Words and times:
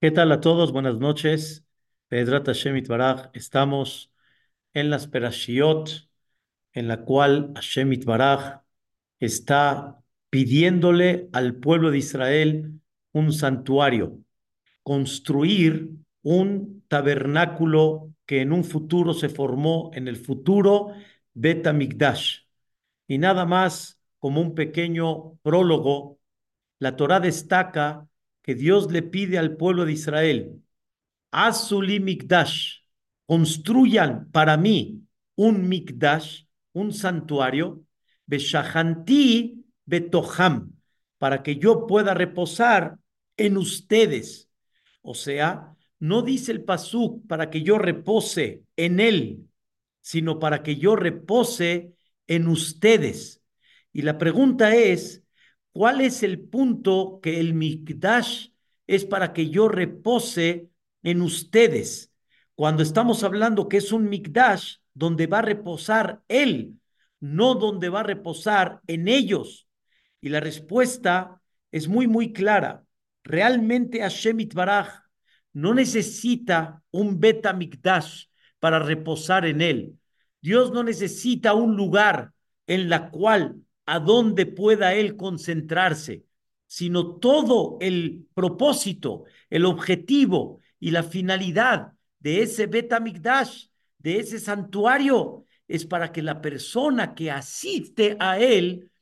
¿Qué 0.00 0.10
tal 0.10 0.32
a 0.32 0.40
todos? 0.40 0.72
Buenas 0.72 0.96
noches. 0.98 1.66
Pedrat 2.08 2.46
Hashem 2.46 2.74
Itbaraj. 2.78 3.30
Estamos 3.34 4.10
en 4.72 4.88
las 4.88 5.06
Perashiot, 5.06 6.08
en 6.72 6.88
la 6.88 7.04
cual 7.04 7.52
Hashem 7.54 7.92
Itbaraj 7.92 8.62
está 9.18 10.02
pidiéndole 10.30 11.28
al 11.32 11.56
pueblo 11.56 11.90
de 11.90 11.98
Israel 11.98 12.80
un 13.12 13.32
santuario, 13.34 14.18
construir 14.82 15.90
un 16.22 16.82
tabernáculo 16.88 18.14
que 18.24 18.40
en 18.40 18.54
un 18.54 18.64
futuro 18.64 19.12
se 19.12 19.28
formó 19.28 19.90
en 19.92 20.08
el 20.08 20.16
futuro 20.16 20.94
Bet 21.34 21.70
Mikdash. 21.70 22.44
Y 23.06 23.18
nada 23.18 23.44
más 23.44 24.00
como 24.18 24.40
un 24.40 24.54
pequeño 24.54 25.36
prólogo, 25.42 26.18
la 26.78 26.96
Torah 26.96 27.20
destaca 27.20 28.08
que 28.42 28.54
Dios 28.54 28.90
le 28.90 29.02
pide 29.02 29.38
al 29.38 29.56
pueblo 29.56 29.84
de 29.84 29.92
Israel, 29.92 30.62
Azuli 31.30 32.00
Mikdash, 32.00 32.80
construyan 33.26 34.30
para 34.30 34.56
mí 34.56 35.02
un 35.36 35.68
Mikdash, 35.68 36.44
un 36.72 36.92
santuario, 36.92 37.84
Beshahanti 38.26 39.64
Betoham, 39.84 40.72
para 41.18 41.42
que 41.42 41.56
yo 41.56 41.86
pueda 41.86 42.14
reposar 42.14 42.98
en 43.36 43.56
ustedes. 43.56 44.48
O 45.02 45.14
sea, 45.14 45.74
no 45.98 46.22
dice 46.22 46.52
el 46.52 46.64
Pasuk 46.64 47.26
para 47.26 47.50
que 47.50 47.62
yo 47.62 47.78
repose 47.78 48.64
en 48.76 49.00
él, 49.00 49.48
sino 50.00 50.38
para 50.38 50.62
que 50.62 50.76
yo 50.76 50.96
repose 50.96 51.92
en 52.26 52.48
ustedes. 52.48 53.42
Y 53.92 54.02
la 54.02 54.18
pregunta 54.18 54.74
es, 54.74 55.22
¿Cuál 55.72 56.00
es 56.00 56.22
el 56.22 56.40
punto 56.40 57.20
que 57.22 57.38
el 57.38 57.54
Mikdash 57.54 58.48
es 58.86 59.04
para 59.04 59.32
que 59.32 59.50
yo 59.50 59.68
repose 59.68 60.68
en 61.02 61.22
ustedes? 61.22 62.12
Cuando 62.54 62.82
estamos 62.82 63.22
hablando 63.22 63.68
que 63.68 63.76
es 63.76 63.92
un 63.92 64.08
Mikdash 64.08 64.76
donde 64.94 65.26
va 65.26 65.38
a 65.38 65.42
reposar 65.42 66.22
Él, 66.28 66.80
no 67.20 67.54
donde 67.54 67.88
va 67.88 68.00
a 68.00 68.04
reposar 68.04 68.80
en 68.86 69.06
ellos. 69.06 69.68
Y 70.20 70.30
la 70.30 70.40
respuesta 70.40 71.40
es 71.70 71.88
muy, 71.88 72.08
muy 72.08 72.32
clara. 72.32 72.84
Realmente 73.22 74.00
Hashem 74.00 74.40
Itbaraj 74.40 74.88
no 75.52 75.72
necesita 75.72 76.82
un 76.90 77.20
Beta 77.20 77.52
Mikdash 77.52 78.24
para 78.58 78.80
reposar 78.80 79.46
en 79.46 79.60
Él. 79.60 79.98
Dios 80.40 80.72
no 80.72 80.82
necesita 80.82 81.54
un 81.54 81.76
lugar 81.76 82.32
en 82.66 82.88
la 82.88 83.10
cual 83.10 83.62
a 83.90 83.98
dónde 83.98 84.46
pueda 84.46 84.94
él 84.94 85.16
concentrarse, 85.16 86.24
sino 86.68 87.16
todo 87.16 87.76
el 87.80 88.28
propósito, 88.34 89.24
el 89.50 89.64
objetivo 89.64 90.60
y 90.78 90.92
la 90.92 91.02
finalidad 91.02 91.94
de 92.20 92.42
ese 92.42 92.68
Betamigdash, 92.68 93.66
de 93.98 94.20
ese 94.20 94.38
santuario, 94.38 95.44
es 95.66 95.86
para 95.86 96.12
que 96.12 96.22
la 96.22 96.40
persona 96.40 97.16
que 97.16 97.32
asiste 97.32 98.16
a 98.20 98.38
él 98.38 98.92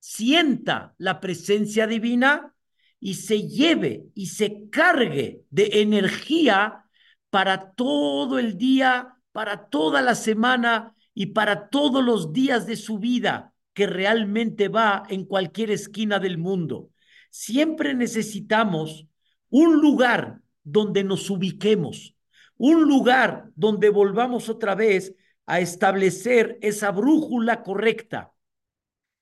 sienta 0.00 0.94
la 0.98 1.18
presencia 1.18 1.86
divina 1.86 2.54
y 3.00 3.14
se 3.14 3.48
lleve 3.48 4.08
y 4.14 4.26
se 4.26 4.68
cargue 4.68 5.44
de 5.48 5.80
energía 5.80 6.84
para 7.30 7.70
todo 7.72 8.38
el 8.38 8.58
día, 8.58 9.16
para 9.32 9.70
toda 9.70 10.02
la 10.02 10.14
semana 10.14 10.94
y 11.14 11.26
para 11.26 11.70
todos 11.70 12.04
los 12.04 12.34
días 12.34 12.66
de 12.66 12.76
su 12.76 12.98
vida 12.98 13.53
que 13.74 13.86
realmente 13.86 14.68
va 14.68 15.02
en 15.08 15.24
cualquier 15.24 15.70
esquina 15.70 16.18
del 16.18 16.38
mundo. 16.38 16.90
Siempre 17.30 17.94
necesitamos 17.94 19.06
un 19.50 19.80
lugar 19.80 20.40
donde 20.62 21.04
nos 21.04 21.28
ubiquemos, 21.28 22.16
un 22.56 22.84
lugar 22.84 23.50
donde 23.56 23.90
volvamos 23.90 24.48
otra 24.48 24.74
vez 24.74 25.14
a 25.46 25.60
establecer 25.60 26.58
esa 26.62 26.90
brújula 26.90 27.62
correcta. 27.62 28.32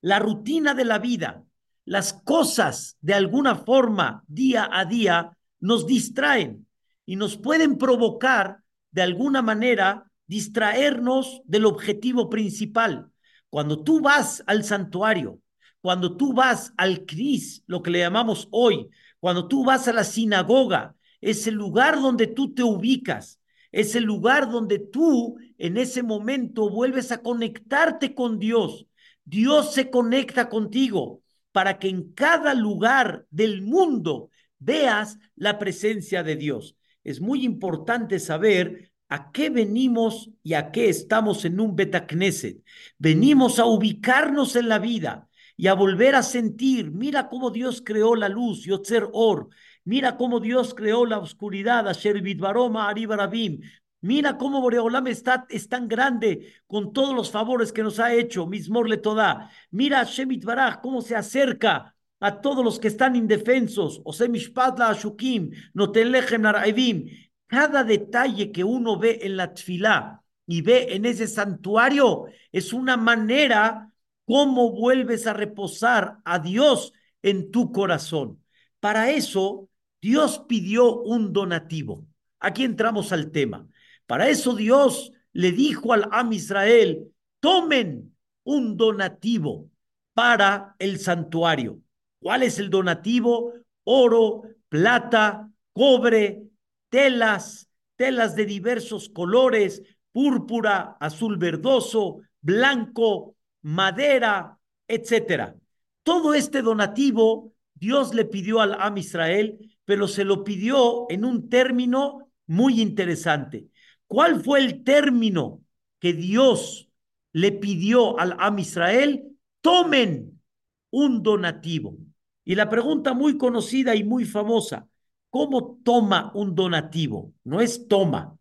La 0.00 0.18
rutina 0.18 0.74
de 0.74 0.84
la 0.84 0.98
vida, 0.98 1.44
las 1.84 2.12
cosas 2.12 2.96
de 3.00 3.14
alguna 3.14 3.56
forma 3.56 4.24
día 4.28 4.68
a 4.70 4.84
día 4.84 5.36
nos 5.58 5.86
distraen 5.86 6.66
y 7.06 7.16
nos 7.16 7.36
pueden 7.36 7.78
provocar 7.78 8.62
de 8.90 9.02
alguna 9.02 9.42
manera 9.42 10.10
distraernos 10.26 11.42
del 11.44 11.66
objetivo 11.66 12.28
principal. 12.28 13.11
Cuando 13.52 13.84
tú 13.84 14.00
vas 14.00 14.42
al 14.46 14.64
santuario, 14.64 15.38
cuando 15.82 16.16
tú 16.16 16.32
vas 16.32 16.72
al 16.78 17.04
CRIS, 17.04 17.62
lo 17.66 17.82
que 17.82 17.90
le 17.90 17.98
llamamos 17.98 18.48
hoy, 18.50 18.88
cuando 19.20 19.46
tú 19.46 19.62
vas 19.62 19.86
a 19.88 19.92
la 19.92 20.04
sinagoga, 20.04 20.96
es 21.20 21.46
el 21.46 21.56
lugar 21.56 22.00
donde 22.00 22.28
tú 22.28 22.54
te 22.54 22.62
ubicas, 22.62 23.40
es 23.70 23.94
el 23.94 24.04
lugar 24.04 24.50
donde 24.50 24.78
tú 24.78 25.36
en 25.58 25.76
ese 25.76 26.02
momento 26.02 26.70
vuelves 26.70 27.12
a 27.12 27.20
conectarte 27.20 28.14
con 28.14 28.38
Dios. 28.38 28.86
Dios 29.22 29.74
se 29.74 29.90
conecta 29.90 30.48
contigo 30.48 31.20
para 31.52 31.78
que 31.78 31.90
en 31.90 32.14
cada 32.14 32.54
lugar 32.54 33.26
del 33.28 33.60
mundo 33.60 34.30
veas 34.60 35.18
la 35.36 35.58
presencia 35.58 36.22
de 36.22 36.36
Dios. 36.36 36.74
Es 37.04 37.20
muy 37.20 37.44
importante 37.44 38.18
saber 38.18 38.91
¿A 39.12 39.30
qué 39.30 39.50
venimos 39.50 40.30
y 40.42 40.54
a 40.54 40.72
qué 40.72 40.88
estamos 40.88 41.44
en 41.44 41.60
un 41.60 41.76
Betacneset? 41.76 42.64
Venimos 42.96 43.58
a 43.58 43.66
ubicarnos 43.66 44.56
en 44.56 44.70
la 44.70 44.78
vida 44.78 45.28
y 45.54 45.66
a 45.66 45.74
volver 45.74 46.14
a 46.14 46.22
sentir, 46.22 46.90
mira 46.90 47.28
cómo 47.28 47.50
Dios 47.50 47.82
creó 47.84 48.16
la 48.16 48.30
luz, 48.30 48.64
Yotzer 48.64 49.10
Or, 49.12 49.50
mira 49.84 50.16
cómo 50.16 50.40
Dios 50.40 50.72
creó 50.72 51.04
la 51.04 51.18
oscuridad, 51.18 51.86
Asher 51.88 52.22
Vidbaroma 52.22 52.88
Aribarabim, 52.88 53.60
mira 54.00 54.38
cómo 54.38 54.62
Boreolam 54.62 55.06
está, 55.08 55.44
es 55.50 55.68
tan 55.68 55.88
grande 55.88 56.54
con 56.66 56.94
todos 56.94 57.14
los 57.14 57.30
favores 57.30 57.70
que 57.70 57.82
nos 57.82 58.00
ha 58.00 58.14
hecho, 58.14 58.46
Mismor 58.46 58.88
le 58.88 58.96
toda, 58.96 59.50
mira 59.70 60.04
Shemit 60.04 60.42
Baraj 60.42 60.80
cómo 60.80 61.02
se 61.02 61.16
acerca 61.16 61.94
a 62.18 62.40
todos 62.40 62.64
los 62.64 62.80
que 62.80 62.88
están 62.88 63.14
indefensos, 63.14 64.00
Ose 64.06 64.30
Mishpatla 64.30 64.88
Ashukim, 64.88 65.50
Notelechem 65.74 66.40
Naraivim, 66.40 67.10
cada 67.52 67.84
detalle 67.84 68.50
que 68.50 68.64
uno 68.64 68.98
ve 68.98 69.18
en 69.20 69.36
la 69.36 69.52
tfilá 69.52 70.22
y 70.46 70.62
ve 70.62 70.94
en 70.94 71.04
ese 71.04 71.26
santuario 71.26 72.24
es 72.50 72.72
una 72.72 72.96
manera 72.96 73.92
como 74.24 74.72
vuelves 74.72 75.26
a 75.26 75.34
reposar 75.34 76.16
a 76.24 76.38
Dios 76.38 76.94
en 77.20 77.50
tu 77.50 77.70
corazón. 77.70 78.42
Para 78.80 79.10
eso, 79.10 79.68
Dios 80.00 80.46
pidió 80.48 81.02
un 81.02 81.34
donativo. 81.34 82.06
Aquí 82.40 82.64
entramos 82.64 83.12
al 83.12 83.30
tema. 83.30 83.68
Para 84.06 84.30
eso 84.30 84.54
Dios 84.56 85.12
le 85.34 85.52
dijo 85.52 85.92
al 85.92 86.08
Am 86.10 86.32
Israel, 86.32 87.12
tomen 87.38 88.16
un 88.44 88.78
donativo 88.78 89.68
para 90.14 90.74
el 90.78 90.98
santuario. 90.98 91.80
¿Cuál 92.18 92.44
es 92.44 92.58
el 92.58 92.70
donativo? 92.70 93.52
Oro, 93.84 94.44
plata, 94.70 95.50
cobre, 95.74 96.48
telas, 96.92 97.70
telas 97.96 98.36
de 98.36 98.44
diversos 98.44 99.08
colores, 99.08 99.82
púrpura, 100.12 100.98
azul 101.00 101.38
verdoso, 101.38 102.20
blanco, 102.42 103.34
madera, 103.62 104.58
etcétera. 104.86 105.56
Todo 106.02 106.34
este 106.34 106.60
donativo 106.60 107.54
Dios 107.72 108.12
le 108.12 108.26
pidió 108.26 108.60
al 108.60 108.74
Am 108.78 108.98
Israel, 108.98 109.58
pero 109.86 110.06
se 110.06 110.24
lo 110.24 110.44
pidió 110.44 111.06
en 111.08 111.24
un 111.24 111.48
término 111.48 112.30
muy 112.46 112.82
interesante. 112.82 113.68
¿Cuál 114.06 114.44
fue 114.44 114.60
el 114.60 114.84
término 114.84 115.62
que 115.98 116.12
Dios 116.12 116.90
le 117.32 117.52
pidió 117.52 118.20
al 118.20 118.36
Am 118.38 118.58
Israel? 118.58 119.34
Tomen 119.62 120.42
un 120.90 121.22
donativo. 121.22 121.96
Y 122.44 122.54
la 122.54 122.68
pregunta 122.68 123.14
muy 123.14 123.38
conocida 123.38 123.96
y 123.96 124.04
muy 124.04 124.26
famosa, 124.26 124.88
¿Cómo 125.32 125.80
toma 125.82 126.30
un 126.34 126.54
donativo? 126.54 127.32
No 127.44 127.62
es 127.62 127.88
toma, 127.88 128.36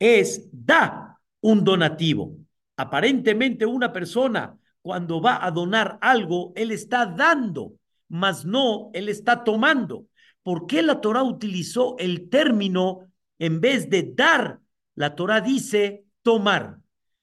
es 0.00 0.48
da 0.50 1.20
un 1.40 1.62
donativo. 1.62 2.36
Aparentemente 2.76 3.64
una 3.64 3.92
persona 3.92 4.58
cuando 4.80 5.20
va 5.20 5.46
a 5.46 5.52
donar 5.52 5.98
algo, 6.00 6.52
él 6.56 6.72
está 6.72 7.06
dando, 7.06 7.74
mas 8.08 8.44
no, 8.44 8.90
él 8.92 9.08
está 9.08 9.44
tomando. 9.44 10.06
¿Por 10.42 10.66
qué 10.66 10.82
la 10.82 11.00
Torah 11.00 11.22
utilizó 11.22 11.94
el 12.00 12.28
término 12.28 13.12
en 13.38 13.60
vez 13.60 13.88
de 13.88 14.12
dar? 14.12 14.58
La 14.96 15.14
Torah 15.14 15.40
dice 15.40 16.06
tomar. 16.22 16.78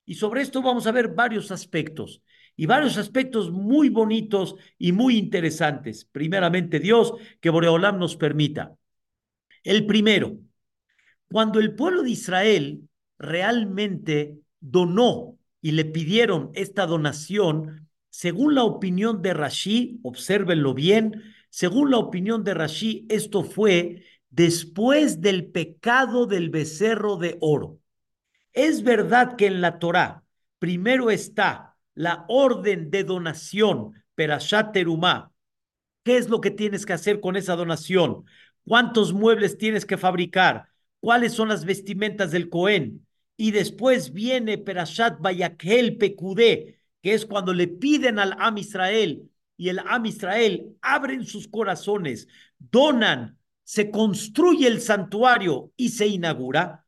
Y 0.06 0.14
sobre 0.14 0.44
esto 0.44 0.62
vamos 0.62 0.88
a 0.88 0.94
ver 0.94 1.10
varios 1.10 1.52
aspectos 1.52 2.24
y 2.56 2.68
varios 2.68 2.98
aspectos 2.98 3.52
muy 3.52 3.90
bonitos 3.90 4.56
y 4.78 4.94
muy 4.94 5.18
interesantes. 5.18 6.06
Primeramente, 6.06 6.80
Dios, 6.80 7.14
que 7.42 7.50
Boreolam 7.50 8.00
nos 8.00 8.16
permita. 8.16 8.78
El 9.64 9.86
primero, 9.86 10.38
cuando 11.32 11.60
el 11.60 11.76
pueblo 11.76 12.04
de 12.04 12.12
Israel 12.12 12.90
realmente 13.18 14.40
donó 14.60 15.38
y 15.62 15.72
le 15.72 15.86
pidieron 15.86 16.52
esta 16.54 16.86
donación, 16.86 17.90
según 18.10 18.56
la 18.56 18.64
opinión 18.64 19.22
de 19.22 19.34
Rashi, 19.34 20.00
obsérvenlo 20.04 20.74
bien, 20.74 21.24
según 21.50 21.92
la 21.92 21.98
opinión 21.98 22.44
de 22.44 22.54
Rashi, 22.54 23.06
esto 23.10 23.44
fue 23.44 24.04
después 24.30 25.22
del 25.22 25.48
pecado 25.48 26.26
del 26.26 26.50
becerro 26.50 27.18
de 27.18 27.38
oro. 27.42 27.80
Es 28.54 28.84
verdad 28.84 29.36
que 29.36 29.48
en 29.48 29.62
la 29.62 29.80
Torá 29.80 30.24
primero 30.60 31.10
está 31.10 31.78
la 31.96 32.26
orden 32.28 32.92
de 32.92 33.04
donación, 33.04 34.04
Perashat 34.16 34.74
Terumá. 34.74 35.32
¿Qué 36.04 36.18
es 36.18 36.30
lo 36.30 36.42
que 36.42 36.52
tienes 36.52 36.86
que 36.86 36.94
hacer 36.94 37.20
con 37.20 37.36
esa 37.36 37.56
donación? 37.56 38.26
¿Cuántos 38.66 39.14
muebles 39.14 39.58
tienes 39.58 39.86
que 39.86 39.98
fabricar? 39.98 40.70
¿Cuáles 41.00 41.34
son 41.34 41.50
las 41.50 41.66
vestimentas 41.66 42.32
del 42.32 42.50
Cohen? 42.50 43.06
Y 43.38 43.52
después 43.52 44.12
viene 44.14 44.58
Perashat 44.58 45.20
Bayakel 45.20 45.98
Pekudé, 45.98 46.80
que 47.02 47.14
es 47.14 47.26
cuando 47.26 47.54
le 47.54 47.68
piden 47.68 48.20
al 48.20 48.36
Am 48.38 48.58
Israel 48.58 49.30
y 49.60 49.68
el 49.68 49.80
Am 49.80 50.06
Israel 50.06 50.78
abren 50.82 51.26
sus 51.26 51.50
corazones, 51.50 52.30
donan, 52.58 53.38
se 53.64 53.92
construye 53.92 54.68
el 54.68 54.80
santuario 54.80 55.74
y 55.76 55.90
se 55.90 56.08
inaugura. 56.08 56.86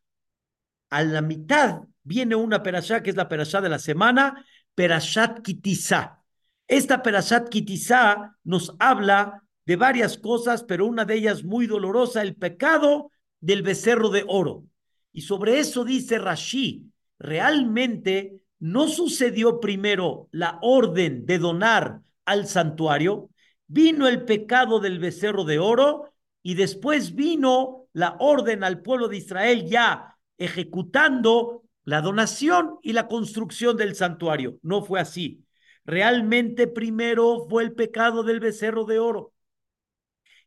A 0.89 1.03
la 1.03 1.21
mitad 1.21 1.81
viene 2.03 2.35
una 2.35 2.63
perashá 2.63 3.03
que 3.03 3.09
es 3.09 3.17
la 3.17 3.27
perashá 3.27 3.59
de 3.59 3.67
la 3.67 3.77
semana, 3.77 4.45
Perashat 4.73 5.41
Kitizá. 5.41 6.23
Esta 6.65 7.03
Perashat 7.03 7.49
Kitizá 7.49 8.37
nos 8.45 8.73
habla 8.79 9.43
de 9.71 9.77
varias 9.77 10.17
cosas, 10.17 10.65
pero 10.65 10.85
una 10.85 11.05
de 11.05 11.15
ellas 11.15 11.45
muy 11.45 11.65
dolorosa, 11.65 12.21
el 12.21 12.35
pecado 12.35 13.09
del 13.39 13.61
becerro 13.61 14.09
de 14.09 14.25
oro. 14.27 14.65
Y 15.13 15.21
sobre 15.21 15.59
eso 15.61 15.85
dice 15.85 16.19
Rashi, 16.19 16.91
realmente 17.17 18.43
no 18.59 18.89
sucedió 18.89 19.61
primero 19.61 20.27
la 20.31 20.59
orden 20.61 21.25
de 21.25 21.39
donar 21.39 22.01
al 22.25 22.47
santuario, 22.47 23.29
vino 23.67 24.09
el 24.09 24.25
pecado 24.25 24.81
del 24.81 24.99
becerro 24.99 25.45
de 25.45 25.59
oro 25.59 26.11
y 26.43 26.55
después 26.55 27.15
vino 27.15 27.87
la 27.93 28.17
orden 28.19 28.65
al 28.65 28.81
pueblo 28.81 29.07
de 29.07 29.19
Israel 29.19 29.67
ya 29.69 30.17
ejecutando 30.37 31.63
la 31.85 32.01
donación 32.01 32.77
y 32.81 32.91
la 32.91 33.07
construcción 33.07 33.77
del 33.77 33.95
santuario. 33.95 34.57
No 34.63 34.83
fue 34.83 34.99
así. 34.99 35.45
Realmente 35.85 36.67
primero 36.67 37.47
fue 37.49 37.63
el 37.63 37.71
pecado 37.71 38.23
del 38.23 38.41
becerro 38.41 38.83
de 38.83 38.99
oro. 38.99 39.30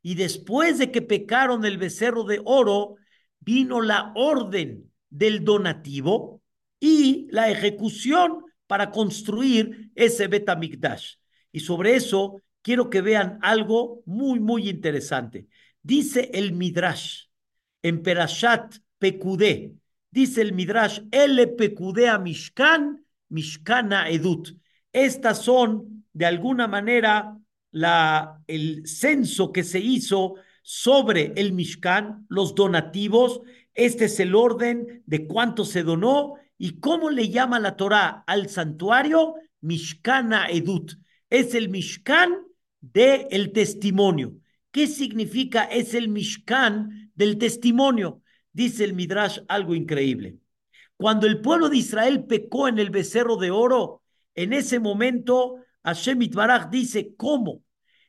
Y 0.06 0.16
después 0.16 0.76
de 0.76 0.90
que 0.90 1.00
pecaron 1.00 1.64
el 1.64 1.78
becerro 1.78 2.24
de 2.24 2.38
oro, 2.44 2.96
vino 3.40 3.80
la 3.80 4.12
orden 4.14 4.92
del 5.08 5.42
donativo 5.42 6.42
y 6.78 7.26
la 7.30 7.50
ejecución 7.50 8.44
para 8.66 8.90
construir 8.90 9.90
ese 9.94 10.28
Betamikdash. 10.28 11.14
Y 11.52 11.60
sobre 11.60 11.96
eso 11.96 12.42
quiero 12.60 12.90
que 12.90 13.00
vean 13.00 13.38
algo 13.40 14.02
muy, 14.04 14.40
muy 14.40 14.68
interesante. 14.68 15.46
Dice 15.82 16.30
el 16.34 16.52
Midrash 16.52 17.28
en 17.80 18.02
Perashat 18.02 18.76
Pekudé, 18.98 19.72
dice 20.10 20.42
el 20.42 20.52
Midrash, 20.52 21.00
El 21.12 21.54
Pekudea 21.54 22.18
Mishkan, 22.18 23.06
Mishkana 23.30 24.10
Edut. 24.10 24.50
Estas 24.92 25.40
son, 25.40 26.04
de 26.12 26.26
alguna 26.26 26.68
manera, 26.68 27.38
el 28.46 28.86
censo 28.86 29.52
que 29.52 29.64
se 29.64 29.80
hizo 29.80 30.34
sobre 30.62 31.32
el 31.36 31.52
Mishkan, 31.52 32.26
los 32.28 32.54
donativos. 32.54 33.40
Este 33.74 34.06
es 34.06 34.20
el 34.20 34.34
orden 34.34 35.02
de 35.06 35.26
cuánto 35.26 35.64
se 35.64 35.82
donó 35.82 36.34
y 36.56 36.78
cómo 36.80 37.10
le 37.10 37.28
llama 37.28 37.58
la 37.58 37.76
Torah 37.76 38.24
al 38.26 38.48
santuario 38.48 39.34
Mishkana 39.60 40.48
Edut. 40.48 40.92
Es 41.28 41.54
el 41.54 41.68
Mishkan 41.68 42.34
del 42.80 43.26
el 43.30 43.52
testimonio. 43.52 44.36
¿Qué 44.70 44.86
significa 44.86 45.64
es 45.64 45.94
el 45.94 46.08
Mishkan 46.08 47.10
del 47.14 47.38
testimonio? 47.38 48.22
Dice 48.52 48.84
el 48.84 48.94
Midrash 48.94 49.40
algo 49.48 49.74
increíble. 49.74 50.38
Cuando 50.96 51.26
el 51.26 51.40
pueblo 51.40 51.68
de 51.68 51.78
Israel 51.78 52.24
pecó 52.24 52.68
en 52.68 52.78
el 52.78 52.90
becerro 52.90 53.36
de 53.36 53.50
oro, 53.50 54.02
en 54.34 54.52
ese 54.52 54.78
momento 54.78 55.56
Hashem 55.82 56.22
Itbaraj 56.22 56.70
dice, 56.70 57.14
¿cómo? 57.16 57.63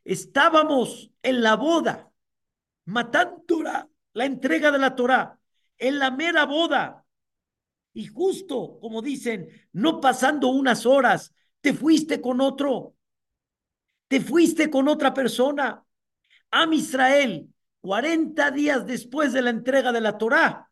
Estábamos 0.05 1.11
en 1.21 1.41
la 1.41 1.55
boda, 1.55 2.09
matando 2.85 3.63
la 4.13 4.25
entrega 4.25 4.71
de 4.71 4.79
la 4.79 4.95
Torah, 4.95 5.37
en 5.77 5.99
la 5.99 6.11
mera 6.11 6.45
boda. 6.45 7.05
Y 7.93 8.07
justo, 8.07 8.79
como 8.79 9.01
dicen, 9.01 9.49
no 9.73 9.99
pasando 9.99 10.49
unas 10.49 10.85
horas, 10.85 11.33
te 11.61 11.73
fuiste 11.73 12.21
con 12.21 12.39
otro, 12.39 12.95
te 14.07 14.21
fuiste 14.21 14.69
con 14.69 14.87
otra 14.87 15.13
persona. 15.13 15.83
Am 16.51 16.73
Israel, 16.73 17.49
40 17.81 18.51
días 18.51 18.85
después 18.85 19.33
de 19.33 19.41
la 19.41 19.49
entrega 19.49 19.91
de 19.91 20.01
la 20.01 20.17
Torah, 20.17 20.69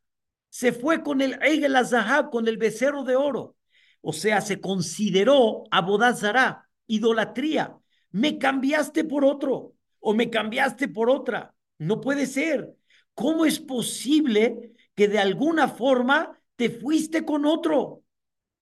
se 0.49 0.71
fue 0.71 1.01
con 1.01 1.21
el 1.21 1.41
Eigel 1.41 1.75
Azahab, 1.75 2.29
con 2.29 2.47
el 2.47 2.57
becerro 2.57 3.03
de 3.03 3.15
oro. 3.15 3.55
O 4.01 4.13
sea, 4.13 4.41
se 4.41 4.61
consideró 4.61 5.63
abodazará, 5.71 6.69
idolatría. 6.85 7.75
Me 8.13 8.37
cambiaste 8.37 9.03
por 9.03 9.25
otro 9.25 9.73
o 9.99 10.13
me 10.13 10.29
cambiaste 10.29 10.87
por 10.87 11.09
otra. 11.09 11.55
No 11.79 11.99
puede 11.99 12.27
ser. 12.27 12.75
¿Cómo 13.15 13.43
es 13.45 13.59
posible 13.59 14.71
que 14.95 15.07
de 15.07 15.17
alguna 15.17 15.67
forma 15.67 16.39
te 16.55 16.69
fuiste 16.69 17.25
con 17.25 17.45
otro? 17.45 18.03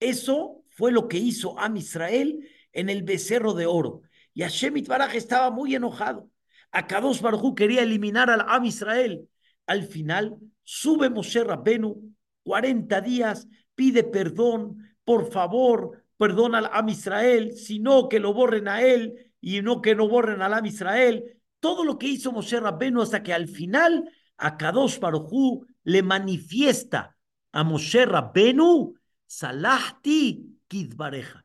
Eso 0.00 0.64
fue 0.70 0.90
lo 0.90 1.06
que 1.06 1.18
hizo 1.18 1.58
Am 1.58 1.76
Israel 1.76 2.48
en 2.72 2.88
el 2.88 3.02
becerro 3.02 3.52
de 3.52 3.66
oro. 3.66 4.00
Y 4.32 4.40
Hashem 4.40 4.78
Itbaraj 4.78 5.14
estaba 5.14 5.50
muy 5.50 5.74
enojado. 5.74 6.30
Akadosh 6.70 7.20
Baruj 7.20 7.54
quería 7.54 7.82
eliminar 7.82 8.30
al 8.30 8.46
Am 8.48 8.64
Israel. 8.64 9.28
Al 9.66 9.82
final 9.84 10.38
sube 10.62 11.10
Moshe 11.10 11.44
Rabbenu 11.44 12.14
40 12.44 13.00
días, 13.02 13.46
pide 13.74 14.02
perdón, 14.02 14.78
por 15.04 15.30
favor, 15.30 16.04
perdona 16.16 16.58
al 16.58 16.70
Am 16.72 16.88
Israel, 16.88 17.52
sino 17.52 18.08
que 18.08 18.18
lo 18.18 18.32
borren 18.32 18.66
a 18.68 18.80
él 18.80 19.31
y 19.42 19.60
no 19.60 19.82
que 19.82 19.94
no 19.94 20.08
borren 20.08 20.40
al 20.40 20.54
Am 20.54 20.64
Israel. 20.64 21.38
Todo 21.60 21.84
lo 21.84 21.98
que 21.98 22.06
hizo 22.06 22.32
Moshe 22.32 22.58
Rabbenu 22.58 23.02
hasta 23.02 23.22
que 23.22 23.34
al 23.34 23.48
final 23.48 24.08
Akadosh 24.38 24.98
Baruj 24.98 25.66
le 25.82 26.02
manifiesta 26.02 27.16
a 27.50 27.64
Moshe 27.64 28.06
Rabbenu, 28.06 28.94
Salahti 29.26 30.58
Kidbareja. 30.68 31.44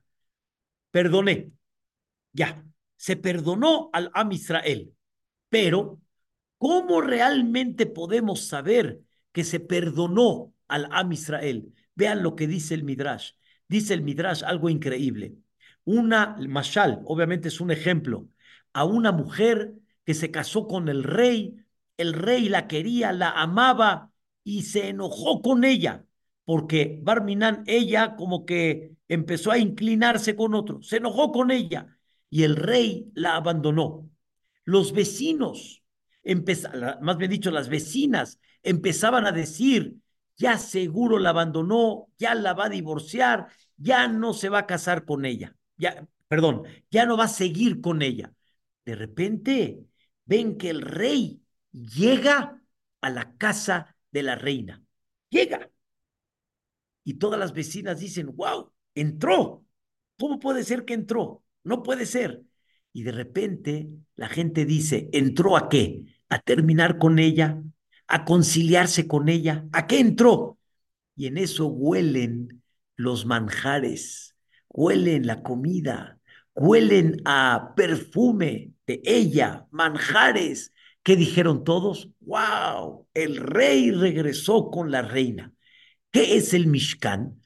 Perdoné. 0.91 1.51
Ya, 2.31 2.63
se 2.95 3.15
perdonó 3.17 3.89
al 3.93 4.11
Am 4.13 4.31
Israel. 4.31 4.93
Pero, 5.49 5.99
¿cómo 6.57 7.01
realmente 7.01 7.87
podemos 7.87 8.47
saber 8.47 9.01
que 9.31 9.43
se 9.43 9.59
perdonó 9.59 10.53
al 10.67 10.87
Am 10.91 11.11
Israel? 11.11 11.73
Vean 11.95 12.21
lo 12.21 12.35
que 12.35 12.47
dice 12.47 12.75
el 12.75 12.83
Midrash. 12.83 13.31
Dice 13.67 13.95
el 13.95 14.03
Midrash 14.03 14.43
algo 14.43 14.69
increíble. 14.69 15.35
Una, 15.87 16.35
Mashal, 16.49 17.01
obviamente 17.05 17.47
es 17.47 17.61
un 17.61 17.71
ejemplo, 17.71 18.27
a 18.73 18.83
una 18.83 19.13
mujer 19.13 19.73
que 20.03 20.13
se 20.13 20.31
casó 20.31 20.67
con 20.67 20.89
el 20.89 21.01
rey, 21.01 21.55
el 21.95 22.11
rey 22.11 22.49
la 22.49 22.67
quería, 22.67 23.13
la 23.13 23.29
amaba 23.31 24.11
y 24.43 24.63
se 24.63 24.89
enojó 24.89 25.41
con 25.41 25.63
ella, 25.63 26.03
porque 26.43 26.99
Barminan, 27.01 27.63
ella 27.67 28.17
como 28.17 28.45
que 28.45 28.97
empezó 29.07 29.49
a 29.49 29.59
inclinarse 29.59 30.35
con 30.35 30.55
otro, 30.55 30.81
se 30.81 30.97
enojó 30.97 31.31
con 31.31 31.51
ella 31.51 31.97
y 32.29 32.43
el 32.43 32.57
rey 32.57 33.09
la 33.13 33.37
abandonó. 33.37 34.09
Los 34.65 34.91
vecinos, 34.91 35.85
más 36.99 37.17
bien 37.17 37.31
dicho, 37.31 37.49
las 37.49 37.69
vecinas 37.69 38.41
empezaban 38.61 39.25
a 39.25 39.31
decir, 39.31 39.95
ya 40.35 40.57
seguro 40.57 41.17
la 41.17 41.29
abandonó, 41.29 42.09
ya 42.17 42.35
la 42.35 42.53
va 42.53 42.65
a 42.65 42.69
divorciar, 42.69 43.47
ya 43.77 44.09
no 44.09 44.33
se 44.33 44.49
va 44.49 44.59
a 44.59 44.65
casar 44.65 45.05
con 45.05 45.23
ella, 45.23 45.55
ya, 45.77 46.07
perdón, 46.27 46.63
ya 46.91 47.05
no 47.05 47.17
va 47.17 47.25
a 47.25 47.29
seguir 47.29 47.81
con 47.81 48.01
ella. 48.01 48.33
De 48.85 48.95
repente 48.95 49.85
ven 50.25 50.57
que 50.57 50.69
el 50.69 50.81
rey 50.81 51.41
llega 51.71 52.61
a 53.01 53.09
la 53.09 53.35
casa 53.37 53.95
de 54.11 54.23
la 54.23 54.35
reina, 54.35 54.83
llega. 55.29 55.69
Y 57.03 57.15
todas 57.15 57.39
las 57.39 57.53
vecinas 57.53 57.99
dicen, 57.99 58.35
wow, 58.35 58.71
entró. 58.95 59.65
¿Cómo 60.19 60.39
puede 60.39 60.63
ser 60.63 60.83
que 60.83 60.93
entró? 60.93 61.43
No 61.63 61.83
puede 61.83 62.05
ser. 62.05 62.43
Y 62.91 63.03
de 63.03 63.11
repente 63.11 63.89
la 64.15 64.27
gente 64.27 64.65
dice, 64.65 65.09
¿entró 65.13 65.55
a 65.55 65.69
qué? 65.69 66.03
¿A 66.29 66.39
terminar 66.39 66.97
con 66.97 67.19
ella? 67.19 67.61
¿A 68.07 68.25
conciliarse 68.25 69.07
con 69.07 69.29
ella? 69.29 69.65
¿A 69.71 69.87
qué 69.87 69.99
entró? 69.99 70.57
Y 71.15 71.27
en 71.27 71.37
eso 71.37 71.67
huelen 71.67 72.63
los 72.95 73.25
manjares, 73.25 74.26
huelen 74.77 75.25
la 75.25 75.41
comida, 75.41 76.19
huelen 76.53 77.21
a 77.25 77.73
perfume 77.75 78.71
de 78.85 79.01
ella, 79.03 79.65
manjares. 79.71 80.71
¿Qué 81.03 81.15
dijeron 81.15 81.63
todos? 81.63 82.09
¡Wow! 82.21 83.07
El 83.13 83.37
rey 83.37 83.91
regresó 83.91 84.69
con 84.69 84.91
la 84.91 85.01
reina. 85.01 85.51
¿Qué 86.11 86.37
es 86.37 86.53
el 86.53 86.67
Mishkan? 86.67 87.41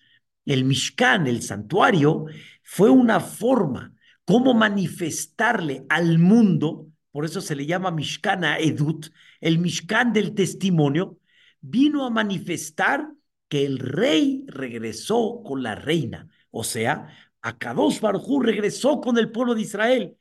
El 0.45 0.65
Mishkan, 0.65 1.25
el 1.25 1.41
santuario, 1.41 2.25
fue 2.63 2.89
una 2.89 3.19
forma 3.19 3.93
cómo 4.25 4.53
manifestarle 4.53 5.85
al 5.89 6.19
mundo 6.19 6.91
por 7.11 7.25
eso 7.25 7.41
se 7.41 7.55
le 7.55 7.65
llama 7.65 7.91
Mishkana 7.91 8.57
Edut, 8.57 9.07
el 9.41 9.59
Mishkan 9.59 10.13
del 10.13 10.33
testimonio, 10.33 11.19
vino 11.59 12.05
a 12.05 12.09
manifestar 12.09 13.11
que 13.49 13.65
el 13.65 13.79
rey 13.79 14.45
regresó 14.47 15.41
con 15.43 15.61
la 15.61 15.75
reina, 15.75 16.29
o 16.51 16.63
sea, 16.63 17.09
Akadosh 17.41 17.99
Barjú 17.99 18.39
regresó 18.41 19.01
con 19.01 19.17
el 19.17 19.31
pueblo 19.31 19.55
de 19.55 19.61
Israel. 19.61 20.17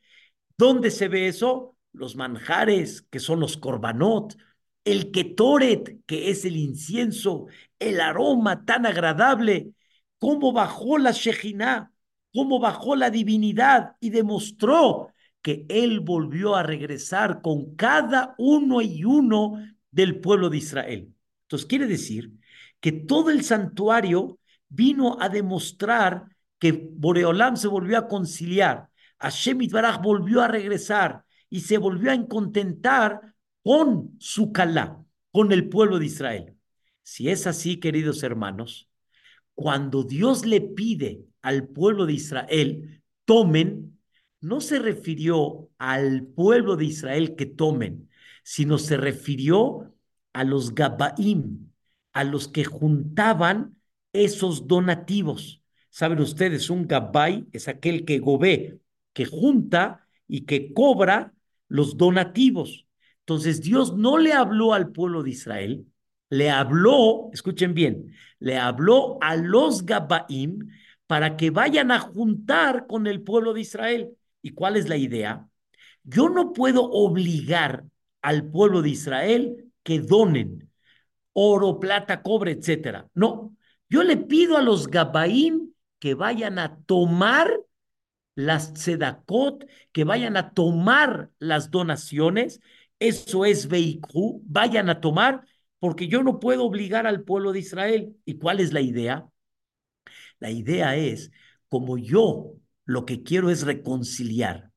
¿Dónde 0.57 0.91
se 0.91 1.07
ve 1.07 1.27
eso? 1.27 1.75
Los 1.93 2.15
manjares, 2.15 3.03
que 3.09 3.19
son 3.19 3.39
los 3.39 3.57
korbanot, 3.57 4.37
el 4.85 5.11
ketoret, 5.11 6.03
que 6.05 6.29
es 6.29 6.45
el 6.45 6.55
incienso, 6.57 7.47
el 7.79 8.01
aroma 8.01 8.65
tan 8.65 8.85
agradable, 8.85 9.73
cómo 10.17 10.53
bajó 10.53 10.97
la 10.97 11.11
Shejinah, 11.11 11.91
cómo 12.33 12.59
bajó 12.59 12.95
la 12.95 13.09
divinidad 13.09 13.95
y 13.99 14.09
demostró 14.09 15.09
que 15.41 15.65
él 15.69 15.99
volvió 15.99 16.55
a 16.55 16.63
regresar 16.63 17.41
con 17.41 17.75
cada 17.75 18.35
uno 18.37 18.81
y 18.81 19.03
uno 19.03 19.53
del 19.91 20.19
pueblo 20.19 20.49
de 20.49 20.57
Israel. 20.57 21.13
Entonces 21.43 21.67
quiere 21.67 21.87
decir 21.87 22.31
que 22.79 22.91
todo 22.91 23.29
el 23.29 23.43
santuario 23.43 24.39
vino 24.71 25.17
a 25.19 25.29
demostrar 25.29 26.25
que 26.57 26.71
Boreolam 26.71 27.57
se 27.57 27.67
volvió 27.67 27.97
a 27.97 28.07
conciliar, 28.07 28.89
Hashem 29.19 29.59
Baraj 29.69 30.01
volvió 30.01 30.41
a 30.41 30.47
regresar 30.47 31.23
y 31.49 31.59
se 31.59 31.77
volvió 31.77 32.11
a 32.11 32.27
contentar 32.27 33.35
con 33.61 34.15
su 34.19 34.51
Calá, 34.51 35.03
con 35.31 35.51
el 35.51 35.69
pueblo 35.69 35.99
de 35.99 36.05
Israel. 36.05 36.55
Si 37.03 37.29
es 37.29 37.45
así, 37.45 37.79
queridos 37.79 38.23
hermanos, 38.23 38.89
cuando 39.53 40.03
Dios 40.03 40.45
le 40.45 40.61
pide 40.61 41.25
al 41.41 41.67
pueblo 41.67 42.05
de 42.05 42.13
Israel, 42.13 43.03
tomen, 43.25 43.99
no 44.39 44.61
se 44.61 44.79
refirió 44.79 45.69
al 45.77 46.23
pueblo 46.23 46.77
de 46.77 46.85
Israel 46.85 47.35
que 47.35 47.45
tomen, 47.45 48.09
sino 48.43 48.77
se 48.77 48.97
refirió 48.97 49.93
a 50.33 50.43
los 50.43 50.73
Gabaim, 50.73 51.71
a 52.13 52.23
los 52.23 52.47
que 52.47 52.63
juntaban 52.63 53.75
esos 54.13 54.67
donativos. 54.67 55.61
Saben 55.89 56.19
ustedes, 56.19 56.69
un 56.69 56.87
Gabay 56.87 57.47
es 57.51 57.67
aquel 57.67 58.05
que 58.05 58.19
gobe, 58.19 58.79
que 59.13 59.25
junta 59.25 60.07
y 60.27 60.41
que 60.45 60.73
cobra 60.73 61.33
los 61.67 61.97
donativos. 61.97 62.87
Entonces 63.19 63.61
Dios 63.61 63.95
no 63.95 64.17
le 64.17 64.33
habló 64.33 64.73
al 64.73 64.91
pueblo 64.91 65.23
de 65.23 65.31
Israel, 65.31 65.85
le 66.29 66.49
habló, 66.49 67.29
escuchen 67.33 67.73
bien, 67.73 68.13
le 68.39 68.57
habló 68.57 69.17
a 69.21 69.35
los 69.35 69.85
Gabaim 69.85 70.69
para 71.07 71.35
que 71.35 71.49
vayan 71.49 71.91
a 71.91 71.99
juntar 71.99 72.87
con 72.87 73.05
el 73.07 73.21
pueblo 73.21 73.53
de 73.53 73.61
Israel. 73.61 74.17
¿Y 74.41 74.51
cuál 74.51 74.77
es 74.77 74.87
la 74.87 74.97
idea? 74.97 75.47
Yo 76.03 76.29
no 76.29 76.53
puedo 76.53 76.89
obligar 76.89 77.83
al 78.21 78.49
pueblo 78.49 78.81
de 78.81 78.89
Israel 78.89 79.71
que 79.83 79.99
donen 79.99 80.69
oro, 81.33 81.79
plata, 81.79 82.21
cobre, 82.21 82.51
etcétera. 82.51 83.07
No, 83.13 83.55
yo 83.91 84.03
le 84.03 84.15
pido 84.15 84.57
a 84.57 84.61
los 84.61 84.87
Gabaim 84.87 85.73
que 85.99 86.13
vayan 86.13 86.59
a 86.59 86.79
tomar 86.85 87.59
las 88.35 88.73
tzedakot, 88.73 89.67
que 89.91 90.05
vayan 90.05 90.37
a 90.37 90.53
tomar 90.53 91.29
las 91.39 91.71
donaciones, 91.71 92.61
eso 92.99 93.43
es 93.43 93.67
Beikhu, 93.67 94.41
vayan 94.45 94.89
a 94.89 95.01
tomar, 95.01 95.45
porque 95.79 96.07
yo 96.07 96.23
no 96.23 96.39
puedo 96.39 96.63
obligar 96.63 97.05
al 97.05 97.23
pueblo 97.23 97.51
de 97.51 97.59
Israel. 97.59 98.15
¿Y 98.23 98.37
cuál 98.37 98.61
es 98.61 98.71
la 98.71 98.79
idea? 98.79 99.27
La 100.39 100.51
idea 100.51 100.95
es, 100.95 101.29
como 101.67 101.97
yo 101.97 102.53
lo 102.85 103.05
que 103.05 103.23
quiero 103.23 103.49
es 103.49 103.63
reconciliar, 103.63 104.71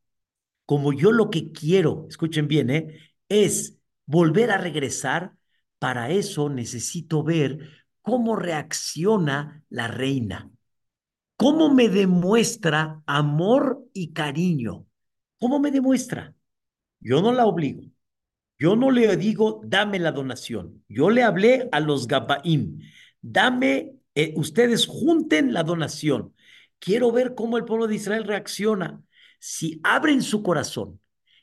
como 0.66 0.92
yo 0.92 1.12
lo 1.12 1.30
que 1.30 1.52
quiero, 1.52 2.06
escuchen 2.08 2.48
bien, 2.48 2.68
¿eh? 2.68 2.98
es 3.28 3.78
volver 4.06 4.50
a 4.50 4.58
regresar, 4.58 5.36
para 5.78 6.10
eso 6.10 6.48
necesito 6.48 7.22
ver 7.22 7.83
cómo 8.04 8.36
reacciona 8.36 9.64
la 9.70 9.88
reina, 9.88 10.50
cómo 11.36 11.72
me 11.72 11.88
demuestra 11.88 13.02
amor 13.06 13.82
y 13.94 14.12
cariño, 14.12 14.86
cómo 15.40 15.58
me 15.58 15.70
demuestra. 15.70 16.34
Yo 17.00 17.22
no 17.22 17.32
la 17.32 17.46
obligo, 17.46 17.82
yo 18.58 18.76
no 18.76 18.90
le 18.90 19.16
digo, 19.16 19.62
dame 19.64 19.98
la 19.98 20.12
donación. 20.12 20.84
Yo 20.86 21.08
le 21.08 21.22
hablé 21.22 21.66
a 21.72 21.80
los 21.80 22.06
Gabaim, 22.06 22.78
dame, 23.22 23.94
eh, 24.14 24.34
ustedes 24.36 24.86
junten 24.86 25.54
la 25.54 25.62
donación. 25.62 26.34
Quiero 26.78 27.10
ver 27.10 27.34
cómo 27.34 27.56
el 27.56 27.64
pueblo 27.64 27.86
de 27.86 27.94
Israel 27.94 28.24
reacciona. 28.24 29.02
Si 29.38 29.80
abren 29.82 30.20
su 30.20 30.42
corazón 30.42 31.00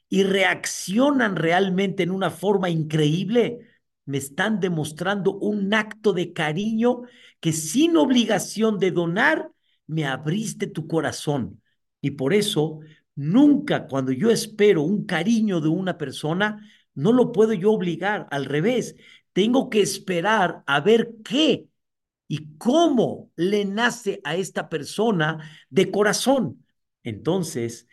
y 0.09 0.21
reaccionan 0.21 1.35
realmente 1.35 2.03
en 2.03 2.11
una 2.11 2.29
forma 2.29 2.69
increíble, 2.69 3.70
me 4.05 4.17
están 4.17 4.59
demostrando 4.59 5.37
un 5.37 5.73
acto 5.73 6.13
de 6.13 6.33
cariño 6.33 7.03
que 7.39 7.53
sin 7.53 7.97
obligación 7.97 8.79
de 8.79 8.91
donar, 8.91 9.51
me 9.87 10.05
abriste 10.05 10.67
tu 10.67 10.87
corazón. 10.87 11.61
Y 12.01 12.11
por 12.11 12.33
eso, 12.33 12.79
nunca 13.15 13.87
cuando 13.87 14.11
yo 14.11 14.31
espero 14.31 14.83
un 14.83 15.05
cariño 15.05 15.61
de 15.61 15.69
una 15.69 15.97
persona, 15.97 16.65
no 16.93 17.13
lo 17.13 17.31
puedo 17.31 17.53
yo 17.53 17.71
obligar, 17.71 18.27
al 18.31 18.45
revés, 18.45 18.95
tengo 19.33 19.69
que 19.69 19.81
esperar 19.81 20.63
a 20.65 20.81
ver 20.81 21.11
qué 21.23 21.67
y 22.27 22.57
cómo 22.57 23.31
le 23.35 23.65
nace 23.65 24.21
a 24.23 24.35
esta 24.35 24.69
persona 24.69 25.49
de 25.69 25.91
corazón. 25.91 26.65
Entonces, 27.03 27.87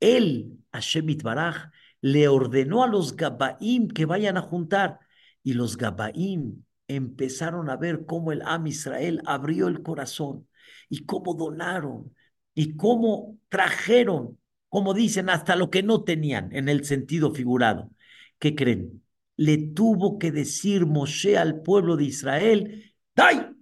él, 0.00 0.58
Hashem 0.72 1.06
Baraj, 1.22 1.70
le 2.00 2.28
ordenó 2.28 2.82
a 2.82 2.88
los 2.88 3.16
Gabaim 3.16 3.88
que 3.88 4.04
vayan 4.04 4.36
a 4.36 4.42
juntar 4.42 4.98
y 5.44 5.52
los 5.52 5.76
Gabaim 5.76 6.64
empezaron 6.88 7.70
a 7.70 7.76
ver 7.76 8.04
cómo 8.06 8.32
el 8.32 8.42
Am 8.42 8.66
Israel 8.66 9.22
abrió 9.26 9.68
el 9.68 9.82
corazón 9.82 10.48
y 10.88 11.04
cómo 11.04 11.34
donaron 11.34 12.14
y 12.54 12.76
cómo 12.76 13.38
trajeron, 13.48 14.38
como 14.68 14.94
dicen, 14.94 15.28
hasta 15.30 15.54
lo 15.54 15.70
que 15.70 15.82
no 15.82 16.02
tenían 16.02 16.52
en 16.52 16.68
el 16.68 16.84
sentido 16.84 17.32
figurado. 17.32 17.90
¿Qué 18.38 18.54
creen? 18.56 19.04
Le 19.36 19.58
tuvo 19.58 20.18
que 20.18 20.32
decir 20.32 20.86
Moshe 20.86 21.38
al 21.38 21.62
pueblo 21.62 21.96
de 21.96 22.04
Israel, 22.04 22.94
¡Dai! 23.14 23.54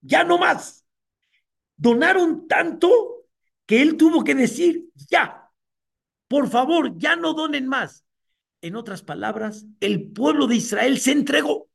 Ya 0.00 0.24
no 0.24 0.38
más. 0.38 0.84
Donaron 1.76 2.46
tanto 2.46 3.26
que 3.66 3.80
él 3.80 3.96
tuvo 3.96 4.22
que 4.22 4.34
decir, 4.34 4.90
ya, 5.08 5.50
por 6.28 6.48
favor, 6.48 6.96
ya 6.98 7.16
no 7.16 7.32
donen 7.32 7.66
más. 7.66 8.04
En 8.64 8.76
otras 8.76 9.02
palabras, 9.02 9.66
el 9.80 10.10
pueblo 10.10 10.46
de 10.46 10.56
Israel 10.56 10.98
se 10.98 11.12
entregó, 11.12 11.68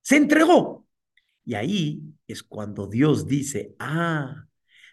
se 0.00 0.16
entregó. 0.16 0.86
Y 1.44 1.54
ahí 1.54 2.02
es 2.26 2.42
cuando 2.42 2.86
Dios 2.86 3.26
dice, 3.26 3.74
ah, 3.78 4.46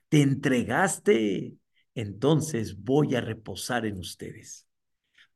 te 0.09 0.21
entregaste, 0.21 1.55
entonces 1.95 2.83
voy 2.83 3.15
a 3.15 3.21
reposar 3.21 3.85
en 3.85 3.99
ustedes 3.99 4.69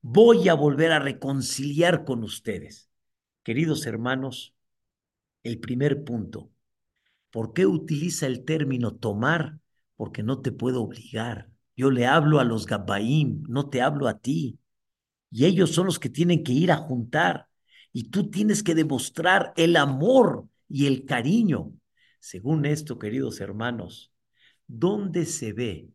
voy 0.04 0.50
a 0.50 0.54
volver 0.54 0.92
a 0.92 1.00
reconciliar 1.00 2.04
con 2.04 2.24
ustedes. 2.24 2.90
Queridos 3.42 3.86
hermanos, 3.88 4.54
el 5.44 5.60
primer 5.60 6.04
punto, 6.04 6.52
¿por 7.32 7.54
qué 7.54 7.66
utiliza 7.66 8.28
el 8.28 8.44
término 8.44 8.96
tomar? 8.96 9.60
Porque 9.96 10.22
no 10.22 10.42
te 10.42 10.52
puedo 10.52 10.84
obligar. 10.84 11.50
Yo 11.76 11.90
le 11.90 12.06
hablo 12.06 12.40
a 12.40 12.44
los 12.44 12.66
Gabaim, 12.68 13.44
no 13.48 13.70
te 13.70 13.82
hablo 13.82 14.08
a 14.08 14.20
ti. 14.20 14.60
Y 15.34 15.46
ellos 15.46 15.72
son 15.72 15.88
los 15.88 15.98
que 15.98 16.10
tienen 16.10 16.44
que 16.44 16.52
ir 16.54 16.72
a 16.72 16.78
juntar. 16.78 17.48
Y 17.92 18.12
tú 18.12 18.30
tienes 18.30 18.62
que 18.62 18.76
demostrar 18.76 19.52
el 19.58 19.76
amor 19.78 20.48
y 20.70 20.86
el 20.86 21.06
cariño. 21.06 21.74
Según 22.20 22.68
esto, 22.68 23.00
queridos 23.00 23.42
hermanos, 23.42 24.14
¿dónde 24.68 25.26
se 25.26 25.52
ve 25.52 25.90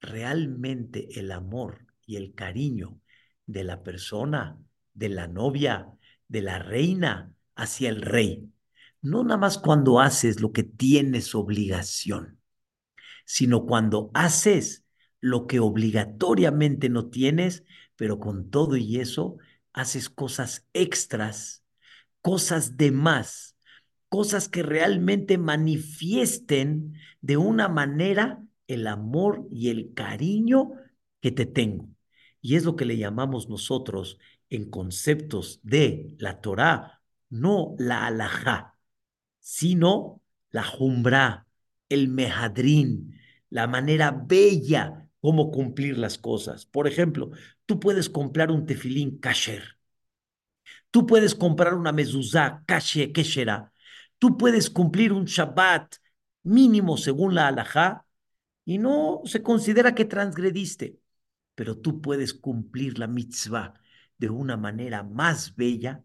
realmente 0.00 1.20
el 1.20 1.32
amor 1.32 1.86
y 2.06 2.16
el 2.16 2.32
cariño 2.34 2.98
de 3.44 3.62
la 3.62 3.82
persona, 3.82 4.58
de 4.94 5.10
la 5.10 5.28
novia, 5.28 5.92
de 6.26 6.40
la 6.40 6.58
reina 6.58 7.34
hacia 7.54 7.90
el 7.90 8.00
rey. 8.00 8.50
No 9.02 9.22
nada 9.22 9.36
más 9.36 9.58
cuando 9.58 10.00
haces 10.00 10.40
lo 10.40 10.52
que 10.52 10.62
tienes 10.62 11.34
obligación, 11.34 12.40
sino 13.26 13.66
cuando 13.66 14.10
haces 14.14 14.84
lo 15.20 15.46
que 15.46 15.60
obligatoriamente 15.60 16.88
no 16.88 17.08
tienes, 17.10 17.64
pero 17.98 18.20
con 18.20 18.48
todo 18.48 18.76
y 18.76 19.00
eso 19.00 19.38
haces 19.72 20.08
cosas 20.08 20.64
extras, 20.72 21.64
cosas 22.22 22.76
de 22.76 22.92
más, 22.92 23.56
cosas 24.08 24.48
que 24.48 24.62
realmente 24.62 25.36
manifiesten 25.36 26.94
de 27.20 27.36
una 27.36 27.68
manera 27.68 28.40
el 28.68 28.86
amor 28.86 29.48
y 29.50 29.70
el 29.70 29.94
cariño 29.94 30.74
que 31.20 31.32
te 31.32 31.44
tengo. 31.44 31.88
Y 32.40 32.54
es 32.54 32.64
lo 32.64 32.76
que 32.76 32.84
le 32.84 32.98
llamamos 32.98 33.48
nosotros 33.48 34.20
en 34.48 34.70
conceptos 34.70 35.58
de 35.64 36.14
la 36.18 36.40
Torá, 36.40 37.02
no 37.30 37.74
la 37.78 38.06
alajá, 38.06 38.76
sino 39.40 40.22
la 40.50 40.62
jumbra, 40.62 41.48
el 41.88 42.06
mehadrín, 42.06 43.18
la 43.50 43.66
manera 43.66 44.12
bella 44.12 45.08
como 45.20 45.50
cumplir 45.50 45.98
las 45.98 46.16
cosas. 46.16 46.64
Por 46.64 46.86
ejemplo, 46.86 47.32
Tú 47.68 47.78
puedes 47.78 48.08
comprar 48.08 48.50
un 48.50 48.64
tefilín 48.64 49.18
kasher. 49.18 49.76
Tú 50.90 51.06
puedes 51.06 51.34
comprar 51.34 51.74
una 51.74 51.92
mezuzá 51.92 52.62
kasher, 52.64 53.12
keshera. 53.12 53.74
Tú 54.18 54.38
puedes 54.38 54.70
cumplir 54.70 55.12
un 55.12 55.26
Shabbat 55.26 55.96
mínimo 56.44 56.96
según 56.96 57.34
la 57.34 57.46
halajá 57.48 58.06
y 58.64 58.78
no 58.78 59.20
se 59.26 59.42
considera 59.42 59.94
que 59.94 60.06
transgrediste, 60.06 60.98
pero 61.54 61.76
tú 61.76 62.00
puedes 62.00 62.32
cumplir 62.32 62.98
la 62.98 63.06
mitzvah 63.06 63.74
de 64.16 64.30
una 64.30 64.56
manera 64.56 65.02
más 65.02 65.54
bella, 65.54 66.02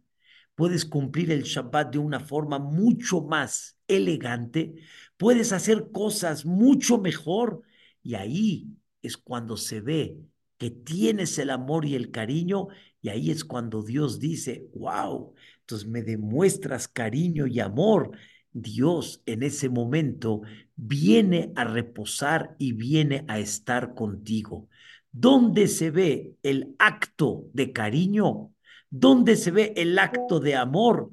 puedes 0.55 0.83
cumplir 0.83 1.31
el 1.31 1.43
Shabbat 1.43 1.93
de 1.93 1.99
una 1.99 2.19
forma 2.19 2.59
mucho 2.59 3.21
más 3.21 3.77
elegante, 3.87 4.75
puedes 5.15 5.53
hacer 5.53 5.91
cosas 5.93 6.45
mucho 6.45 6.97
mejor 6.97 7.61
y 8.01 8.15
ahí 8.15 8.67
es 9.01 9.15
cuando 9.15 9.55
se 9.55 9.79
ve 9.79 10.17
que 10.63 10.71
tienes 10.71 11.37
el 11.39 11.49
amor 11.49 11.83
y 11.83 11.93
el 11.93 12.09
cariño 12.09 12.69
y 13.01 13.09
ahí 13.09 13.31
es 13.31 13.43
cuando 13.43 13.83
Dios 13.83 14.21
dice, 14.21 14.69
wow, 14.73 15.33
entonces 15.59 15.89
me 15.89 16.03
demuestras 16.03 16.87
cariño 16.87 17.47
y 17.47 17.59
amor. 17.59 18.11
Dios 18.53 19.21
en 19.25 19.43
ese 19.43 19.67
momento 19.67 20.41
viene 20.77 21.51
a 21.57 21.65
reposar 21.65 22.55
y 22.59 22.71
viene 22.71 23.25
a 23.27 23.39
estar 23.39 23.93
contigo. 23.93 24.69
¿Dónde 25.11 25.67
se 25.67 25.91
ve 25.91 26.35
el 26.43 26.77
acto 26.79 27.43
de 27.51 27.73
cariño? 27.73 28.53
¿Dónde 28.89 29.35
se 29.35 29.51
ve 29.51 29.73
el 29.75 29.99
acto 29.99 30.39
de 30.39 30.55
amor? 30.55 31.11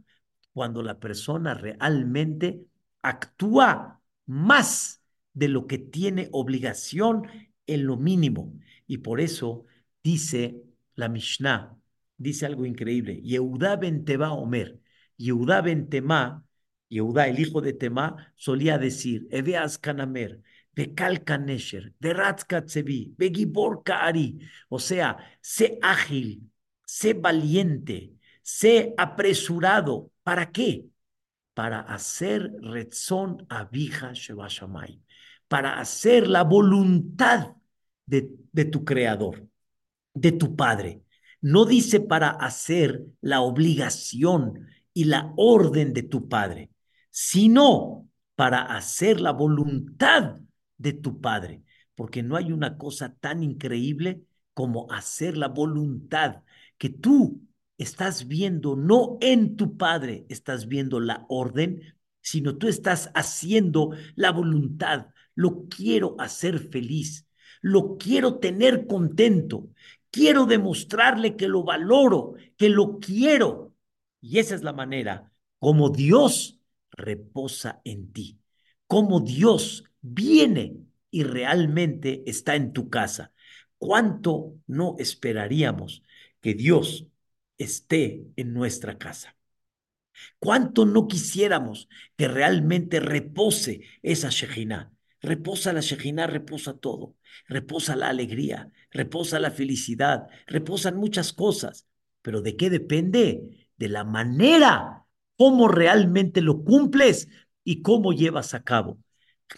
Cuando 0.52 0.80
la 0.80 1.00
persona 1.00 1.54
realmente 1.54 2.66
actúa 3.02 4.00
más 4.26 5.02
de 5.32 5.48
lo 5.48 5.66
que 5.66 5.78
tiene 5.78 6.28
obligación 6.30 7.26
en 7.66 7.86
lo 7.86 7.96
mínimo. 7.96 8.52
Y 8.90 8.98
por 8.98 9.20
eso 9.20 9.66
dice 10.02 10.64
la 10.96 11.08
Mishnah, 11.08 11.78
dice 12.16 12.44
algo 12.44 12.66
increíble. 12.66 13.20
Yehuda 13.22 13.76
ben 13.76 14.04
Teba 14.04 14.32
Omer, 14.32 14.80
Yehuda 15.16 15.60
ben 15.60 15.88
Tema, 15.88 16.44
Yehuda, 16.88 17.28
el 17.28 17.38
hijo 17.38 17.60
de 17.60 17.72
Tema, 17.72 18.32
solía 18.34 18.78
decir, 18.78 19.28
Eveas 19.30 19.78
Kanamer, 19.78 20.42
Bekal 20.74 21.22
Kanesher, 21.22 21.94
Beratskatsebi, 22.00 23.14
Begibor 23.16 23.84
Kaari. 23.84 24.40
O 24.68 24.80
sea, 24.80 25.16
sé 25.40 25.78
ágil, 25.82 26.50
sé 26.84 27.14
valiente, 27.14 28.14
sé 28.42 28.92
apresurado. 28.98 30.10
¿Para 30.24 30.50
qué? 30.50 30.86
Para 31.54 31.78
hacer 31.78 32.50
Retzon 32.60 33.46
Abija 33.48 34.14
Shebashamay, 34.14 35.00
para 35.46 35.78
hacer 35.78 36.26
la 36.26 36.42
voluntad 36.42 37.54
de, 38.06 38.64
tu 38.64 38.84
creador, 38.84 39.46
de 40.14 40.32
tu 40.32 40.56
padre. 40.56 41.02
No 41.40 41.64
dice 41.64 42.00
para 42.00 42.30
hacer 42.30 43.06
la 43.20 43.40
obligación 43.40 44.66
y 44.92 45.04
la 45.04 45.32
orden 45.36 45.92
de 45.92 46.02
tu 46.02 46.28
padre, 46.28 46.70
sino 47.10 48.08
para 48.34 48.62
hacer 48.62 49.20
la 49.20 49.32
voluntad 49.32 50.40
de 50.78 50.92
tu 50.92 51.20
padre, 51.20 51.62
porque 51.94 52.22
no 52.22 52.36
hay 52.36 52.52
una 52.52 52.78
cosa 52.78 53.14
tan 53.14 53.42
increíble 53.42 54.22
como 54.54 54.90
hacer 54.90 55.36
la 55.36 55.48
voluntad 55.48 56.42
que 56.78 56.88
tú 56.88 57.42
estás 57.78 58.28
viendo, 58.28 58.76
no 58.76 59.16
en 59.20 59.56
tu 59.56 59.76
padre 59.76 60.26
estás 60.28 60.66
viendo 60.68 61.00
la 61.00 61.24
orden, 61.28 61.94
sino 62.20 62.56
tú 62.58 62.68
estás 62.68 63.10
haciendo 63.14 63.92
la 64.16 64.32
voluntad. 64.32 65.06
Lo 65.34 65.66
quiero 65.68 66.16
hacer 66.18 66.58
feliz 66.70 67.26
lo 67.60 67.96
quiero 67.98 68.38
tener 68.38 68.86
contento, 68.86 69.68
quiero 70.10 70.46
demostrarle 70.46 71.36
que 71.36 71.48
lo 71.48 71.64
valoro, 71.64 72.34
que 72.56 72.68
lo 72.68 72.98
quiero. 72.98 73.74
Y 74.20 74.38
esa 74.38 74.54
es 74.54 74.62
la 74.62 74.72
manera 74.72 75.32
como 75.58 75.90
Dios 75.90 76.58
reposa 76.90 77.80
en 77.84 78.12
ti, 78.12 78.38
como 78.86 79.20
Dios 79.20 79.84
viene 80.00 80.76
y 81.10 81.22
realmente 81.24 82.22
está 82.26 82.56
en 82.56 82.72
tu 82.72 82.88
casa. 82.90 83.32
¿Cuánto 83.78 84.54
no 84.66 84.96
esperaríamos 84.98 86.02
que 86.40 86.54
Dios 86.54 87.06
esté 87.58 88.24
en 88.36 88.52
nuestra 88.52 88.98
casa? 88.98 89.36
¿Cuánto 90.38 90.86
no 90.86 91.08
quisiéramos 91.08 91.88
que 92.16 92.28
realmente 92.28 93.00
repose 93.00 93.82
esa 94.02 94.28
Shejina? 94.30 94.92
Reposa 95.20 95.72
la 95.72 95.80
Shejina, 95.80 96.26
reposa 96.26 96.74
todo. 96.74 97.16
Reposa 97.46 97.96
la 97.96 98.08
alegría, 98.08 98.70
reposa 98.90 99.38
la 99.38 99.50
felicidad, 99.50 100.26
reposan 100.46 100.96
muchas 100.96 101.32
cosas. 101.32 101.86
Pero 102.22 102.40
¿de 102.42 102.56
qué 102.56 102.70
depende? 102.70 103.68
De 103.76 103.88
la 103.88 104.04
manera, 104.04 105.04
cómo 105.36 105.68
realmente 105.68 106.40
lo 106.40 106.64
cumples 106.64 107.28
y 107.64 107.82
cómo 107.82 108.12
llevas 108.12 108.54
a 108.54 108.62
cabo. 108.62 108.98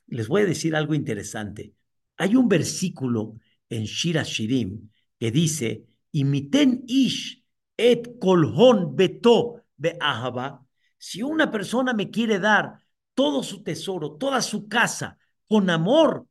Les 0.07 0.29
voy 0.29 0.42
a 0.42 0.46
decir 0.46 0.75
algo 0.75 0.94
interesante. 0.94 1.75
Hay 2.16 2.37
un 2.37 2.48
versículo 2.48 3.37
en 3.68 3.85
Shira 3.85 4.22
Shirim 4.22 4.90
que 5.18 5.31
dice, 5.31 5.87
imiten 6.12 6.85
ish 6.87 7.44
et 7.77 8.18
kolhon 8.18 8.94
beto 8.96 9.62
be'ahaba. 9.77 10.64
Si 10.98 11.22
una 11.22 11.51
persona 11.51 11.92
me 11.92 12.11
quiere 12.11 12.38
dar 12.38 12.79
todo 13.14 13.42
su 13.42 13.62
tesoro, 13.62 14.12
toda 14.12 14.40
su 14.40 14.68
casa, 14.68 15.18
con 15.52 15.68
amor, 15.68 16.26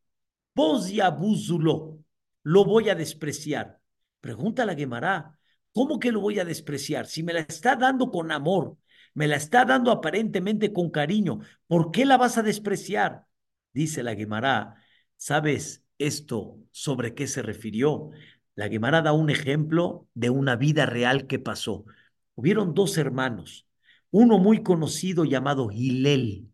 vos 0.56 0.90
y 0.90 1.00
abúzulo, 1.00 2.00
lo 2.42 2.66
voy 2.66 2.90
a 2.90 2.96
despreciar. 2.96 3.80
Pregunta 4.20 4.66
la 4.66 4.74
Gemara, 4.74 5.38
¿cómo 5.72 6.00
que 6.00 6.12
lo 6.12 6.22
voy 6.22 6.40
a 6.40 6.44
despreciar? 6.44 7.06
Si 7.06 7.22
me 7.22 7.32
la 7.32 7.42
está 7.42 7.76
dando 7.76 8.10
con 8.10 8.32
amor, 8.32 8.78
me 9.14 9.28
la 9.28 9.36
está 9.36 9.64
dando 9.64 9.92
aparentemente 9.92 10.74
con 10.74 10.90
cariño, 10.90 11.38
¿por 11.68 11.92
qué 11.92 12.04
la 12.04 12.18
vas 12.18 12.40
a 12.40 12.42
despreciar? 12.42 13.28
Dice 13.74 14.02
la 14.02 14.16
Gemara, 14.16 14.78
¿sabes 15.18 15.84
esto 16.00 16.58
sobre 16.72 17.14
qué 17.14 17.28
se 17.28 17.44
refirió? 17.44 18.10
La 18.56 18.70
Gemara 18.70 19.04
da 19.04 19.14
un 19.14 19.30
ejemplo 19.30 20.08
de 20.16 20.32
una 20.32 20.56
vida 20.56 20.88
real 20.88 21.28
que 21.28 21.38
pasó. 21.38 21.86
Hubieron 22.34 22.74
dos 22.74 22.98
hermanos, 22.98 23.68
uno 24.10 24.40
muy 24.40 24.64
conocido 24.64 25.26
llamado 25.26 25.68
Gilel 25.68 26.51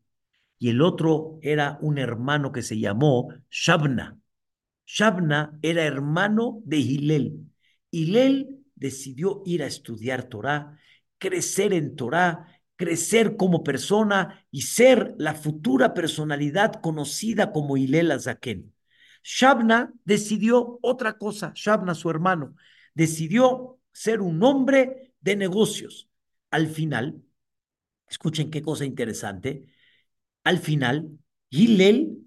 y 0.60 0.70
el 0.70 0.82
otro 0.82 1.40
era 1.42 1.78
un 1.82 1.98
hermano 1.98 2.52
que 2.52 2.62
se 2.62 2.80
llamó 2.80 3.34
Shabna. 3.50 4.20
Shabna 4.86 5.60
era 5.62 5.84
hermano 5.84 6.62
de 6.66 6.78
Hilel. 6.78 7.46
Hilel 7.92 8.64
decidió 8.76 9.44
ir 9.46 9.64
a 9.64 9.68
estudiar 9.68 10.24
Torah, 10.24 10.80
crecer 11.18 11.74
en 11.74 11.96
Torah, 11.96 12.48
crecer 12.76 13.36
como 13.38 13.64
persona 13.64 14.46
y 14.52 14.62
ser 14.62 15.16
la 15.18 15.34
futura 15.34 15.94
personalidad 15.94 16.74
conocida 16.82 17.52
como 17.52 17.76
Hilel 17.78 18.12
Azaken. 18.12 18.74
Shabna 19.24 19.92
decidió 20.06 20.80
otra 20.82 21.18
cosa, 21.18 21.52
Shabna, 21.54 21.96
su 21.96 22.10
hermano, 22.10 22.56
decidió 22.94 23.80
ser 23.92 24.22
un 24.22 24.42
hombre 24.44 25.14
de 25.20 25.36
negocios. 25.36 26.10
Al 26.50 26.68
final, 26.68 27.22
escuchen 28.08 28.50
qué 28.50 28.62
cosa 28.62 28.86
interesante, 28.86 29.66
al 30.48 30.60
final, 30.60 31.10
Gilel 31.52 32.26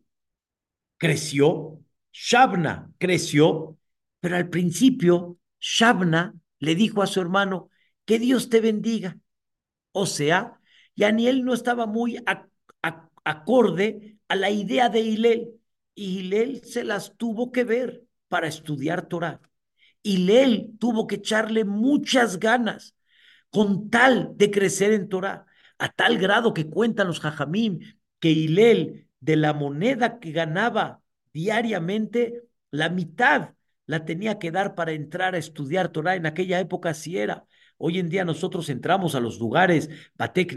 creció, 0.99 1.81
Shabna 2.13 2.93
creció, 2.99 3.79
pero 4.21 4.37
al 4.37 4.51
principio 4.51 5.39
Shabna 5.59 6.35
le 6.59 6.75
dijo 6.75 7.03
a 7.03 7.07
su 7.07 7.23
hermano, 7.23 7.71
que 8.05 8.19
Dios 8.19 8.51
te 8.51 8.61
bendiga. 8.61 9.17
O 9.93 10.05
sea, 10.05 10.61
Yaniel 10.97 11.47
no 11.47 11.55
estaba 11.55 11.87
muy 11.87 12.23
acorde 13.25 14.19
a 14.29 14.37
la 14.37 14.51
idea 14.51 14.91
de 14.91 15.01
Hilel, 15.01 15.49
y 15.95 16.19
Hilel 16.19 16.63
se 16.63 16.85
las 16.85 17.17
tuvo 17.17 17.51
que 17.51 17.65
ver 17.65 18.05
para 18.29 18.49
estudiar 18.49 19.09
Torah. 19.09 19.41
Hilel 20.03 20.73
tuvo 20.79 21.07
que 21.07 21.15
echarle 21.15 21.65
muchas 21.65 22.39
ganas 22.39 22.95
con 23.49 23.89
tal 23.89 24.37
de 24.37 24.51
crecer 24.51 24.93
en 24.93 25.09
Torah, 25.09 25.47
a 25.79 25.89
tal 25.89 26.19
grado 26.19 26.53
que 26.53 26.69
cuentan 26.69 27.07
los 27.07 27.21
jajamim 27.21 27.79
que 28.21 28.31
Hilel, 28.31 29.09
de 29.21 29.37
la 29.37 29.53
moneda 29.53 30.19
que 30.21 30.33
ganaba 30.33 31.03
diariamente, 31.33 32.43
la 32.71 32.89
mitad 32.89 33.51
la 33.87 34.05
tenía 34.05 34.39
que 34.39 34.51
dar 34.51 34.75
para 34.75 34.93
entrar 34.93 35.35
a 35.35 35.39
estudiar 35.39 35.89
Torah. 35.89 36.15
En 36.15 36.27
aquella 36.27 36.61
época 36.61 36.91
así 36.91 37.19
era. 37.19 37.45
Hoy 37.77 37.99
en 37.99 38.09
día 38.09 38.25
nosotros 38.25 38.69
entramos 38.69 39.15
a 39.15 39.21
los 39.21 39.39
lugares, 39.41 39.91
Batek 40.17 40.55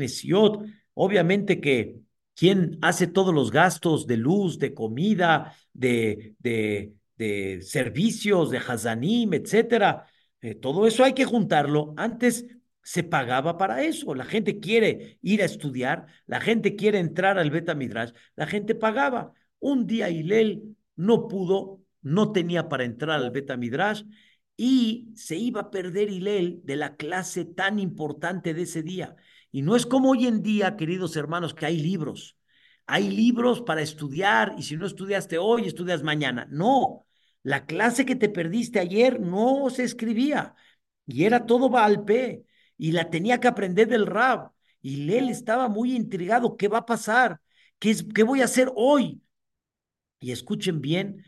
obviamente 0.93 1.59
que 1.59 1.99
quien 2.35 2.77
hace 2.81 3.07
todos 3.07 3.33
los 3.33 3.51
gastos 3.51 4.07
de 4.07 4.17
luz, 4.17 4.59
de 4.59 4.73
comida, 4.73 5.55
de, 5.71 6.35
de, 6.39 6.93
de 7.17 7.61
servicios, 7.61 8.49
de 8.49 8.57
Hazanim, 8.57 9.33
etcétera, 9.33 10.05
eh, 10.41 10.55
todo 10.55 10.85
eso 10.85 11.03
hay 11.03 11.13
que 11.13 11.25
juntarlo. 11.25 11.93
Antes 11.95 12.45
se 12.83 13.03
pagaba 13.03 13.57
para 13.57 13.83
eso. 13.83 14.13
La 14.13 14.25
gente 14.25 14.59
quiere 14.59 15.17
ir 15.21 15.41
a 15.41 15.45
estudiar, 15.45 16.07
la 16.27 16.41
gente 16.41 16.75
quiere 16.75 16.99
entrar 16.99 17.39
al 17.39 17.49
Beta 17.51 17.75
Midrash, 17.75 18.11
la 18.35 18.45
gente 18.47 18.75
pagaba. 18.75 19.33
Un 19.59 19.87
día 19.87 20.09
Hilel 20.09 20.75
no 20.95 21.27
pudo, 21.27 21.81
no 22.01 22.31
tenía 22.31 22.69
para 22.69 22.83
entrar 22.83 23.21
al 23.21 23.31
Beta 23.31 23.57
Midrash 23.57 24.03
y 24.57 25.11
se 25.15 25.35
iba 25.37 25.61
a 25.61 25.71
perder 25.71 26.09
Hilel 26.09 26.61
de 26.63 26.75
la 26.75 26.95
clase 26.95 27.45
tan 27.45 27.79
importante 27.79 28.53
de 28.53 28.63
ese 28.63 28.83
día. 28.83 29.15
Y 29.51 29.61
no 29.61 29.75
es 29.75 29.85
como 29.85 30.11
hoy 30.11 30.27
en 30.27 30.43
día, 30.43 30.75
queridos 30.75 31.15
hermanos, 31.15 31.53
que 31.53 31.65
hay 31.65 31.79
libros. 31.79 32.37
Hay 32.85 33.09
libros 33.09 33.61
para 33.61 33.81
estudiar 33.81 34.55
y 34.57 34.63
si 34.63 34.75
no 34.75 34.85
estudiaste 34.85 35.37
hoy, 35.37 35.67
estudias 35.67 36.03
mañana. 36.03 36.47
No, 36.49 37.07
la 37.43 37.65
clase 37.65 38.05
que 38.05 38.15
te 38.15 38.29
perdiste 38.29 38.79
ayer 38.79 39.19
no 39.21 39.69
se 39.69 39.83
escribía 39.83 40.55
y 41.05 41.23
era 41.25 41.45
todo 41.45 41.69
Balpe 41.69 42.45
y 42.77 42.91
la 42.91 43.09
tenía 43.09 43.39
que 43.39 43.47
aprender 43.47 43.87
del 43.87 44.05
Rab. 44.05 44.51
Y 44.81 44.97
Lel 45.05 45.29
estaba 45.29 45.69
muy 45.69 45.95
intrigado, 45.95 46.57
¿qué 46.57 46.67
va 46.67 46.79
a 46.79 46.85
pasar? 46.85 47.41
¿Qué, 47.79 47.91
es, 47.91 48.03
¿Qué 48.13 48.23
voy 48.23 48.41
a 48.41 48.45
hacer 48.45 48.71
hoy? 48.75 49.21
Y 50.19 50.31
escuchen 50.31 50.81
bien, 50.81 51.25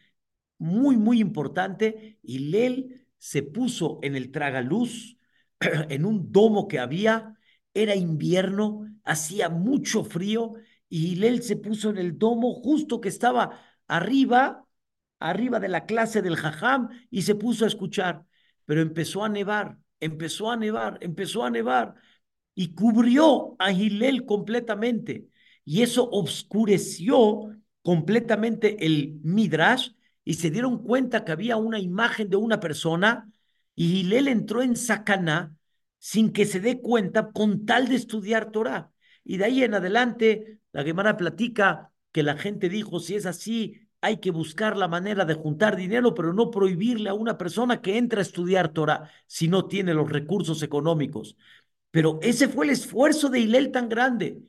muy, 0.58 0.98
muy 0.98 1.20
importante, 1.20 2.18
y 2.22 2.40
Lel 2.40 3.08
se 3.18 3.44
puso 3.44 4.00
en 4.04 4.16
el 4.16 4.32
tragaluz, 4.32 5.18
en 5.60 6.06
un 6.06 6.32
domo 6.32 6.68
que 6.68 6.80
había, 6.80 7.36
era 7.74 7.96
invierno, 7.96 8.88
hacía 9.04 9.50
mucho 9.50 10.04
frío, 10.04 10.54
y 10.90 11.14
Hillel 11.14 11.44
se 11.44 11.58
puso 11.58 11.90
en 11.90 11.98
el 11.98 12.18
domo 12.18 12.54
justo 12.54 13.02
que 13.02 13.10
estaba 13.10 13.60
arriba, 13.88 14.66
arriba 15.20 15.60
de 15.60 15.70
la 15.70 15.86
clase 15.86 16.22
del 16.22 16.38
jajam, 16.38 16.90
y 17.10 17.24
se 17.24 17.36
puso 17.36 17.66
a 17.66 17.68
escuchar. 17.68 18.26
Pero 18.66 18.82
empezó 18.82 19.24
a 19.24 19.30
nevar, 19.30 19.78
empezó 20.00 20.52
a 20.52 20.58
nevar, 20.58 20.98
empezó 21.02 21.44
a 21.44 21.50
nevar, 21.50 21.96
y 22.54 22.74
cubrió 22.74 23.56
a 23.60 23.72
Hillel 23.72 24.26
completamente. 24.26 25.28
Y 25.64 25.82
eso 25.82 26.10
obscureció 26.10 27.56
completamente 27.82 28.86
el 28.86 29.20
Midrash, 29.24 29.92
y 30.24 30.36
se 30.36 30.50
dieron 30.50 30.82
cuenta 30.84 31.24
que 31.24 31.32
había 31.32 31.58
una 31.58 31.80
imagen 31.80 32.30
de 32.30 32.38
una 32.38 32.60
persona, 32.60 33.32
y 33.76 34.00
Hillel 34.00 34.28
entró 34.28 34.62
en 34.62 34.76
Sacaná 34.76 35.56
sin 36.00 36.32
que 36.32 36.46
se 36.46 36.60
dé 36.60 36.82
cuenta 36.82 37.32
con 37.32 37.66
tal 37.66 37.88
de 37.88 37.96
estudiar 37.96 38.52
Torah. 38.52 38.92
Y 39.24 39.38
de 39.38 39.46
ahí 39.46 39.64
en 39.64 39.74
adelante, 39.74 40.60
la 40.72 40.84
Gemara 40.84 41.18
platica 41.18 41.92
que 42.12 42.24
la 42.24 42.38
gente 42.38 42.70
dijo, 42.70 43.00
si 43.00 43.16
es 43.16 43.26
así, 43.26 43.85
hay 44.02 44.18
que 44.18 44.32
buscar 44.32 44.78
la 44.78 44.88
manera 44.88 45.26
de 45.26 45.34
juntar 45.34 45.76
dinero, 45.76 46.14
pero 46.14 46.34
no 46.34 46.52
prohibirle 46.52 47.10
a 47.10 47.14
una 47.14 47.38
persona 47.38 47.82
que 47.82 47.98
entre 47.98 48.20
a 48.20 48.24
estudiar 48.24 48.70
Torah 48.70 49.10
si 49.28 49.48
no 49.48 49.68
tiene 49.68 49.94
los 49.94 50.10
recursos 50.12 50.62
económicos. 50.64 51.38
Pero 51.92 52.20
ese 52.22 52.48
fue 52.48 52.66
el 52.66 52.72
esfuerzo 52.72 53.30
de 53.30 53.40
Hilel 53.40 53.72
tan 53.72 53.90
grande. 53.90 54.42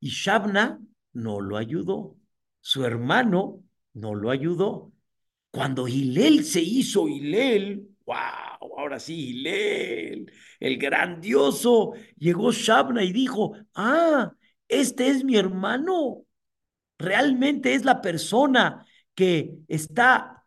Y 0.00 0.10
Shabna 0.10 0.80
no 1.12 1.40
lo 1.40 1.56
ayudó. 1.56 2.16
Su 2.60 2.84
hermano 2.84 3.62
no 3.94 4.14
lo 4.14 4.30
ayudó. 4.30 4.92
Cuando 5.50 5.88
Hilel 5.88 6.44
se 6.44 6.60
hizo 6.60 7.08
Hilel, 7.08 7.88
wow, 8.06 8.78
ahora 8.78 8.98
sí, 8.98 9.30
Hilel, 9.30 10.32
el 10.60 10.78
grandioso, 10.78 11.92
llegó 12.18 12.52
Shabna 12.52 13.04
y 13.04 13.12
dijo, 13.12 13.54
ah, 13.74 14.32
este 14.68 15.08
es 15.08 15.24
mi 15.24 15.36
hermano, 15.36 16.23
realmente 16.98 17.74
es 17.74 17.84
la 17.84 18.00
persona 18.00 18.86
que 19.14 19.58
está 19.68 20.46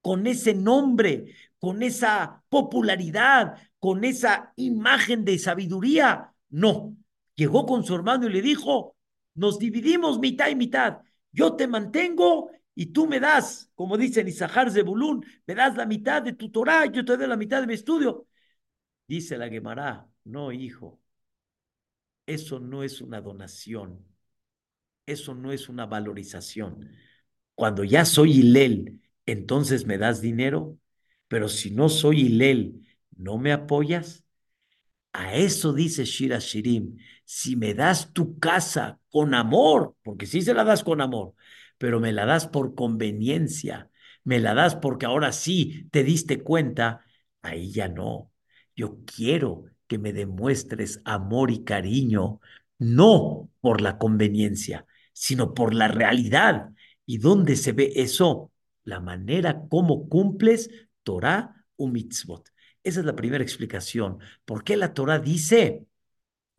con 0.00 0.26
ese 0.26 0.54
nombre, 0.54 1.34
con 1.58 1.82
esa 1.82 2.42
popularidad, 2.48 3.58
con 3.78 4.04
esa 4.04 4.52
imagen 4.56 5.24
de 5.24 5.38
sabiduría. 5.38 6.32
No, 6.50 6.96
llegó 7.34 7.66
con 7.66 7.84
su 7.84 7.94
hermano 7.94 8.26
y 8.26 8.32
le 8.32 8.42
dijo, 8.42 8.96
nos 9.34 9.58
dividimos 9.58 10.18
mitad 10.18 10.48
y 10.48 10.54
mitad, 10.54 10.98
yo 11.30 11.54
te 11.54 11.66
mantengo 11.66 12.50
y 12.74 12.86
tú 12.86 13.06
me 13.06 13.20
das, 13.20 13.70
como 13.74 13.96
dicen 13.96 14.28
Isahar 14.28 14.70
Zebulun, 14.70 15.24
me 15.46 15.54
das 15.54 15.76
la 15.76 15.86
mitad 15.86 16.22
de 16.22 16.32
tu 16.34 16.50
Torah, 16.50 16.86
yo 16.86 17.04
te 17.04 17.16
doy 17.16 17.26
la 17.26 17.36
mitad 17.36 17.60
de 17.60 17.66
mi 17.66 17.74
estudio. 17.74 18.26
Dice 19.06 19.36
la 19.36 19.48
Gemara, 19.48 20.08
no, 20.24 20.52
hijo, 20.52 21.00
eso 22.26 22.60
no 22.60 22.82
es 22.82 23.00
una 23.00 23.20
donación, 23.20 24.04
eso 25.12 25.34
no 25.34 25.52
es 25.52 25.68
una 25.68 25.86
valorización. 25.86 26.90
Cuando 27.54 27.84
ya 27.84 28.04
soy 28.04 28.32
Hilel, 28.40 29.00
entonces 29.26 29.86
me 29.86 29.98
das 29.98 30.20
dinero, 30.20 30.78
pero 31.28 31.48
si 31.48 31.70
no 31.72 31.88
soy 31.88 32.22
Hilel, 32.26 32.86
¿no 33.16 33.38
me 33.38 33.52
apoyas? 33.52 34.24
A 35.12 35.34
eso 35.36 35.72
dice 35.72 36.04
Shira 36.04 36.38
Shirim, 36.38 36.96
si 37.24 37.56
me 37.56 37.74
das 37.74 38.12
tu 38.12 38.38
casa 38.38 39.00
con 39.10 39.34
amor, 39.34 39.96
porque 40.02 40.26
sí 40.26 40.42
se 40.42 40.54
la 40.54 40.64
das 40.64 40.84
con 40.84 41.00
amor, 41.00 41.34
pero 41.78 41.98
me 42.00 42.12
la 42.12 42.26
das 42.26 42.46
por 42.46 42.74
conveniencia, 42.74 43.90
me 44.24 44.38
la 44.40 44.54
das 44.54 44.76
porque 44.76 45.06
ahora 45.06 45.32
sí 45.32 45.88
te 45.90 46.04
diste 46.04 46.42
cuenta, 46.42 47.04
ahí 47.42 47.72
ya 47.72 47.88
no. 47.88 48.30
Yo 48.76 48.98
quiero 49.04 49.64
que 49.86 49.98
me 49.98 50.12
demuestres 50.12 51.00
amor 51.04 51.50
y 51.50 51.64
cariño, 51.64 52.40
no 52.78 53.50
por 53.60 53.80
la 53.80 53.98
conveniencia, 53.98 54.86
sino 55.18 55.54
por 55.54 55.74
la 55.74 55.88
realidad. 55.88 56.70
¿Y 57.04 57.18
dónde 57.18 57.56
se 57.56 57.72
ve 57.72 57.92
eso? 57.96 58.52
La 58.84 59.00
manera 59.00 59.62
como 59.68 60.08
cumples 60.08 60.70
Torah 61.02 61.64
o 61.76 61.88
mitzvot. 61.88 62.48
Esa 62.82 63.00
es 63.00 63.06
la 63.06 63.16
primera 63.16 63.42
explicación. 63.42 64.18
¿Por 64.44 64.62
qué 64.62 64.76
la 64.76 64.94
Torah 64.94 65.18
dice, 65.18 65.86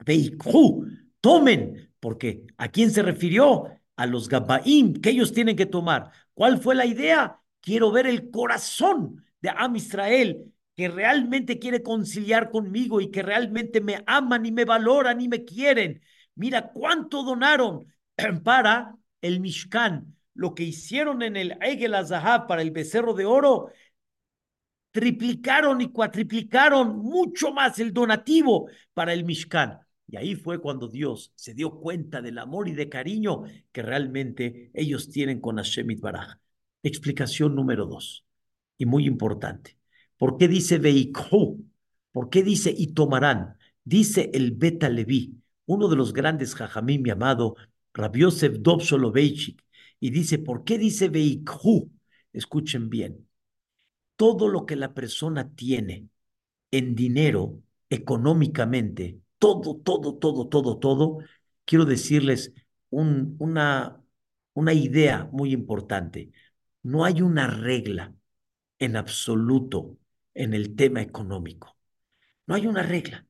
Veikhu, 0.05 0.85
tomen? 1.21 1.93
Porque 1.99 2.45
¿a 2.57 2.67
quién 2.69 2.91
se 2.91 3.01
refirió? 3.01 3.79
a 3.99 4.05
los 4.05 4.29
Gabaim 4.29 4.93
que 5.01 5.09
ellos 5.09 5.33
tienen 5.33 5.57
que 5.57 5.65
tomar. 5.65 6.11
¿Cuál 6.33 6.57
fue 6.59 6.73
la 6.73 6.85
idea? 6.85 7.41
Quiero 7.59 7.91
ver 7.91 8.07
el 8.07 8.31
corazón 8.31 9.25
de 9.41 9.49
Am 9.49 9.75
Israel 9.75 10.53
que 10.73 10.87
realmente 10.87 11.59
quiere 11.59 11.83
conciliar 11.83 12.49
conmigo 12.49 13.01
y 13.01 13.11
que 13.11 13.21
realmente 13.21 13.81
me 13.81 14.01
aman 14.07 14.45
y 14.45 14.53
me 14.53 14.63
valoran 14.63 15.19
y 15.19 15.27
me 15.27 15.43
quieren. 15.43 16.01
Mira 16.35 16.71
cuánto 16.71 17.23
donaron 17.23 17.93
para 18.43 18.95
el 19.21 19.39
Mishkan, 19.39 20.15
lo 20.33 20.55
que 20.55 20.63
hicieron 20.63 21.21
en 21.21 21.35
el 21.35 21.57
Egel 21.61 21.95
Azahab 21.95 22.47
para 22.47 22.61
el 22.61 22.71
becerro 22.71 23.13
de 23.13 23.25
oro, 23.25 23.69
triplicaron 24.91 25.81
y 25.81 25.91
cuatriplicaron 25.91 26.97
mucho 26.97 27.51
más 27.53 27.79
el 27.79 27.93
donativo 27.93 28.69
para 28.93 29.13
el 29.13 29.23
Mishkan. 29.23 29.79
Y 30.07 30.17
ahí 30.17 30.35
fue 30.35 30.59
cuando 30.59 30.87
Dios 30.87 31.31
se 31.35 31.53
dio 31.53 31.71
cuenta 31.79 32.21
del 32.21 32.39
amor 32.39 32.67
y 32.67 32.73
de 32.73 32.89
cariño 32.89 33.43
que 33.71 33.83
realmente 33.83 34.71
ellos 34.73 35.09
tienen 35.11 35.39
con 35.39 35.57
Hashem 35.57 35.87
Baraj. 35.99 36.37
Explicación 36.81 37.55
número 37.55 37.85
dos, 37.85 38.25
y 38.77 38.85
muy 38.85 39.05
importante. 39.05 39.77
¿Por 40.17 40.37
qué 40.37 40.47
dice 40.47 40.79
Veikhu? 40.79 41.63
¿Por 42.11 42.29
qué 42.29 42.41
dice 42.41 42.73
y 42.75 42.93
tomarán? 42.93 43.57
Dice 43.83 44.31
el 44.33 44.51
Beta 44.51 44.89
Levi, 44.89 45.39
uno 45.65 45.87
de 45.87 45.95
los 45.95 46.13
grandes 46.13 46.55
jajamim 46.55 47.03
llamado 47.03 47.55
Rabiosef 47.93 48.57
Soloveitchik, 48.81 49.63
y 49.99 50.11
dice, 50.11 50.39
¿por 50.39 50.63
qué 50.63 50.77
dice 50.77 51.09
Veikhu? 51.09 51.91
Escuchen 52.33 52.89
bien. 52.89 53.27
Todo 54.15 54.47
lo 54.49 54.65
que 54.65 54.75
la 54.75 54.93
persona 54.93 55.49
tiene 55.55 56.09
en 56.71 56.95
dinero, 56.95 57.61
económicamente, 57.89 59.19
todo, 59.39 59.77
todo, 59.77 60.15
todo, 60.15 60.47
todo, 60.47 60.77
todo, 60.79 61.19
quiero 61.65 61.85
decirles 61.85 62.53
un, 62.89 63.35
una, 63.39 64.03
una 64.53 64.73
idea 64.73 65.29
muy 65.31 65.53
importante. 65.53 66.31
No 66.83 67.05
hay 67.05 67.21
una 67.21 67.47
regla 67.47 68.13
en 68.79 68.95
absoluto 68.97 69.97
en 70.33 70.53
el 70.53 70.75
tema 70.75 71.01
económico. 71.01 71.77
No 72.47 72.55
hay 72.55 72.67
una 72.67 72.83
regla. 72.83 73.27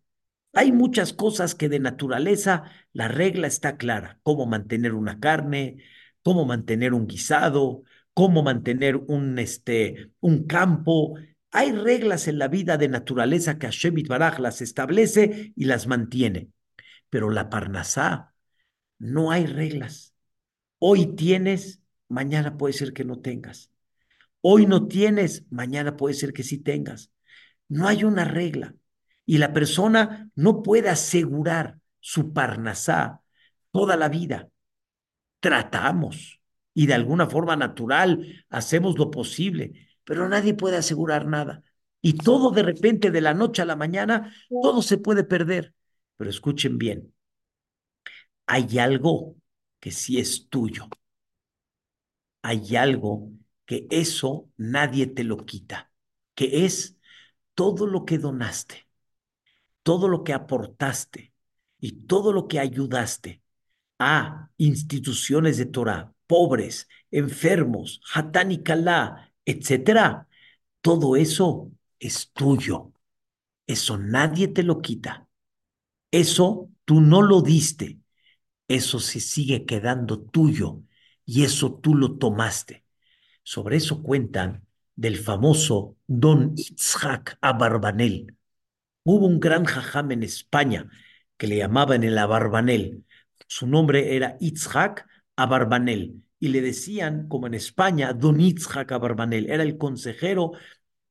Hay 0.53 0.71
muchas 0.71 1.13
cosas 1.13 1.55
que 1.55 1.69
de 1.69 1.79
naturaleza 1.79 2.63
la 2.93 3.07
regla 3.07 3.47
está 3.47 3.77
clara. 3.77 4.19
Cómo 4.23 4.45
mantener 4.45 4.93
una 4.93 5.19
carne, 5.19 5.77
cómo 6.23 6.45
mantener 6.45 6.93
un 6.93 7.07
guisado, 7.07 7.83
cómo 8.13 8.43
mantener 8.43 8.95
un, 8.97 9.39
este, 9.39 10.11
un 10.19 10.45
campo, 10.45 11.15
hay 11.51 11.71
reglas 11.71 12.27
en 12.27 12.37
la 12.37 12.47
vida 12.47 12.77
de 12.77 12.87
naturaleza 12.89 13.57
que 13.57 13.67
Hashem 13.67 13.95
Baraj 14.07 14.39
las 14.39 14.61
establece 14.61 15.53
y 15.55 15.65
las 15.65 15.87
mantiene. 15.87 16.49
Pero 17.09 17.31
la 17.31 17.49
Parnasá, 17.49 18.33
no 18.99 19.31
hay 19.31 19.45
reglas. 19.45 20.13
Hoy 20.77 21.15
tienes, 21.15 21.81
mañana 22.07 22.57
puede 22.57 22.73
ser 22.73 22.93
que 22.93 23.03
no 23.05 23.19
tengas. 23.19 23.71
Hoy 24.41 24.67
no 24.67 24.87
tienes, 24.87 25.45
mañana 25.49 25.97
puede 25.97 26.13
ser 26.13 26.33
que 26.33 26.43
sí 26.43 26.59
tengas. 26.59 27.11
No 27.67 27.87
hay 27.87 28.03
una 28.03 28.25
regla. 28.25 28.75
Y 29.29 29.37
la 29.37 29.53
persona 29.53 30.31
no 30.35 30.63
puede 30.63 30.89
asegurar 30.89 31.77
su 31.99 32.33
Parnasá 32.33 33.21
toda 33.71 33.95
la 33.95 34.09
vida. 34.09 34.49
Tratamos 35.39 36.41
y 36.73 36.87
de 36.87 36.93
alguna 36.93 37.27
forma 37.27 37.55
natural 37.55 38.45
hacemos 38.49 38.97
lo 38.97 39.11
posible 39.11 39.89
pero 40.09 40.27
nadie 40.27 40.55
puede 40.55 40.75
asegurar 40.75 41.27
nada. 41.27 41.61
Y 42.01 42.13
todo 42.13 42.49
de 42.49 42.63
repente, 42.63 43.11
de 43.11 43.21
la 43.21 43.35
noche 43.35 43.61
a 43.61 43.65
la 43.65 43.75
mañana, 43.75 44.33
todo 44.49 44.81
se 44.81 44.97
puede 44.97 45.23
perder. 45.23 45.75
Pero 46.17 46.31
escuchen 46.31 46.79
bien, 46.79 47.13
hay 48.47 48.79
algo 48.79 49.35
que 49.79 49.91
sí 49.91 50.17
es 50.17 50.49
tuyo. 50.49 50.89
Hay 52.41 52.75
algo 52.75 53.33
que 53.67 53.85
eso 53.91 54.49
nadie 54.57 55.05
te 55.05 55.23
lo 55.23 55.45
quita, 55.45 55.91
que 56.33 56.65
es 56.65 56.97
todo 57.53 57.85
lo 57.85 58.03
que 58.03 58.17
donaste, 58.17 58.88
todo 59.89 60.07
lo 60.07 60.23
que 60.23 60.33
aportaste 60.33 61.33
y 61.79 62.03
todo 62.05 62.31
lo 62.31 62.47
que 62.47 62.59
ayudaste 62.59 63.41
a 63.97 64.51
instituciones 64.57 65.57
de 65.57 65.65
Torah, 65.65 66.13
pobres, 66.27 66.87
enfermos, 67.09 67.99
Hatán 68.13 68.51
y 68.51 68.61
Kalá, 68.61 69.33
etcétera, 69.45 70.27
todo 70.81 71.15
eso 71.15 71.71
es 71.97 72.29
tuyo. 72.33 72.93
Eso 73.65 73.97
nadie 73.97 74.47
te 74.47 74.61
lo 74.61 74.79
quita. 74.79 75.27
Eso 76.11 76.69
tú 76.85 77.01
no 77.01 77.23
lo 77.23 77.41
diste. 77.41 77.97
Eso 78.67 78.99
se 78.99 79.19
sigue 79.19 79.65
quedando 79.65 80.21
tuyo 80.21 80.83
y 81.25 81.45
eso 81.45 81.73
tú 81.73 81.95
lo 81.95 82.19
tomaste. 82.19 82.85
Sobre 83.41 83.77
eso 83.77 84.03
cuentan 84.03 84.67
del 84.95 85.17
famoso 85.17 85.97
Don 86.05 86.53
Itzhak 86.55 87.39
Abarbanel. 87.41 88.35
Hubo 89.03 89.25
un 89.27 89.39
gran 89.39 89.65
jajam 89.65 90.11
en 90.11 90.23
España 90.23 90.89
que 91.37 91.47
le 91.47 91.57
llamaban 91.57 92.03
el 92.03 92.17
Abarbanel. 92.17 93.05
Su 93.47 93.67
nombre 93.67 94.15
era 94.15 94.37
Itzhak 94.39 95.07
Abarbanel 95.35 96.23
y 96.39 96.49
le 96.49 96.61
decían, 96.61 97.27
como 97.27 97.47
en 97.47 97.53
España, 97.53 98.13
Don 98.13 98.39
Itzhak 98.39 98.91
Abarbanel. 98.91 99.49
Era 99.49 99.63
el 99.63 99.77
consejero 99.77 100.51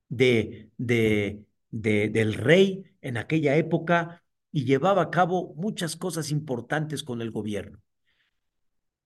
de, 0.08 0.70
de, 0.76 1.44
de, 1.70 2.08
del 2.08 2.34
rey 2.34 2.84
en 3.00 3.16
aquella 3.16 3.56
época 3.56 4.22
y 4.52 4.64
llevaba 4.64 5.02
a 5.02 5.10
cabo 5.10 5.54
muchas 5.56 5.96
cosas 5.96 6.30
importantes 6.30 7.02
con 7.02 7.22
el 7.22 7.30
gobierno. 7.30 7.80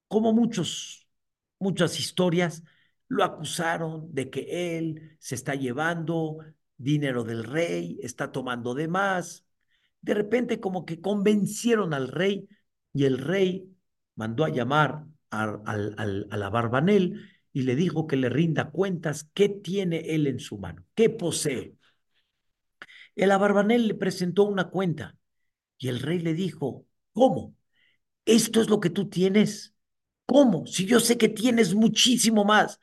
Como 0.09 0.33
muchos, 0.33 1.09
muchas 1.59 1.99
historias, 1.99 2.63
lo 3.09 3.25
acusaron 3.25 4.13
de 4.15 4.31
que 4.31 4.79
él 4.79 5.17
se 5.19 5.35
está 5.35 5.55
llevando 5.55 6.39
dinero 6.83 7.25
del 7.25 7.45
rey, 7.45 7.99
está 8.03 8.33
tomando 8.33 8.75
de 8.75 8.89
más. 8.89 9.45
De 10.01 10.15
repente 10.15 10.61
como 10.61 10.85
que 10.85 11.01
convencieron 11.01 11.95
al 11.95 12.09
rey 12.09 12.49
y 12.93 13.05
el 13.05 13.19
rey 13.19 13.69
mandó 14.17 14.45
a 14.45 14.51
llamar 14.51 15.05
a, 15.31 15.45
a 15.45 16.37
la 16.37 16.51
Barbanel 16.51 17.29
y 17.53 17.63
le 17.63 17.77
dijo 17.77 18.07
que 18.07 18.17
le 18.17 18.29
rinda 18.29 18.71
cuentas 18.71 19.31
qué 19.35 19.49
tiene 19.49 20.15
él 20.15 20.27
en 20.27 20.41
su 20.41 20.59
mano, 20.59 20.85
qué 20.95 21.11
posee. 21.11 21.77
El 23.15 23.31
Abarbanel 23.31 23.89
le 23.89 23.95
presentó 23.95 24.45
una 24.45 24.71
cuenta 24.71 25.17
y 25.79 25.89
el 25.89 26.01
rey 26.01 26.19
le 26.21 26.35
dijo, 26.35 26.87
¿cómo? 27.13 27.55
¿Esto 28.25 28.61
es 28.61 28.71
lo 28.71 28.81
que 28.81 28.91
tú 28.91 29.09
tienes? 29.09 29.75
¿Cómo? 30.27 30.67
Si 30.67 30.87
yo 30.87 31.01
sé 31.01 31.19
que 31.19 31.29
tienes 31.29 31.75
muchísimo 31.75 32.45
más. 32.45 32.81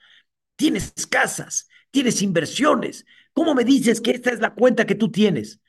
Tienes 0.56 0.94
casas, 1.10 1.70
tienes 1.92 2.22
inversiones. 2.22 3.06
¿Cómo 3.34 3.56
me 3.56 3.64
dices 3.64 4.02
que 4.02 4.12
esta 4.12 4.32
es 4.32 4.40
la 4.40 4.54
cuenta 4.54 4.86
que 4.86 4.96
tú 4.96 5.12
tienes? 5.12 5.62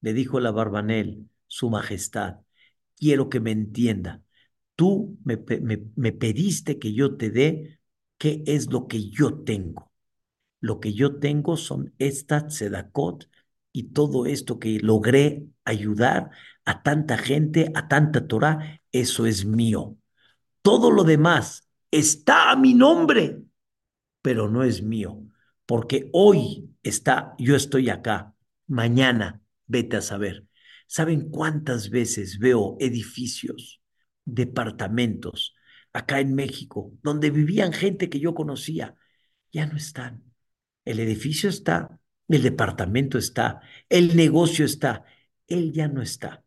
Le 0.00 0.12
dijo 0.12 0.38
el 0.38 0.46
Abarbanel, 0.46 1.28
Su 1.46 1.70
Majestad, 1.70 2.36
quiero 2.96 3.28
que 3.28 3.40
me 3.40 3.52
entienda. 3.52 4.22
Tú 4.74 5.18
me, 5.24 5.36
pediste 5.36 6.78
que 6.78 6.92
yo 6.92 7.16
te 7.16 7.30
dé 7.30 7.80
qué 8.18 8.42
es 8.46 8.70
lo 8.70 8.88
que 8.88 9.10
yo 9.10 9.42
tengo. 9.42 9.92
Lo 10.60 10.80
que 10.80 10.94
yo 10.94 11.18
tengo 11.18 11.56
son 11.56 11.94
estas 11.98 12.48
tzedakot 12.48 13.28
y 13.72 13.92
todo 13.92 14.26
esto 14.26 14.58
que 14.58 14.78
logré 14.80 15.46
ayudar 15.64 16.30
a 16.64 16.82
tanta 16.82 17.18
gente, 17.18 17.70
a 17.74 17.88
tanta 17.88 18.26
Torah, 18.26 18.80
eso 18.92 19.26
es 19.26 19.44
mío. 19.44 19.96
Todo 20.62 20.90
lo 20.90 21.04
demás 21.04 21.68
está 21.90 22.50
a 22.50 22.56
mi 22.56 22.74
nombre, 22.74 23.42
pero 24.22 24.48
no 24.48 24.62
es 24.62 24.82
mío, 24.82 25.22
porque 25.66 26.08
hoy 26.12 26.71
está, 26.82 27.34
yo 27.38 27.56
estoy 27.56 27.90
acá, 27.90 28.34
mañana 28.66 29.42
vete 29.66 29.96
a 29.96 30.00
saber. 30.02 30.46
¿Saben 30.86 31.30
cuántas 31.30 31.90
veces 31.90 32.38
veo 32.38 32.76
edificios, 32.80 33.80
departamentos 34.24 35.54
acá 35.92 36.20
en 36.20 36.34
México, 36.34 36.92
donde 37.02 37.30
vivían 37.30 37.72
gente 37.72 38.08
que 38.10 38.20
yo 38.20 38.34
conocía? 38.34 38.96
Ya 39.52 39.66
no 39.66 39.76
están. 39.76 40.24
El 40.84 41.00
edificio 41.00 41.48
está, 41.48 41.98
el 42.28 42.42
departamento 42.42 43.18
está, 43.18 43.60
el 43.88 44.16
negocio 44.16 44.64
está, 44.64 45.04
él 45.46 45.72
ya 45.72 45.88
no 45.88 46.02
está. 46.02 46.44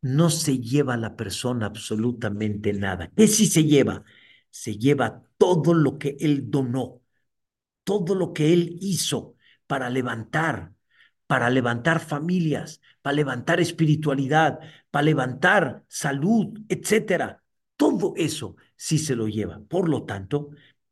No 0.00 0.30
se 0.30 0.58
lleva 0.58 0.94
a 0.94 0.96
la 0.98 1.16
persona 1.16 1.66
absolutamente 1.66 2.72
nada. 2.72 3.10
¿Qué 3.16 3.28
sí 3.28 3.46
se 3.46 3.64
lleva? 3.64 4.04
Se 4.50 4.76
lleva 4.76 5.22
todo 5.38 5.74
lo 5.74 5.98
que 5.98 6.16
él 6.20 6.50
donó, 6.50 7.02
todo 7.84 8.14
lo 8.14 8.32
que 8.32 8.52
él 8.52 8.76
hizo 8.80 9.36
para 9.72 9.88
levantar, 9.88 10.74
para 11.26 11.48
levantar 11.48 11.98
familias, 11.98 12.82
para 13.00 13.16
levantar 13.16 13.58
espiritualidad, 13.58 14.58
para 14.90 15.06
levantar 15.06 15.82
salud, 15.88 16.60
etcétera. 16.68 17.42
Todo 17.74 18.12
eso 18.18 18.56
sí 18.76 18.98
se 18.98 19.16
lo 19.16 19.28
lleva. 19.28 19.62
Por 19.66 19.88
lo 19.88 20.04
tanto, 20.04 20.50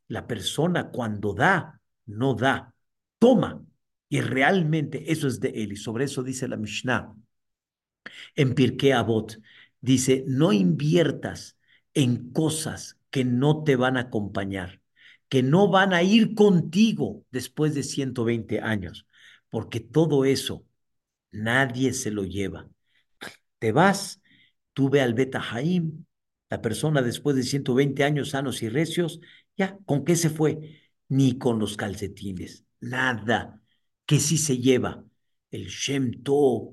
la 0.08 0.26
persona 0.26 0.88
cuando 0.88 1.34
da, 1.34 1.78
no 2.06 2.32
da, 2.32 2.74
toma 3.18 3.62
y 4.08 4.22
realmente 4.22 5.12
eso 5.12 5.28
es 5.28 5.40
de 5.40 5.50
él. 5.50 5.72
Y 5.72 5.76
sobre 5.76 6.06
eso 6.06 6.22
dice 6.22 6.48
la 6.48 6.56
Mishnah 6.56 7.14
en 8.34 8.54
Pirkei 8.54 8.92
Avot. 8.92 9.38
Dice, 9.78 10.24
no 10.26 10.54
inviertas 10.54 11.58
en 11.92 12.32
cosas 12.32 12.96
que 13.10 13.26
no 13.26 13.62
te 13.62 13.76
van 13.76 13.98
a 13.98 14.08
acompañar, 14.08 14.79
que 15.30 15.42
no 15.44 15.68
van 15.70 15.94
a 15.94 16.02
ir 16.02 16.34
contigo 16.34 17.24
después 17.30 17.74
de 17.74 17.84
120 17.84 18.60
años, 18.60 19.06
porque 19.48 19.80
todo 19.80 20.26
eso 20.26 20.66
nadie 21.30 21.94
se 21.94 22.10
lo 22.10 22.24
lleva. 22.24 22.68
Te 23.58 23.72
vas, 23.72 24.20
tú 24.72 24.90
ve 24.90 25.00
al 25.00 25.14
Beta 25.14 25.42
Haim, 25.52 26.04
la 26.50 26.60
persona 26.60 27.00
después 27.00 27.36
de 27.36 27.44
120 27.44 28.02
años 28.04 28.30
sanos 28.30 28.62
y 28.62 28.68
recios, 28.68 29.20
ya, 29.56 29.78
¿con 29.86 30.04
qué 30.04 30.16
se 30.16 30.30
fue? 30.30 30.80
Ni 31.08 31.38
con 31.38 31.60
los 31.60 31.76
calcetines, 31.76 32.64
nada 32.80 33.62
que 34.06 34.18
sí 34.18 34.36
se 34.36 34.58
lleva. 34.58 35.04
El 35.52 35.68
Shem 35.68 36.22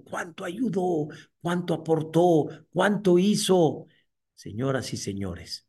cuánto 0.10 0.44
ayudó, 0.46 1.10
cuánto 1.42 1.76
aportó, 1.76 2.48
cuánto 2.72 3.20
hizo. 3.20 3.86
Señoras 4.34 4.94
y 4.94 4.98
señores, 4.98 5.67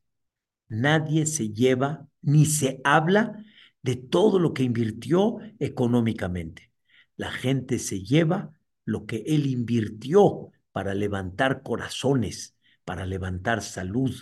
nadie 0.68 1.26
se 1.26 1.50
lleva 1.50 2.06
ni 2.22 2.46
se 2.46 2.80
habla 2.84 3.44
de 3.82 3.96
todo 3.96 4.38
lo 4.38 4.52
que 4.54 4.62
invirtió 4.62 5.38
económicamente. 5.58 6.70
La 7.16 7.30
gente 7.30 7.78
se 7.78 8.02
lleva 8.02 8.52
lo 8.84 9.06
que 9.06 9.24
él 9.26 9.46
invirtió 9.46 10.50
para 10.72 10.94
levantar 10.94 11.62
corazones, 11.62 12.56
para 12.84 13.06
levantar 13.06 13.62
salud, 13.62 14.14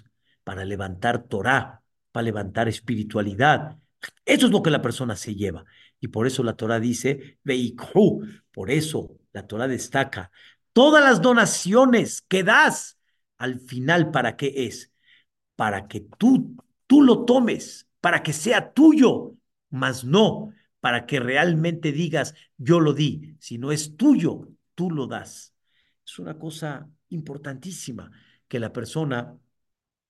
para 0.44 0.64
levantar 0.64 1.24
Torah, 1.24 1.82
para 2.12 2.24
levantar 2.24 2.68
espiritualidad. 2.68 3.78
Eso 4.24 4.46
es 4.46 4.52
lo 4.52 4.62
que 4.62 4.70
la 4.70 4.82
persona 4.82 5.16
se 5.16 5.34
lleva. 5.34 5.64
Y 6.00 6.08
por 6.08 6.26
eso 6.26 6.42
la 6.42 6.56
Torah 6.56 6.80
dice, 6.80 7.38
Veikhu, 7.44 8.24
por 8.52 8.70
eso 8.70 9.18
la 9.32 9.46
Torah 9.46 9.68
destaca, 9.68 10.30
todas 10.72 11.02
las 11.02 11.20
donaciones 11.20 12.22
que 12.22 12.42
das, 12.42 12.98
al 13.38 13.60
final, 13.60 14.10
¿para 14.10 14.36
qué 14.36 14.66
es? 14.66 14.92
Para 15.56 15.88
que 15.88 16.00
tú, 16.00 16.56
tú 16.86 17.02
lo 17.02 17.24
tomes, 17.24 17.88
para 18.00 18.22
que 18.22 18.32
sea 18.32 18.72
tuyo, 18.72 19.34
mas 19.70 20.04
no 20.04 20.52
para 20.86 21.04
que 21.04 21.18
realmente 21.18 21.90
digas, 21.90 22.32
yo 22.56 22.78
lo 22.78 22.92
di, 22.92 23.34
si 23.40 23.58
no 23.58 23.72
es 23.72 23.96
tuyo, 23.96 24.48
tú 24.76 24.88
lo 24.88 25.08
das. 25.08 25.52
Es 26.06 26.16
una 26.20 26.38
cosa 26.38 26.88
importantísima 27.08 28.12
que 28.46 28.60
la 28.60 28.72
persona 28.72 29.36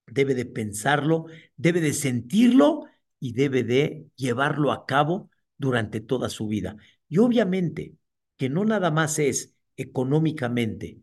debe 0.07 0.35
de 0.35 0.45
pensarlo, 0.45 1.29
debe 1.57 1.81
de 1.81 1.95
sentirlo 1.95 2.85
y 3.19 3.33
debe 3.33 3.65
de 3.65 4.07
llevarlo 4.17 4.71
a 4.71 4.85
cabo 4.85 5.31
durante 5.57 6.01
toda 6.01 6.29
su 6.29 6.47
vida. 6.47 6.77
Y 7.09 7.19
obviamente 7.19 7.95
que 8.37 8.51
no 8.51 8.67
nada 8.67 8.91
más 8.91 9.19
es 9.19 9.57
económicamente, 9.79 10.99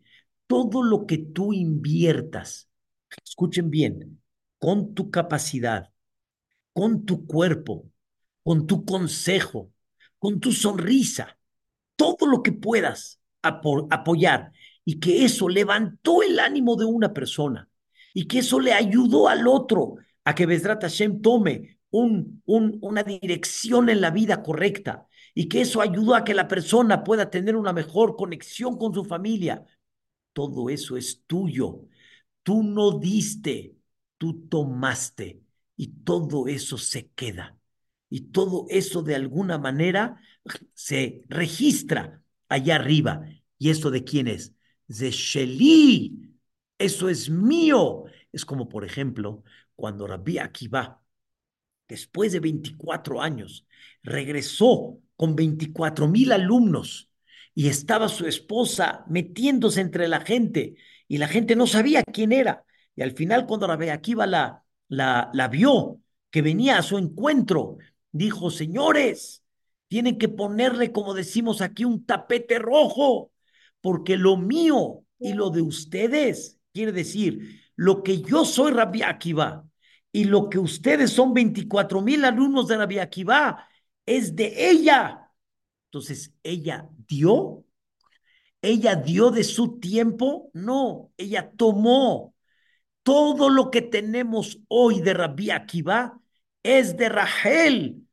todo 0.46 0.84
lo 0.84 1.04
que 1.04 1.18
tú 1.18 1.52
inviertas, 1.52 2.68
escuchen 3.24 3.70
bien, 3.70 4.22
con 4.64 4.94
tu 4.94 5.10
capacidad, 5.10 5.92
con 6.72 7.04
tu 7.04 7.26
cuerpo, 7.26 7.90
con 8.42 8.66
tu 8.66 8.86
consejo, 8.86 9.70
con 10.18 10.40
tu 10.40 10.52
sonrisa, 10.52 11.38
todo 11.96 12.26
lo 12.26 12.42
que 12.42 12.52
puedas 12.52 13.20
apoyar 13.42 14.52
y 14.82 15.00
que 15.00 15.26
eso 15.26 15.50
levantó 15.50 16.22
el 16.22 16.38
ánimo 16.38 16.76
de 16.76 16.86
una 16.86 17.12
persona 17.12 17.68
y 18.14 18.26
que 18.26 18.38
eso 18.38 18.58
le 18.58 18.72
ayudó 18.72 19.28
al 19.28 19.46
otro 19.48 19.96
a 20.24 20.34
que 20.34 20.46
Besrat 20.46 20.80
Hashem 20.80 21.20
tome 21.20 21.80
un, 21.90 22.40
una 22.46 23.02
dirección 23.02 23.90
en 23.90 24.00
la 24.00 24.12
vida 24.12 24.42
correcta 24.42 25.06
y 25.34 25.46
que 25.46 25.60
eso 25.60 25.82
ayudó 25.82 26.14
a 26.14 26.24
que 26.24 26.32
la 26.32 26.48
persona 26.48 27.04
pueda 27.04 27.28
tener 27.28 27.54
una 27.54 27.74
mejor 27.74 28.16
conexión 28.16 28.78
con 28.78 28.94
su 28.94 29.04
familia. 29.04 29.62
Todo 30.32 30.70
eso 30.70 30.96
es 30.96 31.22
tuyo. 31.26 31.82
Tú 32.42 32.62
no 32.62 32.98
diste, 32.98 33.73
tú 34.24 34.48
tomaste 34.48 35.42
y 35.76 35.88
todo 36.02 36.48
eso 36.48 36.78
se 36.78 37.10
queda. 37.10 37.58
Y 38.08 38.30
todo 38.32 38.64
eso 38.70 39.02
de 39.02 39.14
alguna 39.14 39.58
manera 39.58 40.18
se 40.72 41.24
registra 41.28 42.22
allá 42.48 42.76
arriba. 42.76 43.26
¿Y 43.58 43.68
esto 43.68 43.90
de 43.90 44.02
quién 44.02 44.28
es? 44.28 44.54
De 44.88 45.10
Sheli. 45.10 46.34
Eso 46.78 47.10
es 47.10 47.28
mío. 47.28 48.04
Es 48.32 48.46
como, 48.46 48.66
por 48.66 48.86
ejemplo, 48.86 49.44
cuando 49.76 50.06
Rabbi 50.06 50.38
Akiva, 50.38 51.02
después 51.86 52.32
de 52.32 52.40
24 52.40 53.20
años, 53.20 53.66
regresó 54.02 55.00
con 55.16 55.36
24 55.36 56.08
mil 56.08 56.32
alumnos 56.32 57.10
y 57.54 57.68
estaba 57.68 58.08
su 58.08 58.26
esposa 58.26 59.04
metiéndose 59.06 59.82
entre 59.82 60.08
la 60.08 60.22
gente 60.22 60.76
y 61.08 61.18
la 61.18 61.28
gente 61.28 61.56
no 61.56 61.66
sabía 61.66 62.02
quién 62.04 62.32
era. 62.32 62.64
Y 62.96 63.02
al 63.02 63.12
final, 63.12 63.46
cuando 63.46 63.66
Rabbi 63.66 63.88
Akiva 63.88 64.26
la, 64.26 64.64
la, 64.88 65.30
la 65.32 65.48
vio, 65.48 66.00
que 66.30 66.42
venía 66.42 66.78
a 66.78 66.82
su 66.82 66.98
encuentro, 66.98 67.78
dijo, 68.12 68.50
señores, 68.50 69.44
tienen 69.88 70.18
que 70.18 70.28
ponerle, 70.28 70.92
como 70.92 71.14
decimos 71.14 71.60
aquí, 71.60 71.84
un 71.84 72.04
tapete 72.04 72.58
rojo, 72.58 73.32
porque 73.80 74.16
lo 74.16 74.36
mío 74.36 75.04
y 75.18 75.34
lo 75.34 75.50
de 75.50 75.62
ustedes, 75.62 76.58
quiere 76.72 76.92
decir, 76.92 77.60
lo 77.76 78.02
que 78.02 78.22
yo 78.22 78.44
soy 78.44 78.72
Rabbi 78.72 79.02
Akiva 79.02 79.64
y 80.12 80.24
lo 80.24 80.48
que 80.48 80.58
ustedes 80.58 81.10
son 81.10 81.34
24 81.34 82.00
mil 82.00 82.24
alumnos 82.24 82.68
de 82.68 82.76
Rabbi 82.76 82.98
Akiva, 82.98 83.68
es 84.06 84.34
de 84.36 84.70
ella. 84.70 85.30
Entonces, 85.86 86.32
ella 86.42 86.88
dio, 87.06 87.64
ella 88.62 88.96
dio 88.96 89.30
de 89.30 89.44
su 89.44 89.78
tiempo, 89.78 90.50
no, 90.52 91.12
ella 91.16 91.52
tomó 91.56 92.33
todo 93.04 93.50
lo 93.50 93.70
que 93.70 93.82
tenemos 93.82 94.58
hoy 94.66 95.00
de 95.00 95.14
Rabbi 95.14 95.50
Akiva 95.50 96.20
es 96.62 96.96
de 96.96 97.10
Rahel. 97.10 98.08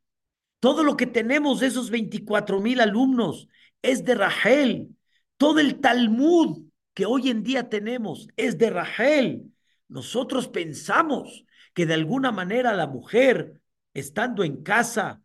Todo 0.60 0.84
lo 0.84 0.96
que 0.96 1.06
tenemos 1.06 1.60
de 1.60 1.68
esos 1.68 1.90
24 1.90 2.60
mil 2.60 2.78
alumnos 2.80 3.48
es 3.80 4.04
de 4.04 4.14
Rahel. 4.14 4.94
Todo 5.38 5.60
el 5.60 5.80
Talmud 5.80 6.66
que 6.94 7.06
hoy 7.06 7.30
en 7.30 7.42
día 7.42 7.70
tenemos 7.70 8.28
es 8.36 8.58
de 8.58 8.68
Rahel. 8.68 9.50
Nosotros 9.88 10.48
pensamos 10.48 11.46
que 11.72 11.86
de 11.86 11.94
alguna 11.94 12.30
manera 12.30 12.74
la 12.74 12.86
mujer, 12.86 13.60
estando 13.94 14.44
en 14.44 14.62
casa, 14.62 15.22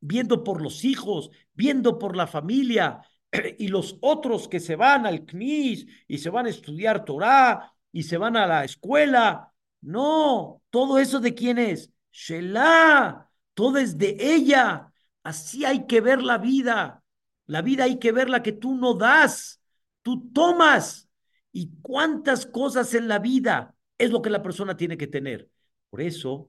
viendo 0.00 0.42
por 0.42 0.62
los 0.62 0.86
hijos, 0.86 1.30
viendo 1.52 1.98
por 1.98 2.16
la 2.16 2.26
familia, 2.26 3.02
y 3.58 3.68
los 3.68 3.98
otros 4.00 4.48
que 4.48 4.58
se 4.58 4.74
van 4.74 5.04
al 5.04 5.26
CNIS 5.26 5.86
y 6.08 6.16
se 6.16 6.30
van 6.30 6.46
a 6.46 6.50
estudiar 6.50 7.04
Torah 7.04 7.74
y 7.92 8.02
se 8.04 8.16
van 8.16 8.36
a 8.36 8.46
la 8.46 8.64
escuela. 8.64 9.52
No, 9.80 10.62
todo 10.70 10.98
eso 10.98 11.20
de 11.20 11.34
quién 11.34 11.58
es? 11.58 11.90
Shelah, 12.12 13.28
todo 13.54 13.78
es 13.78 13.96
de 13.98 14.16
ella. 14.18 14.92
Así 15.22 15.64
hay 15.64 15.86
que 15.86 16.00
ver 16.00 16.22
la 16.22 16.38
vida. 16.38 17.02
La 17.46 17.62
vida 17.62 17.84
hay 17.84 17.98
que 17.98 18.12
verla 18.12 18.42
que 18.42 18.52
tú 18.52 18.74
no 18.74 18.94
das, 18.94 19.60
tú 20.02 20.30
tomas. 20.32 21.08
¿Y 21.52 21.72
cuántas 21.82 22.46
cosas 22.46 22.94
en 22.94 23.08
la 23.08 23.18
vida 23.18 23.74
es 23.98 24.10
lo 24.10 24.22
que 24.22 24.30
la 24.30 24.42
persona 24.42 24.76
tiene 24.76 24.96
que 24.96 25.08
tener? 25.08 25.50
Por 25.90 26.00
eso, 26.00 26.48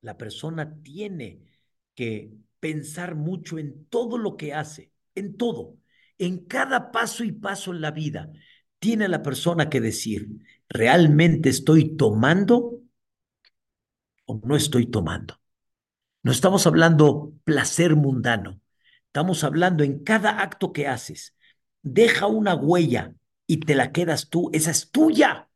la 0.00 0.16
persona 0.16 0.82
tiene 0.82 1.44
que 1.94 2.32
pensar 2.58 3.14
mucho 3.14 3.58
en 3.58 3.86
todo 3.86 4.18
lo 4.18 4.36
que 4.36 4.52
hace, 4.52 4.92
en 5.14 5.36
todo, 5.36 5.76
en 6.18 6.44
cada 6.46 6.90
paso 6.90 7.22
y 7.22 7.32
paso 7.32 7.72
en 7.72 7.80
la 7.80 7.90
vida. 7.90 8.32
Tiene 8.80 9.08
la 9.08 9.22
persona 9.22 9.68
que 9.68 9.80
decir, 9.80 10.28
¿realmente 10.68 11.50
estoy 11.50 11.96
tomando 11.96 12.80
o 14.24 14.40
no 14.42 14.56
estoy 14.56 14.86
tomando? 14.86 15.38
No 16.22 16.32
estamos 16.32 16.66
hablando 16.66 17.34
placer 17.44 17.94
mundano, 17.94 18.60
estamos 19.06 19.44
hablando 19.44 19.84
en 19.84 20.02
cada 20.02 20.40
acto 20.40 20.72
que 20.72 20.88
haces. 20.88 21.36
Deja 21.82 22.26
una 22.26 22.54
huella 22.54 23.14
y 23.46 23.60
te 23.60 23.74
la 23.74 23.92
quedas 23.92 24.30
tú, 24.30 24.50
esa 24.54 24.70
es 24.70 24.90
tuya. 24.90 25.50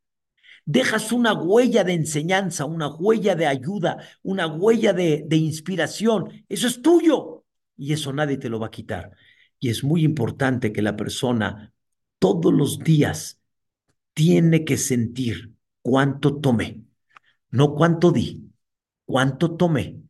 Dejas 0.66 1.10
una 1.10 1.32
huella 1.32 1.82
de 1.82 1.94
enseñanza, 1.94 2.66
una 2.66 2.88
huella 2.88 3.34
de 3.34 3.46
ayuda, 3.46 3.98
una 4.22 4.46
huella 4.46 4.92
de, 4.92 5.24
de 5.26 5.36
inspiración, 5.36 6.44
eso 6.48 6.66
es 6.66 6.82
tuyo 6.82 7.44
y 7.76 7.94
eso 7.94 8.12
nadie 8.12 8.36
te 8.36 8.50
lo 8.50 8.60
va 8.60 8.66
a 8.66 8.70
quitar. 8.70 9.12
Y 9.58 9.70
es 9.70 9.82
muy 9.82 10.04
importante 10.04 10.72
que 10.72 10.82
la 10.82 10.96
persona 10.96 11.73
todos 12.18 12.52
los 12.52 12.78
días 12.78 13.40
tiene 14.12 14.64
que 14.64 14.76
sentir 14.76 15.54
cuánto 15.82 16.40
tomé, 16.40 16.84
no 17.50 17.74
cuánto 17.74 18.10
di, 18.12 18.50
cuánto 19.04 19.56
tomé. 19.56 20.00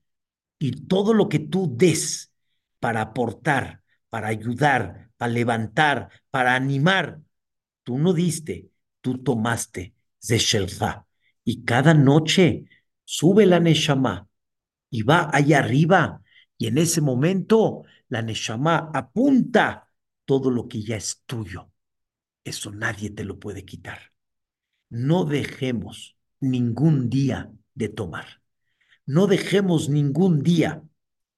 Y 0.59 0.87
todo 0.87 1.14
lo 1.14 1.29
que 1.29 1.40
tú 1.40 1.75
des 1.77 2.33
para 2.79 3.01
aportar, 3.03 3.83
para 4.09 4.29
ayudar, 4.29 5.11
para 5.17 5.33
levantar, 5.33 6.11
para 6.31 6.55
animar, 6.55 7.21
tú 7.83 7.99
no 7.99 8.12
diste, 8.12 8.71
tú 9.01 9.19
tomaste 9.19 9.95
de. 10.21 11.07
Y 11.45 11.64
cada 11.64 11.95
noche 11.95 12.64
sube 13.05 13.47
la 13.47 13.61
Neshama 13.61 14.29
y 14.90 15.03
va 15.03 15.29
allá 15.33 15.59
arriba. 15.59 16.23
Y 16.57 16.69
en 16.69 16.79
ese 16.79 17.01
momento 17.01 17.83
la 18.09 18.23
Neshama 18.23 18.90
apunta 18.95 19.90
todo 20.25 20.51
lo 20.51 20.69
que 20.69 20.83
ya 20.83 20.97
es 20.97 21.23
tuyo. 21.27 21.71
Eso 22.44 22.70
nadie 22.70 23.11
te 23.11 23.24
lo 23.24 23.38
puede 23.38 23.64
quitar. 23.64 24.12
No 24.90 25.24
dejemos 25.24 26.16
ningún 26.40 27.11
día 27.11 27.50
de 27.74 27.88
tomar. 27.88 28.42
No 29.07 29.26
dejemos 29.26 29.88
ningún 29.88 30.42
día 30.42 30.83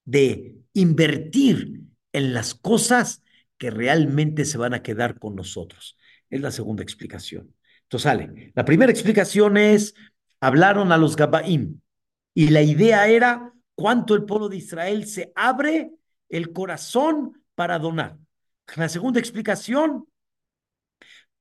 de 0.05 0.57
invertir 0.73 1.81
en 2.13 2.33
las 2.33 2.53
cosas 2.53 3.23
que 3.57 3.71
realmente 3.71 4.45
se 4.45 4.57
van 4.57 4.73
a 4.73 4.83
quedar 4.83 5.19
con 5.19 5.35
nosotros. 5.35 5.97
Es 6.29 6.41
la 6.41 6.51
segunda 6.51 6.83
explicación. 6.83 7.53
Entonces 7.83 8.03
sale. 8.03 8.51
La 8.53 8.65
primera 8.65 8.91
explicación 8.91 9.57
es, 9.57 9.95
hablaron 10.39 10.91
a 10.91 10.97
los 10.97 11.15
Gabaim 11.15 11.79
y 12.33 12.49
la 12.49 12.61
idea 12.61 13.07
era 13.07 13.53
cuánto 13.75 14.13
el 14.13 14.25
pueblo 14.25 14.49
de 14.49 14.57
Israel 14.57 15.07
se 15.07 15.31
abre 15.35 15.91
el 16.29 16.51
corazón 16.51 17.43
para 17.55 17.79
donar. 17.79 18.17
La 18.75 18.89
segunda 18.89 19.19
explicación, 19.19 20.07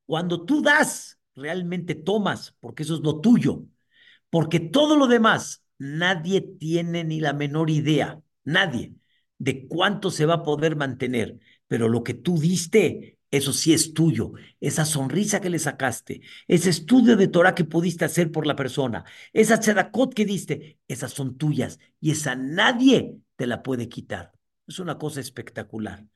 cuando 0.07 0.45
tú 0.45 0.63
das, 0.63 1.19
realmente 1.35 1.95
tomas, 1.95 2.57
porque 2.61 2.83
eso 2.85 2.95
es 2.95 3.01
lo 3.01 3.21
tuyo, 3.21 3.65
porque 4.31 4.61
todo 4.61 4.97
lo 4.97 5.07
demás 5.07 5.63
nadie 5.79 6.41
tiene 6.41 7.05
ni 7.05 7.21
la 7.21 7.33
menor 7.33 7.71
idea, 7.71 8.21
nadie, 8.45 8.95
de 9.39 9.67
cuánto 9.69 10.11
se 10.11 10.27
va 10.27 10.35
a 10.35 10.43
poder 10.43 10.77
mantener, 10.77 11.39
pero 11.67 11.89
lo 11.89 12.03
que 12.03 12.15
tú 12.15 12.39
diste, 12.39 13.19
eso 13.31 13.53
sí 13.53 13.73
es 13.75 13.93
tuyo. 13.93 14.33
Esa 14.61 14.85
sonrisa 14.85 15.41
que 15.41 15.51
le 15.51 15.59
sacaste, 15.59 16.23
ese 16.49 16.71
estudio 16.71 17.17
de 17.17 17.29
Torah 17.29 17.55
que 17.55 17.65
pudiste 17.65 18.05
hacer 18.05 18.31
por 18.31 18.47
la 18.47 18.57
persona, 18.57 19.05
esa 19.33 19.59
tzedakot 19.59 20.15
que 20.15 20.25
diste, 20.25 20.79
esas 20.89 21.13
son 21.13 21.37
tuyas 21.37 21.79
y 22.01 22.13
esa 22.13 22.35
nadie 22.37 23.17
te 23.37 23.47
la 23.47 23.63
puede 23.63 23.89
quitar. 23.89 24.33
Es 24.67 24.79
una 24.79 24.99
cosa 24.99 25.21
espectacular. 25.21 26.07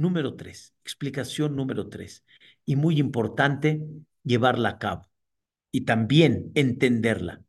Número 0.00 0.34
tres, 0.34 0.74
explicación 0.82 1.54
número 1.54 1.90
tres, 1.90 2.24
y 2.64 2.74
muy 2.74 2.98
importante, 2.98 3.86
llevarla 4.24 4.70
a 4.70 4.78
cabo 4.78 5.10
y 5.70 5.82
también 5.82 6.52
entenderla. 6.54 7.44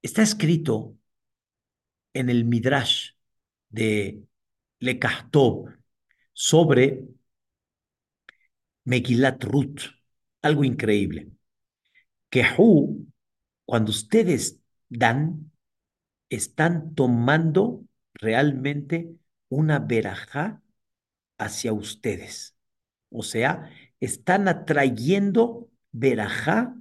Está 0.00 0.22
escrito 0.22 0.96
en 2.14 2.30
el 2.30 2.46
Midrash 2.46 3.10
de 3.68 4.22
Lekahtov 4.78 5.74
sobre 6.32 7.04
Megilat 8.84 9.44
Ruth, 9.44 9.82
algo 10.40 10.64
increíble. 10.64 11.30
Que 12.30 12.42
cuando 13.66 13.90
ustedes 13.90 14.60
dan, 14.88 15.52
están 16.30 16.94
tomando 16.94 17.84
realmente 18.14 19.14
una 19.50 19.78
verajá 19.78 20.61
hacia 21.38 21.72
ustedes. 21.72 22.56
O 23.10 23.22
sea, 23.22 23.70
están 24.00 24.48
atrayendo 24.48 25.70
verajá 25.92 26.74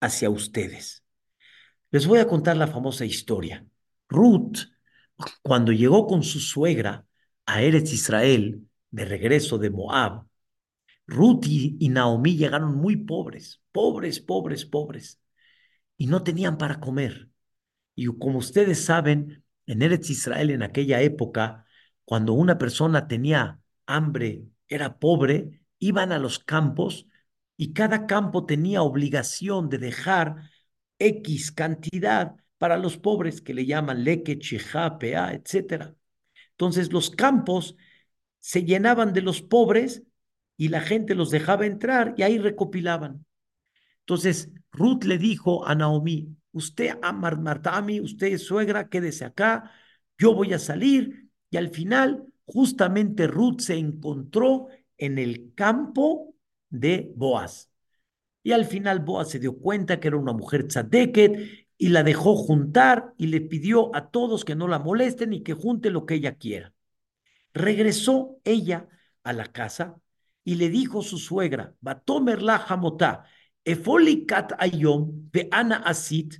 hacia 0.00 0.30
ustedes. 0.30 1.04
Les 1.90 2.06
voy 2.06 2.18
a 2.20 2.28
contar 2.28 2.56
la 2.56 2.66
famosa 2.66 3.04
historia. 3.04 3.66
Ruth, 4.08 4.58
cuando 5.42 5.72
llegó 5.72 6.06
con 6.06 6.22
su 6.22 6.40
suegra 6.40 7.06
a 7.46 7.62
Eretz 7.62 7.92
Israel, 7.92 8.68
de 8.90 9.04
regreso 9.04 9.58
de 9.58 9.70
Moab, 9.70 10.26
Ruth 11.06 11.46
y, 11.46 11.88
Naomi 11.88 12.36
llegaron 12.36 12.76
muy 12.76 12.96
pobres, 12.96 13.62
pobres, 13.72 14.20
pobres, 14.20 14.66
pobres, 14.66 15.20
y 15.96 16.06
no 16.06 16.22
tenían 16.22 16.58
para 16.58 16.80
comer. 16.80 17.30
Y 17.94 18.06
como 18.18 18.38
ustedes 18.38 18.84
saben, 18.84 19.44
en 19.66 19.82
Eretz 19.82 20.10
Israel 20.10 20.50
en 20.50 20.62
aquella 20.62 21.00
época, 21.00 21.66
cuando 22.04 22.34
una 22.34 22.58
persona 22.58 23.08
tenía 23.08 23.57
hambre, 23.88 24.44
era 24.68 24.98
pobre, 24.98 25.62
iban 25.80 26.12
a 26.12 26.18
los 26.18 26.38
campos 26.38 27.06
y 27.56 27.72
cada 27.72 28.06
campo 28.06 28.46
tenía 28.46 28.82
obligación 28.82 29.68
de 29.68 29.78
dejar 29.78 30.50
X 30.98 31.50
cantidad 31.52 32.36
para 32.58 32.76
los 32.76 32.96
pobres 32.98 33.40
que 33.40 33.54
le 33.54 33.66
llaman 33.66 34.04
leque, 34.04 34.38
chijá, 34.38 34.98
pea, 34.98 35.32
etc. 35.32 35.94
Entonces 36.50 36.92
los 36.92 37.10
campos 37.10 37.76
se 38.38 38.64
llenaban 38.64 39.12
de 39.12 39.22
los 39.22 39.42
pobres 39.42 40.02
y 40.56 40.68
la 40.68 40.80
gente 40.80 41.14
los 41.14 41.30
dejaba 41.30 41.66
entrar 41.66 42.14
y 42.16 42.22
ahí 42.22 42.38
recopilaban. 42.38 43.24
Entonces, 44.00 44.50
Ruth 44.72 45.04
le 45.04 45.18
dijo 45.18 45.66
a 45.66 45.74
Naomi, 45.74 46.34
usted, 46.52 46.94
Martami, 47.12 48.00
usted 48.00 48.28
es 48.28 48.46
suegra, 48.46 48.88
quédese 48.88 49.24
acá, 49.24 49.70
yo 50.18 50.34
voy 50.34 50.52
a 50.52 50.58
salir. 50.58 51.28
Y 51.50 51.56
al 51.56 51.70
final, 51.70 52.24
justamente 52.48 53.26
Ruth 53.26 53.60
se 53.60 53.76
encontró 53.76 54.68
en 54.96 55.18
el 55.18 55.52
campo 55.54 56.34
de 56.70 57.12
Boaz. 57.14 57.70
Y 58.42 58.52
al 58.52 58.64
final 58.64 59.00
Boaz 59.00 59.30
se 59.30 59.38
dio 59.38 59.58
cuenta 59.58 60.00
que 60.00 60.08
era 60.08 60.16
una 60.16 60.32
mujer 60.32 60.66
tzadeket 60.66 61.66
y 61.76 61.88
la 61.90 62.02
dejó 62.02 62.34
juntar 62.36 63.12
y 63.18 63.26
le 63.26 63.42
pidió 63.42 63.94
a 63.94 64.10
todos 64.10 64.44
que 64.44 64.56
no 64.56 64.66
la 64.66 64.78
molesten 64.78 65.34
y 65.34 65.42
que 65.42 65.52
junte 65.52 65.90
lo 65.90 66.06
que 66.06 66.14
ella 66.14 66.36
quiera. 66.36 66.72
Regresó 67.52 68.40
ella 68.44 68.88
a 69.22 69.32
la 69.34 69.46
casa 69.46 69.96
y 70.42 70.54
le 70.54 70.70
dijo 70.70 71.02
su 71.02 71.18
suegra, 71.18 71.74
Batomer 71.80 72.40
la 72.40 72.58
jamotá, 72.58 73.24
efolikat 73.64 74.52
ayom 74.58 75.30
Ana 75.50 75.76
Asit, 75.76 76.36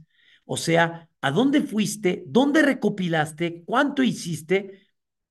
o 0.47 0.57
sea, 0.57 1.11
¿a 1.21 1.31
dónde 1.31 1.61
fuiste? 1.61 2.25
¿Dónde 2.27 2.63
recopilaste? 2.63 3.65
¿Cuánto 3.67 4.03
hiciste? 4.03 4.88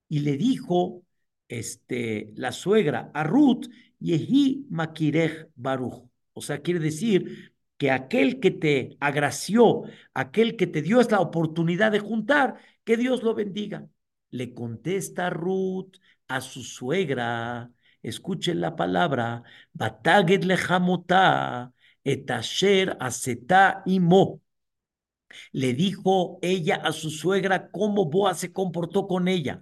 Y 0.10 0.20
le 0.20 0.38
dijo 0.38 1.04
este, 1.48 2.32
la 2.36 2.52
suegra 2.52 3.12
a 3.14 3.24
Ruth, 3.24 3.68
Yehi 4.00 4.66
Makirej 4.70 5.50
Baruch. 5.56 6.10
O 6.34 6.42
sea, 6.42 6.62
quiere 6.62 6.80
decir 6.80 7.54
que 7.78 7.92
aquel 7.92 8.40
que 8.40 8.52
te 8.52 8.98
agració, 9.00 9.84
aquel 10.14 10.56
que 10.56 10.68
te 10.68 10.82
dio 10.82 11.00
esta 11.02 11.20
oportunidad 11.20 11.92
de 11.92 12.00
juntar, 12.00 12.56
que 12.84 12.98
Dios 12.98 13.24
lo 13.24 13.34
bendiga. 13.36 13.88
Le 14.30 14.54
contesta 14.54 15.30
Ruth 15.30 15.98
a 16.28 16.42
su 16.42 16.64
suegra, 16.64 17.72
escuchen 18.02 18.62
la 18.62 18.76
palabra, 18.76 19.44
Bataget 19.74 20.44
lejamotá, 20.44 21.74
etasher 22.04 22.98
acetá 23.00 23.84
imo. 23.86 24.42
Le 25.52 25.74
dijo 25.74 26.40
ella 26.42 26.76
a 26.78 26.92
su 26.94 27.10
suegra 27.10 27.70
cómo 27.72 28.06
Boaz 28.06 28.40
se 28.40 28.54
comportó 28.54 29.08
con 29.08 29.28
ella. 29.28 29.62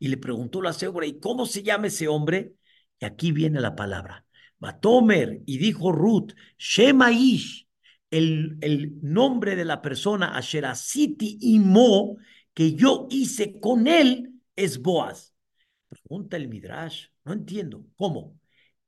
Y 0.00 0.08
le 0.08 0.16
preguntó 0.16 0.60
la 0.62 0.72
suegra, 0.72 1.06
¿y 1.06 1.20
cómo 1.20 1.46
se 1.46 1.62
llama 1.62 1.86
ese 1.86 2.08
hombre? 2.08 2.54
Y 2.98 3.04
aquí 3.04 3.30
viene 3.30 3.60
la 3.60 3.76
palabra. 3.76 4.26
Batomer, 4.58 5.42
y 5.46 5.58
dijo 5.58 5.92
Ruth, 5.92 6.32
Shemaish, 6.58 7.68
el, 8.10 8.56
el 8.62 8.98
nombre 9.02 9.54
de 9.56 9.64
la 9.64 9.80
persona, 9.80 10.36
Asherasiti 10.36 11.38
y 11.40 11.60
Mo, 11.60 12.16
que 12.54 12.74
yo 12.74 13.06
hice 13.10 13.60
con 13.60 13.86
él, 13.86 14.32
es 14.56 14.80
Boaz. 14.82 15.34
Pregunta 15.88 16.36
el 16.36 16.48
Midrash, 16.48 17.06
no 17.24 17.32
entiendo, 17.32 17.86
¿cómo? 17.96 18.38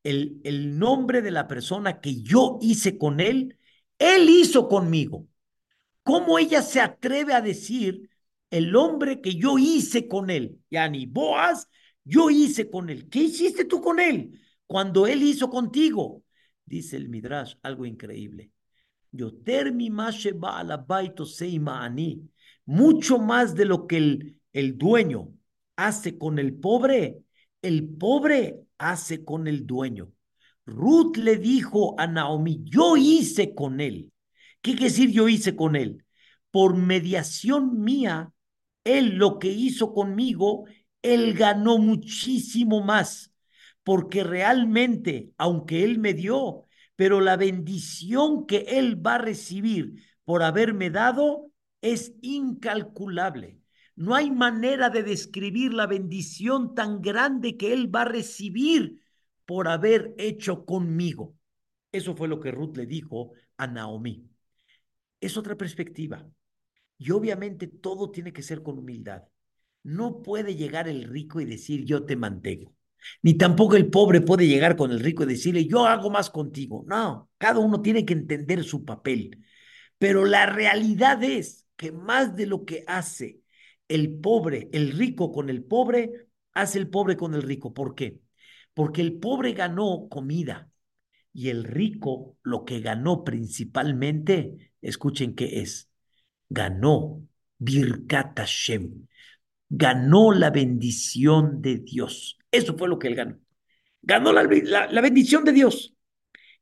El, 0.03 0.41
el 0.45 0.79
nombre 0.79 1.23
de 1.23 1.31
la 1.31 1.47
persona 1.47 2.01
que 2.01 2.23
yo 2.23 2.59
hice 2.61 2.99
con 2.99 3.21
él, 3.21 3.59
él 3.99 4.29
hizo 4.29 4.69
conmigo. 4.69 5.29
¿Cómo 6.03 6.39
ella 6.39 6.63
se 6.63 6.81
atreve 6.81 7.35
a 7.35 7.41
decir 7.41 8.11
el 8.53 8.77
hombre 8.77 9.21
que 9.21 9.35
yo 9.35 9.59
hice 9.59 10.07
con 10.07 10.31
él? 10.31 10.61
Yani, 10.71 11.07
Boaz, 11.07 11.69
yo 12.05 12.31
hice 12.31 12.71
con 12.71 12.89
él. 12.91 13.09
¿Qué 13.09 13.25
hiciste 13.25 13.65
tú 13.65 13.81
con 13.81 13.99
él? 13.99 14.39
cuando 14.73 15.07
él 15.07 15.23
hizo 15.23 15.51
contigo. 15.51 16.25
Dice 16.65 16.97
el 16.97 17.11
Midrash 17.11 17.57
algo 17.63 17.85
increíble. 17.85 18.53
Yo. 19.11 19.31
Mucho 22.65 23.19
más 23.19 23.55
de 23.55 23.65
lo 23.67 23.87
que 23.87 23.97
el, 23.99 24.41
el 24.55 24.79
dueño 24.79 25.29
hace 25.77 26.17
con 26.17 26.39
el 26.39 26.55
pobre, 26.55 27.19
el 27.61 27.87
pobre 27.87 28.61
hace 28.79 29.27
con 29.27 29.47
el 29.47 29.67
dueño. 29.67 30.11
Ruth 30.65 31.19
le 31.19 31.37
dijo 31.37 31.95
a 32.01 32.07
Naomi, 32.07 32.63
yo 32.65 32.97
hice 32.97 33.55
con 33.55 33.79
él. 33.79 34.11
¿Qué 34.63 34.71
quiere 34.71 34.87
decir 34.87 35.11
yo 35.11 35.29
hice 35.29 35.55
con 35.55 35.77
él? 35.77 36.03
Por 36.51 36.79
mediación 36.79 37.79
mía, 37.83 38.33
él 38.85 39.17
lo 39.17 39.39
que 39.39 39.49
hizo 39.49 39.93
conmigo, 39.93 40.65
él 41.03 41.35
ganó 41.35 41.79
muchísimo 41.79 42.83
más 42.83 43.33
porque 43.85 44.23
realmente, 44.25 45.33
aunque 45.39 45.85
Él 45.85 45.99
me 45.99 46.15
dio, 46.15 46.67
pero 46.97 47.21
la 47.21 47.37
bendición 47.37 48.47
que 48.47 48.59
Él 48.69 49.05
va 49.05 49.17
a 49.17 49.19
recibir 49.19 49.95
por 50.25 50.43
haberme 50.43 50.91
dado 50.91 51.51
es 51.81 52.15
incalculable. 52.23 53.59
No 53.97 54.15
hay 54.15 54.31
manera 54.31 54.89
de 54.89 55.03
describir 55.03 55.75
la 55.75 55.87
bendición 55.87 56.75
tan 56.75 57.03
grande 57.03 57.57
que 57.57 57.73
Él 57.73 57.95
va 57.95 58.03
a 58.03 58.07
recibir 58.07 59.01
por 59.47 59.69
haber 59.69 60.15
hecho 60.17 60.65
conmigo. 60.65 61.35
Eso 61.91 62.15
fue 62.15 62.29
lo 62.29 62.41
que 62.41 62.53
Ruth 62.53 62.77
le 62.77 62.87
dijo 62.87 63.33
a 63.57 63.67
Naomi. 63.67 64.29
Es 65.21 65.37
otra 65.37 65.57
perspectiva. 65.57 66.27
Y 67.03 67.11
obviamente 67.11 67.67
todo 67.67 68.13
tiene 68.13 68.33
que 68.33 68.43
ser 68.43 68.63
con 68.63 68.79
humildad. 68.79 69.25
No 69.83 70.23
puede 70.23 70.55
llegar 70.55 70.87
el 70.87 71.03
rico 71.03 71.41
y 71.41 71.45
decir 71.45 71.85
yo 71.85 72.05
te 72.05 72.15
mantengo. 72.15 72.77
Ni 73.23 73.35
tampoco 73.35 73.75
el 73.75 73.91
pobre 73.91 74.21
puede 74.21 74.47
llegar 74.47 74.77
con 74.77 74.93
el 74.93 75.01
rico 75.01 75.25
y 75.25 75.27
decirle, 75.27 75.67
yo 75.67 75.85
hago 75.85 76.11
más 76.11 76.31
contigo. 76.31 76.85
No, 76.87 77.29
cada 77.39 77.59
uno 77.59 77.83
tiene 77.83 78.05
que 78.05 78.13
entender 78.13 78.63
su 78.63 78.85
papel. 78.85 79.45
Pero 79.99 80.25
la 80.25 80.47
realidad 80.47 81.25
es 81.25 81.67
que 81.75 81.91
más 81.91 82.37
de 82.37 82.47
lo 82.47 82.65
que 82.65 82.85
hace 82.87 83.41
el 83.89 84.15
pobre, 84.21 84.69
el 84.73 84.93
rico 84.93 85.33
con 85.33 85.51
el 85.51 85.65
pobre, 85.65 86.29
hace 86.53 86.79
el 86.79 86.89
pobre 86.89 87.17
con 87.17 87.35
el 87.35 87.43
rico. 87.43 87.75
¿Por 87.75 87.97
qué? 87.97 88.21
Porque 88.75 89.01
el 89.01 89.15
pobre 89.19 89.55
ganó 89.55 90.07
comida 90.09 90.71
y 91.33 91.49
el 91.49 91.65
rico 91.65 92.37
lo 92.45 92.65
que 92.65 92.79
ganó 92.79 93.25
principalmente, 93.25 94.73
escuchen 94.81 95.35
qué 95.35 95.63
es, 95.63 95.92
ganó 96.53 97.27
Birkat 97.59 98.39
Hashem, 98.39 99.07
ganó 99.69 100.33
la 100.33 100.51
bendición 100.51 101.63
de 101.63 101.79
Dios. 101.79 102.39
Eso 102.51 102.77
fue 102.77 102.89
lo 102.89 102.99
que 102.99 103.09
él 103.09 103.15
ganó. 103.15 103.39
Ganó 104.03 104.33
la, 104.33 104.43
la, 104.43 105.01
bendición 105.01 105.45
de 105.45 105.53
Dios. 105.53 105.95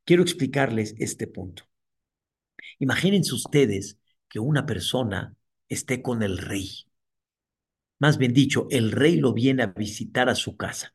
Quiero 0.05 0.23
explicarles 0.23 0.95
este 0.99 1.27
punto. 1.27 1.63
Imagínense 2.79 3.33
ustedes 3.33 3.97
que 4.29 4.39
una 4.39 4.65
persona 4.65 5.35
esté 5.67 6.01
con 6.01 6.23
el 6.23 6.37
rey. 6.37 6.69
Más 7.99 8.17
bien 8.17 8.33
dicho, 8.33 8.67
el 8.69 8.91
rey 8.91 9.17
lo 9.17 9.33
viene 9.33 9.63
a 9.63 9.67
visitar 9.67 10.29
a 10.29 10.35
su 10.35 10.55
casa. 10.55 10.93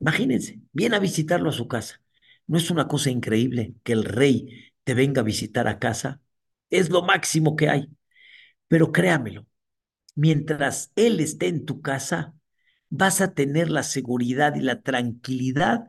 Imagínense, 0.00 0.60
viene 0.72 0.96
a 0.96 1.00
visitarlo 1.00 1.50
a 1.50 1.52
su 1.52 1.68
casa. 1.68 2.00
¿No 2.46 2.56
es 2.56 2.70
una 2.70 2.88
cosa 2.88 3.10
increíble 3.10 3.74
que 3.84 3.92
el 3.92 4.04
rey 4.04 4.72
te 4.84 4.94
venga 4.94 5.20
a 5.20 5.24
visitar 5.24 5.68
a 5.68 5.78
casa? 5.78 6.20
Es 6.70 6.90
lo 6.90 7.02
máximo 7.02 7.56
que 7.56 7.68
hay. 7.68 7.88
Pero 8.70 8.92
créamelo, 8.92 9.46
mientras 10.16 10.92
él 10.96 11.20
esté 11.20 11.48
en 11.48 11.66
tu 11.66 11.82
casa, 11.82 12.34
vas 12.90 13.20
a 13.20 13.34
tener 13.34 13.70
la 13.70 13.82
seguridad 13.82 14.54
y 14.56 14.60
la 14.60 14.82
tranquilidad 14.82 15.86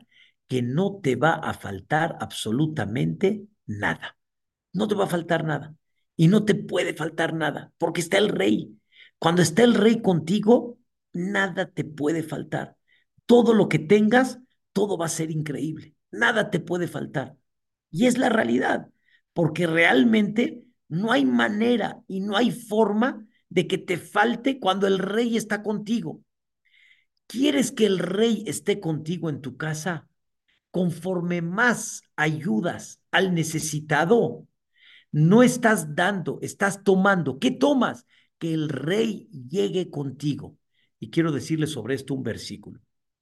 que 0.48 0.62
no 0.62 1.00
te 1.02 1.16
va 1.16 1.34
a 1.34 1.54
faltar 1.54 2.16
absolutamente 2.20 3.46
nada. 3.66 4.18
No 4.72 4.88
te 4.88 4.94
va 4.96 5.04
a 5.04 5.08
faltar 5.08 5.44
nada. 5.44 5.74
Y 6.16 6.28
no 6.28 6.44
te 6.44 6.54
puede 6.54 6.94
faltar 6.94 7.34
nada, 7.34 7.72
porque 7.78 8.00
está 8.00 8.18
el 8.18 8.28
rey. 8.28 8.78
Cuando 9.18 9.42
está 9.42 9.64
el 9.64 9.74
rey 9.74 10.02
contigo, 10.02 10.78
nada 11.12 11.66
te 11.70 11.84
puede 11.84 12.22
faltar. 12.24 12.76
Todo 13.26 13.54
lo 13.54 13.68
que 13.68 13.78
tengas, 13.78 14.40
todo 14.72 14.98
va 14.98 15.06
a 15.06 15.08
ser 15.10 15.30
increíble. 15.30 15.94
Nada 16.10 16.50
te 16.50 16.60
puede 16.60 16.88
faltar. 16.88 17.36
Y 17.90 18.06
es 18.06 18.18
la 18.18 18.28
realidad, 18.28 18.88
porque 19.32 19.66
realmente 19.66 20.64
no 20.92 21.10
hay 21.10 21.24
manera 21.24 22.02
y 22.06 22.20
no 22.20 22.36
hay 22.36 22.50
forma 22.50 23.26
de 23.48 23.66
que 23.66 23.78
te 23.78 23.96
falte 23.96 24.60
cuando 24.60 24.86
el 24.86 24.98
rey 24.98 25.38
está 25.38 25.62
contigo. 25.62 26.20
¿Quieres 27.26 27.72
que 27.72 27.86
el 27.86 27.98
rey 27.98 28.44
esté 28.46 28.78
contigo 28.78 29.30
en 29.30 29.40
tu 29.40 29.56
casa? 29.56 30.06
Conforme 30.70 31.40
más 31.40 32.02
ayudas 32.14 33.00
al 33.10 33.34
necesitado, 33.34 34.46
no 35.10 35.42
estás 35.42 35.94
dando, 35.94 36.38
estás 36.42 36.84
tomando. 36.84 37.38
¿Qué 37.38 37.52
tomas? 37.52 38.04
Que 38.38 38.52
el 38.52 38.68
rey 38.68 39.30
llegue 39.48 39.88
contigo. 39.88 40.58
Y 41.00 41.08
quiero 41.08 41.32
decirle 41.32 41.66
sobre 41.68 41.94
esto 41.94 42.12
un 42.12 42.22
versículo. 42.22 42.80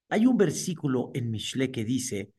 Hay 0.09 0.25
un 0.25 0.35
versículo 0.35 1.09
en 1.13 1.31
Mishle 1.31 1.71
que 1.71 1.85
dice, 1.85 2.33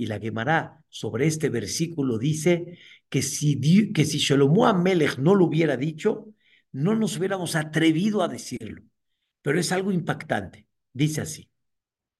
y 0.00 0.06
la 0.06 0.18
Gemara 0.18 0.82
sobre 0.88 1.26
este 1.26 1.50
versículo 1.50 2.16
dice 2.16 2.78
que 3.10 3.20
si, 3.20 3.92
que 3.92 4.06
si 4.06 4.16
Shlomo 4.16 4.66
Amelech 4.66 5.18
no 5.18 5.34
lo 5.34 5.44
hubiera 5.44 5.76
dicho, 5.76 6.32
no 6.72 6.94
nos 6.94 7.18
hubiéramos 7.18 7.54
atrevido 7.54 8.22
a 8.22 8.28
decirlo. 8.28 8.82
Pero 9.42 9.60
es 9.60 9.72
algo 9.72 9.92
impactante. 9.92 10.66
Dice 10.94 11.20
así, 11.20 11.50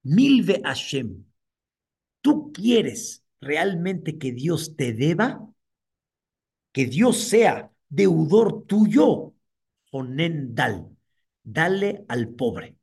Milve 0.02 0.60
Hashem, 0.62 1.24
¿tú 2.20 2.52
quieres 2.52 3.24
realmente 3.40 4.18
que 4.18 4.32
Dios 4.32 4.76
te 4.76 4.92
deba? 4.92 5.50
Que 6.72 6.84
Dios 6.84 7.16
sea 7.16 7.72
deudor 7.88 8.66
tuyo, 8.66 9.32
Onen 9.90 10.54
Dal, 10.54 10.94
dale 11.42 12.04
al 12.08 12.28
pobre. 12.28 12.76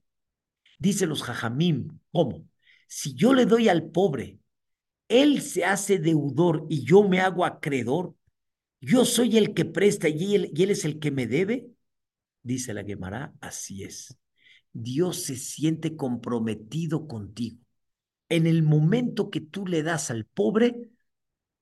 Dice 0.80 1.06
los 1.06 1.22
jajamim, 1.22 2.00
¿cómo? 2.12 2.48
Si 2.88 3.14
yo 3.14 3.36
le 3.36 3.46
doy 3.46 3.70
al 3.70 3.92
pobre, 3.92 4.40
él 5.10 5.42
se 5.42 5.66
hace 5.66 6.00
deudor 6.00 6.66
y 6.70 6.84
yo 6.84 7.08
me 7.08 7.20
hago 7.20 7.46
acreedor, 7.46 8.16
yo 8.80 9.06
soy 9.06 9.38
el 9.38 9.54
que 9.54 9.66
presta 9.66 10.10
y 10.10 10.36
él, 10.36 10.52
y 10.54 10.64
él 10.64 10.72
es 10.72 10.86
el 10.86 11.00
que 11.00 11.12
me 11.12 11.28
debe. 11.28 11.68
Dice 12.44 12.74
la 12.74 12.84
Gemara, 12.84 13.34
así 13.42 13.84
es. 13.84 14.18
Dios 14.72 15.24
se 15.24 15.36
siente 15.36 15.96
comprometido 15.96 17.08
contigo. 17.08 17.58
En 18.30 18.46
el 18.46 18.62
momento 18.64 19.30
que 19.30 19.42
tú 19.42 19.66
le 19.66 19.84
das 19.84 20.12
al 20.12 20.26
pobre, 20.26 20.90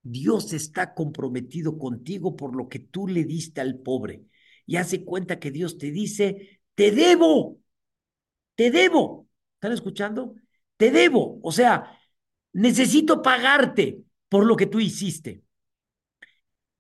Dios 0.02 0.54
está 0.54 0.94
comprometido 0.94 1.78
contigo 1.78 2.36
por 2.36 2.56
lo 2.56 2.68
que 2.70 2.80
tú 2.80 3.08
le 3.08 3.24
diste 3.24 3.62
al 3.62 3.80
pobre. 3.80 4.24
Y 4.66 4.76
hace 4.78 5.06
cuenta 5.06 5.40
que 5.40 5.52
Dios 5.52 5.78
te 5.78 5.92
dice, 5.92 6.60
te 6.76 6.92
debo, 6.92 7.60
te 8.56 8.72
debo. 8.72 9.28
¿Están 9.56 9.72
escuchando? 9.72 10.36
Te 10.78 10.92
debo. 10.92 11.40
O 11.42 11.52
sea, 11.52 11.95
necesito 12.56 13.22
pagarte 13.22 14.02
por 14.30 14.46
lo 14.46 14.56
que 14.56 14.66
tú 14.66 14.80
hiciste. 14.80 15.44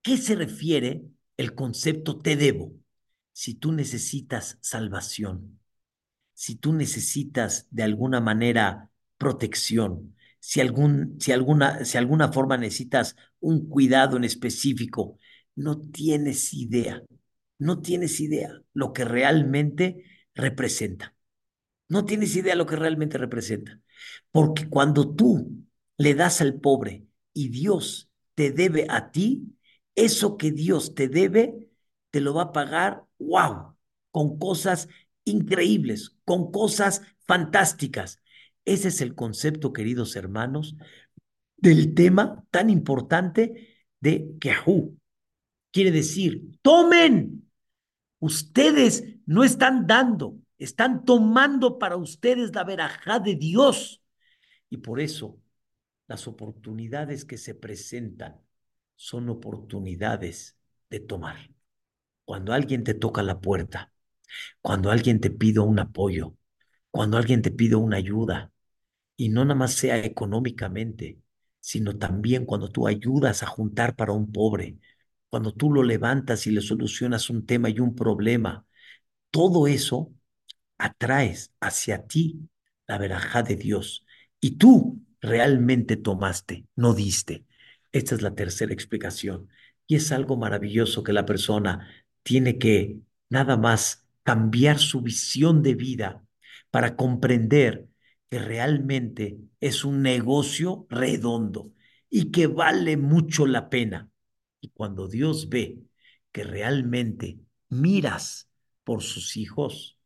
¿Qué 0.01 0.17
se 0.17 0.35
refiere 0.35 1.03
el 1.35 1.53
concepto 1.53 2.17
te 2.17 2.37
debo? 2.37 2.73
Si 3.33 3.55
tú 3.55 3.73
necesitas 3.73 4.57
salvación, 4.61 5.59
si 6.33 6.55
tú 6.55 6.71
necesitas 6.71 7.67
de 7.71 7.83
alguna 7.83 8.21
manera 8.21 8.89
protección, 9.17 10.15
si, 10.39 10.61
algún, 10.61 11.17
si, 11.19 11.33
alguna, 11.33 11.83
si 11.83 11.97
alguna 11.97 12.31
forma 12.31 12.55
necesitas 12.57 13.17
un 13.41 13.67
cuidado 13.67 14.15
en 14.15 14.23
específico, 14.23 15.17
no 15.55 15.81
tienes 15.81 16.53
idea, 16.53 17.03
no 17.59 17.81
tienes 17.81 18.21
idea 18.21 18.61
lo 18.73 18.93
que 18.93 19.03
realmente 19.03 20.05
representa. 20.33 21.13
No 21.89 22.05
tienes 22.05 22.35
idea 22.35 22.55
lo 22.55 22.65
que 22.65 22.77
realmente 22.77 23.17
representa. 23.17 23.79
Porque 24.31 24.67
cuando 24.67 25.13
tú 25.13 25.64
le 25.97 26.13
das 26.13 26.41
al 26.41 26.59
pobre 26.59 27.05
y 27.33 27.49
Dios 27.49 28.09
te 28.35 28.51
debe 28.51 28.85
a 28.89 29.11
ti, 29.11 29.57
eso 29.95 30.37
que 30.37 30.51
Dios 30.51 30.93
te 30.93 31.07
debe, 31.07 31.69
te 32.11 32.21
lo 32.21 32.33
va 32.33 32.43
a 32.43 32.51
pagar, 32.51 33.03
wow, 33.17 33.75
con 34.11 34.37
cosas 34.37 34.87
increíbles, 35.23 36.17
con 36.25 36.51
cosas 36.51 37.01
fantásticas. 37.19 38.21
Ese 38.65 38.89
es 38.89 39.01
el 39.01 39.15
concepto, 39.15 39.73
queridos 39.73 40.15
hermanos, 40.15 40.75
del 41.57 41.93
tema 41.93 42.45
tan 42.51 42.69
importante 42.69 43.75
de 43.99 44.35
Kehu. 44.39 44.97
Quiere 45.71 45.91
decir, 45.91 46.59
tomen. 46.61 47.43
Ustedes 48.19 49.03
no 49.25 49.43
están 49.43 49.85
dando, 49.85 50.37
están 50.57 51.03
tomando 51.03 51.77
para 51.77 51.97
ustedes 51.97 52.55
la 52.55 52.63
verajá 52.63 53.19
de 53.19 53.35
Dios. 53.35 54.01
Y 54.69 54.77
por 54.77 54.99
eso 54.99 55.37
las 56.07 56.27
oportunidades 56.27 57.25
que 57.25 57.37
se 57.37 57.55
presentan 57.55 58.41
son 58.95 59.29
oportunidades 59.29 60.57
de 60.89 60.99
tomar. 60.99 61.49
Cuando 62.25 62.53
alguien 62.53 62.83
te 62.83 62.93
toca 62.93 63.23
la 63.23 63.39
puerta, 63.41 63.91
cuando 64.61 64.91
alguien 64.91 65.19
te 65.21 65.31
pide 65.31 65.59
un 65.59 65.79
apoyo, 65.79 66.35
cuando 66.91 67.17
alguien 67.17 67.41
te 67.41 67.51
pide 67.51 67.75
una 67.75 67.97
ayuda, 67.97 68.51
y 69.17 69.29
no 69.29 69.45
nada 69.45 69.55
más 69.55 69.73
sea 69.73 69.97
económicamente, 70.03 71.19
sino 71.59 71.97
también 71.97 72.45
cuando 72.45 72.69
tú 72.71 72.87
ayudas 72.87 73.43
a 73.43 73.47
juntar 73.47 73.95
para 73.95 74.11
un 74.13 74.31
pobre, 74.31 74.77
cuando 75.29 75.53
tú 75.53 75.71
lo 75.71 75.83
levantas 75.83 76.47
y 76.47 76.51
le 76.51 76.61
solucionas 76.61 77.29
un 77.29 77.45
tema 77.45 77.69
y 77.69 77.79
un 77.79 77.95
problema, 77.95 78.65
todo 79.31 79.67
eso 79.67 80.13
atraes 80.77 81.53
hacia 81.59 82.07
ti 82.07 82.49
la 82.87 82.97
verajá 82.97 83.43
de 83.43 83.55
Dios. 83.55 84.05
Y 84.39 84.57
tú 84.57 85.01
realmente 85.25 85.97
tomaste, 85.97 86.65
no 86.75 86.93
diste. 86.93 87.45
Esta 87.91 88.15
es 88.15 88.21
la 88.21 88.35
tercera 88.35 88.73
explicación. 88.73 89.49
Y 89.87 89.95
es 89.95 90.11
algo 90.11 90.37
maravilloso 90.37 91.03
que 91.03 91.13
la 91.13 91.25
persona 91.25 91.87
tiene 92.23 92.57
que 92.57 92.99
nada 93.29 93.57
más 93.57 94.05
cambiar 94.23 94.79
su 94.79 95.01
visión 95.01 95.61
de 95.61 95.75
vida 95.75 96.23
para 96.71 96.95
comprender 96.95 97.87
que 98.29 98.39
realmente 98.39 99.37
es 99.59 99.85
un 99.85 100.01
negocio 100.01 100.87
redondo 100.89 101.71
y 102.09 102.31
que 102.31 102.47
vale 102.47 102.97
mucho 102.97 103.45
la 103.45 103.69
pena. 103.69 104.09
Y 104.61 104.69
cuando 104.69 105.07
Dios 105.07 105.49
ve 105.49 105.79
que 106.31 106.43
realmente 106.43 107.39
miras 107.69 108.49
por 108.83 109.03
sus 109.03 109.37
hijos 109.37 109.97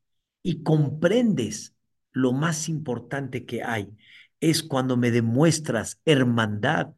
y 0.44 0.64
comprendes 0.64 1.76
lo 2.12 2.34
más 2.34 2.70
importante 2.70 3.46
que 3.46 3.64
hay, 3.64 3.90
es 4.40 4.64
cuando 4.64 4.98
me 4.98 5.12
demuestras 5.12 6.02
hermandad, 6.06 6.90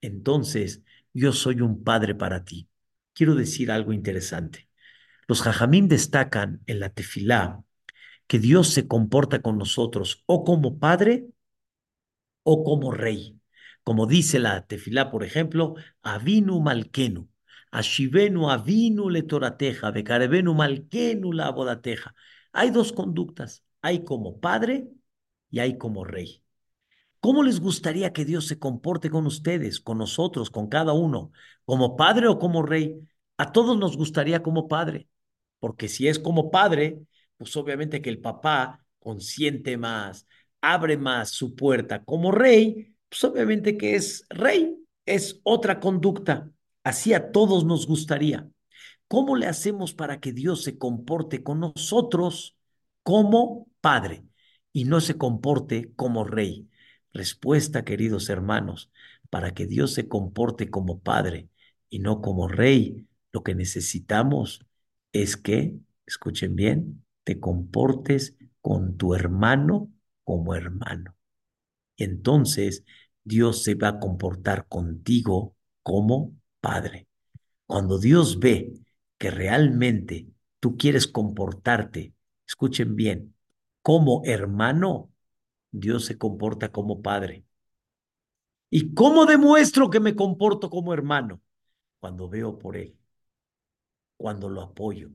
entonces 0.00 0.82
yo 1.12 1.32
soy 1.32 1.60
un 1.60 1.84
padre 1.84 2.14
para 2.14 2.44
ti. 2.44 2.68
Quiero 3.14 3.34
decir 3.34 3.70
algo 3.70 3.92
interesante. 3.92 4.68
Los 5.28 5.42
jajamín 5.42 5.88
destacan 5.88 6.62
en 6.66 6.80
la 6.80 6.90
tefilá 6.90 7.62
que 8.26 8.38
Dios 8.38 8.68
se 8.68 8.86
comporta 8.88 9.42
con 9.42 9.58
nosotros 9.58 10.22
o 10.26 10.44
como 10.44 10.78
padre 10.78 11.26
o 12.42 12.64
como 12.64 12.90
rey. 12.92 13.38
Como 13.84 14.06
dice 14.06 14.38
la 14.38 14.66
tefilá, 14.66 15.10
por 15.10 15.24
ejemplo, 15.24 15.74
Avinu 16.02 16.60
Malkenu, 16.60 17.28
Ashivenu 17.70 18.50
Avinu 18.50 19.10
le 19.10 19.22
Torateja, 19.22 19.90
Bekarevenu 19.90 20.54
Malkenu 20.54 21.32
la. 21.32 21.54
Hay 22.52 22.70
dos 22.70 22.92
conductas, 22.92 23.64
hay 23.80 24.04
como 24.04 24.40
padre 24.40 24.88
y 25.50 25.58
hay 25.60 25.78
como 25.78 26.04
rey. 26.04 26.41
¿Cómo 27.22 27.44
les 27.44 27.60
gustaría 27.60 28.12
que 28.12 28.24
Dios 28.24 28.48
se 28.48 28.58
comporte 28.58 29.08
con 29.08 29.26
ustedes, 29.26 29.78
con 29.78 29.98
nosotros, 29.98 30.50
con 30.50 30.66
cada 30.68 30.92
uno? 30.92 31.30
¿Como 31.64 31.94
padre 31.94 32.26
o 32.26 32.36
como 32.40 32.62
rey? 32.64 32.98
A 33.36 33.52
todos 33.52 33.78
nos 33.78 33.96
gustaría 33.96 34.42
como 34.42 34.66
padre, 34.66 35.06
porque 35.60 35.86
si 35.88 36.08
es 36.08 36.18
como 36.18 36.50
padre, 36.50 37.00
pues 37.36 37.56
obviamente 37.56 38.02
que 38.02 38.10
el 38.10 38.20
papá 38.20 38.84
consiente 38.98 39.76
más, 39.76 40.26
abre 40.60 40.96
más 40.96 41.30
su 41.30 41.54
puerta. 41.54 42.02
Como 42.04 42.32
rey, 42.32 42.96
pues 43.08 43.22
obviamente 43.22 43.76
que 43.76 43.94
es 43.94 44.26
rey, 44.28 44.76
es 45.06 45.40
otra 45.44 45.78
conducta. 45.78 46.50
Así 46.82 47.14
a 47.14 47.30
todos 47.30 47.64
nos 47.64 47.86
gustaría. 47.86 48.48
¿Cómo 49.06 49.36
le 49.36 49.46
hacemos 49.46 49.94
para 49.94 50.18
que 50.18 50.32
Dios 50.32 50.64
se 50.64 50.76
comporte 50.76 51.44
con 51.44 51.60
nosotros 51.60 52.56
como 53.04 53.68
padre 53.80 54.24
y 54.72 54.86
no 54.86 55.00
se 55.00 55.16
comporte 55.16 55.92
como 55.94 56.24
rey? 56.24 56.68
Respuesta, 57.12 57.84
queridos 57.84 58.30
hermanos, 58.30 58.90
para 59.30 59.54
que 59.54 59.66
Dios 59.66 59.94
se 59.94 60.08
comporte 60.08 60.70
como 60.70 61.00
Padre 61.00 61.48
y 61.90 61.98
no 61.98 62.22
como 62.22 62.48
Rey, 62.48 63.06
lo 63.32 63.42
que 63.42 63.54
necesitamos 63.54 64.64
es 65.12 65.36
que, 65.36 65.76
escuchen 66.06 66.56
bien, 66.56 67.04
te 67.24 67.38
comportes 67.38 68.36
con 68.60 68.96
tu 68.96 69.14
hermano 69.14 69.90
como 70.24 70.54
hermano. 70.54 71.14
Y 71.96 72.04
entonces 72.04 72.84
Dios 73.24 73.62
se 73.62 73.74
va 73.74 73.88
a 73.88 73.98
comportar 73.98 74.66
contigo 74.66 75.54
como 75.82 76.34
Padre. 76.60 77.08
Cuando 77.66 77.98
Dios 77.98 78.38
ve 78.40 78.72
que 79.18 79.30
realmente 79.30 80.28
tú 80.60 80.76
quieres 80.76 81.06
comportarte, 81.06 82.14
escuchen 82.46 82.96
bien, 82.96 83.34
como 83.82 84.22
hermano, 84.24 85.11
Dios 85.72 86.04
se 86.06 86.18
comporta 86.18 86.70
como 86.70 87.02
padre. 87.02 87.44
¿Y 88.70 88.94
cómo 88.94 89.26
demuestro 89.26 89.90
que 89.90 90.00
me 90.00 90.16
comporto 90.16 90.70
como 90.70 90.94
hermano? 90.94 91.40
Cuando 92.00 92.28
veo 92.28 92.58
por 92.58 92.76
él, 92.76 92.96
cuando 94.16 94.48
lo 94.48 94.62
apoyo, 94.62 95.10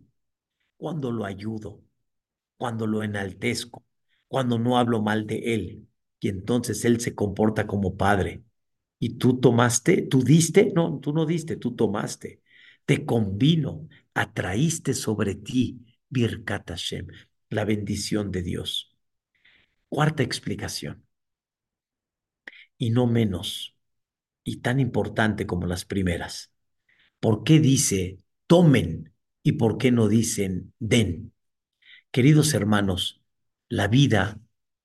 cuando 0.77 1.11
lo 1.11 1.25
ayudo, 1.25 1.81
cuando 2.57 2.87
lo 2.87 3.03
enaltezco, 3.03 3.85
cuando 4.27 4.59
no 4.59 4.77
hablo 4.77 5.01
mal 5.01 5.27
de 5.27 5.55
él. 5.55 5.87
Y 6.19 6.29
entonces 6.29 6.85
él 6.85 7.01
se 7.01 7.15
comporta 7.15 7.67
como 7.67 7.97
padre. 7.97 8.43
Y 8.99 9.15
tú 9.17 9.39
tomaste, 9.39 10.03
tú 10.03 10.23
diste, 10.23 10.71
no, 10.75 10.99
tú 10.99 11.13
no 11.13 11.25
diste, 11.25 11.57
tú 11.57 11.75
tomaste. 11.75 12.41
Te 12.85 13.05
convino, 13.05 13.87
atraíste 14.13 14.93
sobre 14.93 15.35
ti, 15.35 15.85
Birkat 16.09 16.69
Hashem, 16.69 17.07
la 17.49 17.65
bendición 17.65 18.31
de 18.31 18.43
Dios. 18.43 18.96
Cuarta 19.89 20.23
explicación, 20.23 21.05
y 22.77 22.89
no 22.91 23.07
menos, 23.07 23.75
y 24.43 24.57
tan 24.57 24.79
importante 24.79 25.45
como 25.45 25.65
las 25.67 25.85
primeras. 25.85 26.51
¿Por 27.19 27.43
qué 27.43 27.59
dice 27.59 28.19
tomen 28.47 29.13
y 29.43 29.53
por 29.53 29.77
qué 29.77 29.91
no 29.91 30.07
dicen 30.07 30.73
den? 30.79 31.33
Queridos 32.11 32.53
hermanos, 32.53 33.21
la 33.69 33.87
vida 33.87 34.39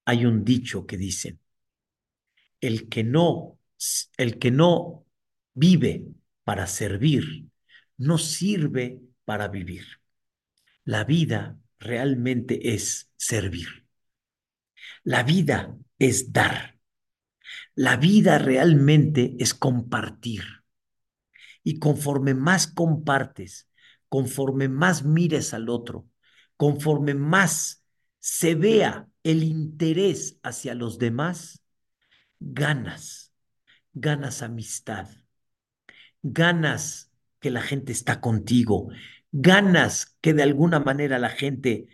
hay 0.04 0.26
un 0.26 0.44
dicho 0.44 0.86
que 0.86 0.96
dicen, 0.96 1.40
el 2.60 2.88
que 2.88 3.04
no, 3.04 3.58
el 4.16 4.38
que 4.38 4.50
no 4.50 5.04
vive 5.54 6.06
para 6.44 6.66
servir, 6.66 7.48
no 7.96 8.18
sirve 8.18 9.00
para 9.24 9.48
vivir. 9.48 9.84
La 10.84 11.04
vida 11.04 11.58
realmente 11.78 12.74
es 12.74 13.10
servir. 13.16 13.81
La 15.04 15.22
vida 15.22 15.76
es 15.98 16.32
dar. 16.32 16.78
La 17.74 17.96
vida 17.96 18.38
realmente 18.38 19.36
es 19.38 19.54
compartir. 19.54 20.42
Y 21.64 21.78
conforme 21.78 22.34
más 22.34 22.66
compartes, 22.66 23.68
conforme 24.08 24.68
más 24.68 25.04
mires 25.04 25.54
al 25.54 25.68
otro, 25.68 26.08
conforme 26.56 27.14
más 27.14 27.84
se 28.18 28.54
vea 28.54 29.08
el 29.22 29.42
interés 29.42 30.38
hacia 30.42 30.74
los 30.74 30.98
demás, 30.98 31.62
ganas, 32.38 33.32
ganas 33.92 34.42
amistad, 34.42 35.08
ganas 36.22 37.10
que 37.40 37.50
la 37.50 37.62
gente 37.62 37.92
está 37.92 38.20
contigo, 38.20 38.88
ganas 39.32 40.16
que 40.20 40.34
de 40.34 40.42
alguna 40.42 40.80
manera 40.80 41.18
la 41.18 41.30
gente 41.30 41.88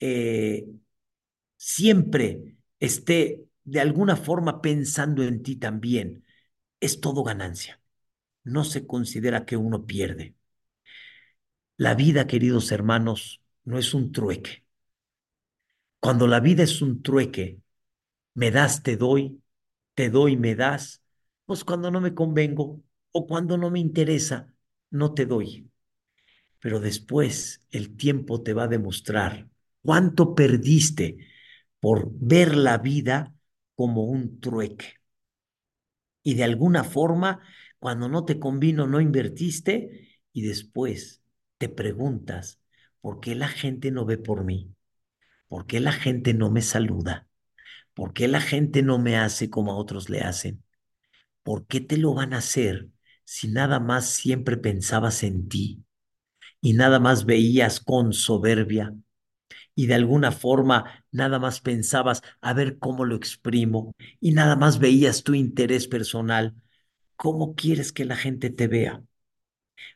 eh, 0.00 0.66
siempre 1.66 2.56
esté 2.78 3.44
de 3.64 3.80
alguna 3.80 4.14
forma 4.16 4.62
pensando 4.62 5.24
en 5.24 5.42
ti 5.42 5.56
también. 5.56 6.24
Es 6.78 7.00
todo 7.00 7.24
ganancia. 7.24 7.80
No 8.44 8.62
se 8.62 8.86
considera 8.86 9.44
que 9.44 9.56
uno 9.56 9.84
pierde. 9.84 10.36
La 11.76 11.94
vida, 11.96 12.28
queridos 12.28 12.70
hermanos, 12.70 13.42
no 13.64 13.78
es 13.78 13.94
un 13.94 14.12
trueque. 14.12 14.64
Cuando 15.98 16.28
la 16.28 16.38
vida 16.38 16.62
es 16.62 16.82
un 16.82 17.02
trueque, 17.02 17.58
me 18.34 18.52
das, 18.52 18.84
te 18.84 18.96
doy, 18.96 19.42
te 19.94 20.08
doy, 20.08 20.36
me 20.36 20.54
das, 20.54 21.02
pues 21.46 21.64
cuando 21.64 21.90
no 21.90 22.00
me 22.00 22.14
convengo 22.14 22.80
o 23.10 23.26
cuando 23.26 23.58
no 23.58 23.72
me 23.72 23.80
interesa, 23.80 24.54
no 24.90 25.14
te 25.14 25.26
doy. 25.26 25.68
Pero 26.60 26.78
después 26.78 27.66
el 27.72 27.96
tiempo 27.96 28.42
te 28.44 28.52
va 28.54 28.64
a 28.64 28.68
demostrar 28.68 29.48
cuánto 29.82 30.36
perdiste 30.36 31.26
por 31.86 32.10
ver 32.14 32.56
la 32.56 32.78
vida 32.78 33.32
como 33.76 34.06
un 34.06 34.40
trueque. 34.40 34.94
Y 36.24 36.34
de 36.34 36.42
alguna 36.42 36.82
forma, 36.82 37.42
cuando 37.78 38.08
no 38.08 38.24
te 38.24 38.40
convino, 38.40 38.88
no 38.88 39.00
invertiste 39.00 40.18
y 40.32 40.42
después 40.42 41.22
te 41.58 41.68
preguntas, 41.68 42.58
¿por 43.00 43.20
qué 43.20 43.36
la 43.36 43.46
gente 43.46 43.92
no 43.92 44.04
ve 44.04 44.18
por 44.18 44.42
mí? 44.42 44.74
¿Por 45.46 45.66
qué 45.68 45.78
la 45.78 45.92
gente 45.92 46.34
no 46.34 46.50
me 46.50 46.60
saluda? 46.60 47.28
¿Por 47.94 48.14
qué 48.14 48.26
la 48.26 48.40
gente 48.40 48.82
no 48.82 48.98
me 48.98 49.16
hace 49.16 49.48
como 49.48 49.70
a 49.70 49.76
otros 49.76 50.10
le 50.10 50.22
hacen? 50.22 50.64
¿Por 51.44 51.68
qué 51.68 51.80
te 51.80 51.98
lo 51.98 52.14
van 52.14 52.34
a 52.34 52.38
hacer 52.38 52.88
si 53.22 53.46
nada 53.46 53.78
más 53.78 54.10
siempre 54.10 54.56
pensabas 54.56 55.22
en 55.22 55.48
ti 55.48 55.84
y 56.60 56.72
nada 56.72 56.98
más 56.98 57.26
veías 57.26 57.78
con 57.78 58.12
soberbia 58.12 58.92
y 59.76 59.86
de 59.86 59.94
alguna 59.94 60.32
forma 60.32 61.04
nada 61.12 61.38
más 61.38 61.60
pensabas 61.60 62.22
a 62.40 62.54
ver 62.54 62.78
cómo 62.80 63.04
lo 63.04 63.14
exprimo 63.16 63.94
y 64.20 64.32
nada 64.32 64.56
más 64.56 64.80
veías 64.80 65.22
tu 65.22 65.34
interés 65.34 65.86
personal? 65.88 66.56
¿Cómo 67.16 67.54
quieres 67.54 67.92
que 67.92 68.04
la 68.04 68.16
gente 68.16 68.50
te 68.50 68.68
vea? 68.68 69.02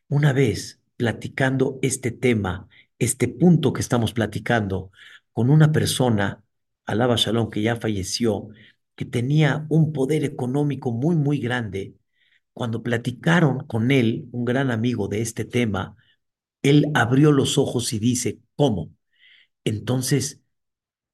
Una 0.09 0.33
vez 0.33 0.81
platicando 0.97 1.79
este 1.83 2.11
tema, 2.11 2.69
este 2.99 3.29
punto 3.29 3.73
que 3.73 3.81
estamos 3.81 4.13
platicando, 4.13 4.91
con 5.33 5.51
una 5.51 5.73
persona, 5.73 6.45
Alaba 6.87 7.17
Shalom, 7.17 7.51
que 7.51 7.63
ya 7.63 7.77
falleció, 7.77 8.49
que 8.95 9.05
tenía 9.07 9.67
un 9.71 9.93
poder 9.93 10.25
económico 10.25 10.93
muy, 10.93 11.17
muy 11.17 11.39
grande. 11.41 11.95
Cuando 12.53 12.83
platicaron 12.83 13.67
con 13.67 13.91
él, 13.91 14.29
un 14.33 14.45
gran 14.45 14.71
amigo 14.71 15.09
de 15.09 15.23
este 15.23 15.45
tema, 15.45 15.97
él 16.63 16.87
abrió 16.95 17.33
los 17.33 17.59
ojos 17.59 17.93
y 17.95 17.99
dice, 18.01 18.41
¿cómo? 18.57 18.93
Entonces, 19.71 20.43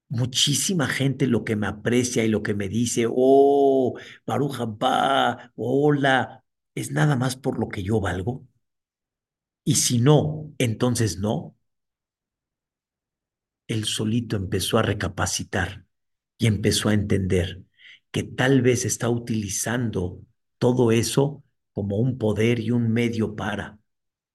muchísima 0.09 0.89
gente 0.89 1.27
lo 1.29 1.45
que 1.45 1.57
me 1.57 1.67
aprecia 1.69 2.25
y 2.25 2.29
lo 2.29 2.43
que 2.43 2.55
me 2.55 2.69
dice, 2.69 3.07
oh, 3.11 3.99
Baruja 4.27 4.67
va, 4.67 5.53
hola, 5.57 6.45
es 6.75 6.91
nada 6.93 7.17
más 7.17 7.37
por 7.37 7.59
lo 7.61 7.69
que 7.69 7.83
yo 7.85 8.01
valgo. 8.01 8.47
Y 9.65 9.75
si 9.75 9.99
no, 9.99 10.51
entonces 10.59 11.19
no. 11.19 11.55
Él 13.69 13.85
solito 13.85 14.37
empezó 14.37 14.79
a 14.79 14.83
recapacitar 14.83 15.85
y 16.39 16.47
empezó 16.47 16.89
a 16.89 16.95
entender 16.95 17.63
que 18.11 18.23
tal 18.25 18.63
vez 18.63 18.85
está 18.85 19.09
utilizando 19.11 20.21
todo 20.59 20.93
eso 20.93 21.45
como 21.73 21.99
un 21.99 22.19
poder 22.19 22.61
y 22.61 22.71
un 22.71 22.93
medio 22.93 23.37
para, 23.37 23.79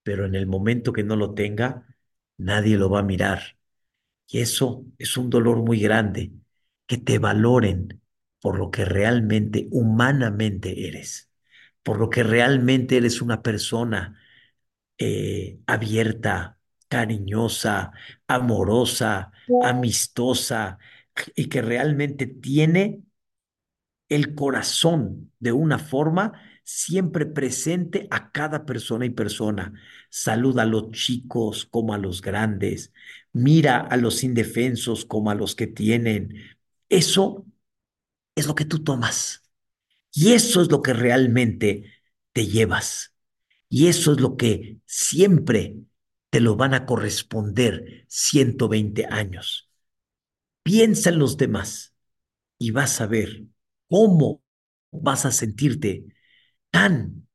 pero 0.03 0.26
en 0.26 0.36
el 0.36 0.47
momento 0.47 0.93
que 0.93 1.03
no 1.03 1.15
lo 1.17 1.34
tenga, 1.36 1.88
nadie 2.38 2.78
lo 2.78 2.89
va 2.89 2.99
a 3.01 3.03
mirar. 3.03 3.57
Y 4.32 4.39
eso 4.39 4.86
es 4.97 5.17
un 5.17 5.29
dolor 5.29 5.57
muy 5.57 5.79
grande, 5.79 6.32
que 6.88 6.97
te 6.97 7.19
valoren 7.19 8.01
por 8.39 8.57
lo 8.57 8.71
que 8.71 8.86
realmente 8.86 9.67
humanamente 9.71 10.88
eres, 10.88 11.29
por 11.84 11.99
lo 11.99 12.09
que 12.09 12.23
realmente 12.23 12.97
eres 12.97 13.21
una 13.21 13.41
persona 13.41 14.17
eh, 14.97 15.59
abierta, 15.67 16.57
cariñosa, 16.88 17.91
amorosa, 18.27 19.32
amistosa 19.61 20.77
y 21.36 21.49
que 21.49 21.61
realmente 21.61 22.25
tiene 22.25 23.01
el 24.09 24.36
corazón 24.36 25.32
de 25.39 25.51
una 25.51 25.77
forma 25.79 26.34
siempre 26.63 27.25
presente 27.25 28.07
a 28.11 28.32
cada 28.32 28.65
persona 28.65 29.05
y 29.05 29.09
persona. 29.09 29.73
Saluda 30.09 30.63
a 30.63 30.65
los 30.65 30.91
chicos 30.91 31.65
como 31.65 31.93
a 31.93 31.97
los 31.97 32.21
grandes, 32.21 32.93
mira 33.34 33.79
a 33.79 33.97
los 33.97 34.23
indefensos 34.23 35.05
como 35.05 35.32
a 35.32 35.36
los 35.36 35.55
que 35.55 35.67
tienen. 35.67 36.36
Eso 36.89 37.45
es 38.36 38.47
lo 38.47 38.55
que 38.55 38.65
tú 38.65 38.84
tomas 38.84 39.43
y 40.13 40.34
eso 40.34 40.61
es 40.61 40.71
lo 40.71 40.82
que 40.82 40.93
realmente 40.93 41.91
te 42.34 42.47
llevas. 42.47 43.13
Y 43.69 43.88
eso 43.88 44.13
es 44.13 44.19
lo 44.21 44.38
que 44.38 44.79
siempre 44.86 45.77
te 46.29 46.41
lo 46.41 46.55
van 46.55 46.73
a 46.73 46.86
corresponder 46.86 48.05
120 48.07 49.05
años. 49.05 49.69
Piensa 50.63 51.09
en 51.09 51.19
los 51.19 51.38
demás 51.38 51.95
y 52.57 52.71
vas 52.71 53.01
a 53.01 53.07
ver 53.07 53.43
cómo 53.89 54.43
vas 54.91 55.25
a 55.25 55.32
sentirte 55.32 56.05
tan 56.71 57.27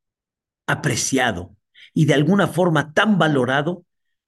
apreciado 0.67 1.57
y 1.95 2.07
de 2.07 2.15
alguna 2.15 2.49
forma 2.49 2.93
tan 2.95 3.19
valorado 3.19 3.87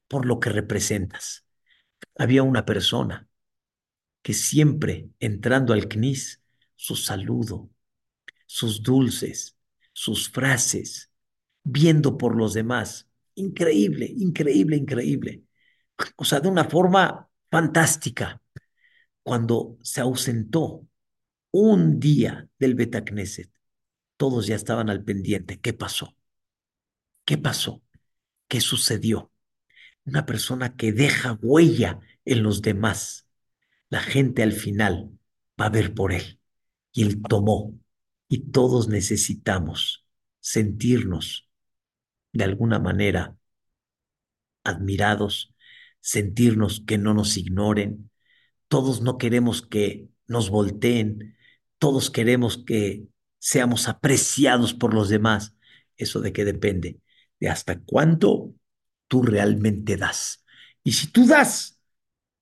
por 0.09 0.27
lo 0.27 0.41
que 0.41 0.51
representas. 0.51 1.48
Había 2.19 2.43
una 2.43 2.65
persona 2.67 3.29
que 4.23 4.35
siempre 4.35 5.09
entrando 5.21 5.73
al 5.73 5.89
CNIS, 5.89 6.43
su 6.77 6.97
saludo, 6.97 7.71
sus 8.47 8.83
dulces, 8.83 9.57
sus 9.93 10.29
frases, 10.29 11.11
viendo 11.63 12.19
por 12.19 12.37
los 12.37 12.55
demás. 12.55 13.09
Increíble, 13.35 14.07
increíble, 14.07 14.77
increíble. 14.77 15.45
O 16.17 16.25
sea, 16.25 16.41
de 16.41 16.49
una 16.49 16.65
forma 16.65 17.29
fantástica. 17.51 18.41
Cuando 19.23 19.79
se 19.83 20.01
ausentó 20.01 20.87
un 21.51 22.01
día 22.01 22.49
del 22.59 22.75
Betacneset, 22.75 23.51
todos 24.17 24.47
ya 24.47 24.57
estaban 24.57 24.91
al 24.91 25.05
pendiente. 25.05 25.61
¿Qué 25.61 25.73
pasó? 25.73 26.17
¿Qué 27.25 27.39
pasó? 27.39 27.83
¿Qué 28.49 28.61
sucedió? 28.61 29.31
Una 30.09 30.25
persona 30.25 30.75
que 30.75 30.93
deja 30.93 31.39
huella 31.43 32.01
en 32.25 32.43
los 32.43 32.63
demás. 32.63 33.29
La 33.91 34.01
gente 34.01 34.43
al 34.43 34.53
final 34.53 35.11
va 35.61 35.67
a 35.67 35.71
ver 35.71 35.93
por 35.93 36.15
él. 36.15 36.41
Y 36.93 37.03
él 37.03 37.21
tomó. 37.21 37.79
Y 38.27 38.51
todos 38.51 38.89
necesitamos 38.89 40.07
sentirnos 40.41 41.51
de 42.33 42.45
alguna 42.45 42.79
manera 42.79 43.37
admirados, 44.65 45.55
sentirnos 46.01 46.83
que 46.87 46.97
no 46.97 47.13
nos 47.13 47.37
ignoren. 47.37 48.11
Todos 48.69 49.03
no 49.03 49.19
queremos 49.19 49.61
que 49.61 50.09
nos 50.27 50.49
volteen, 50.49 51.37
todos 51.77 52.11
queremos 52.11 52.65
que 52.65 53.05
seamos 53.39 53.89
apreciados 53.89 54.73
por 54.73 54.95
los 54.95 55.11
demás. 55.11 55.55
¿Eso 55.99 56.21
de 56.21 56.33
qué 56.33 56.47
depende? 56.47 56.99
De 57.41 57.51
hasta 57.51 57.79
cuánto 57.81 58.55
tú 59.09 59.23
realmente 59.23 59.97
das. 59.97 60.45
Y 60.85 60.93
si 60.93 61.09
tú 61.09 61.27
das, 61.27 61.81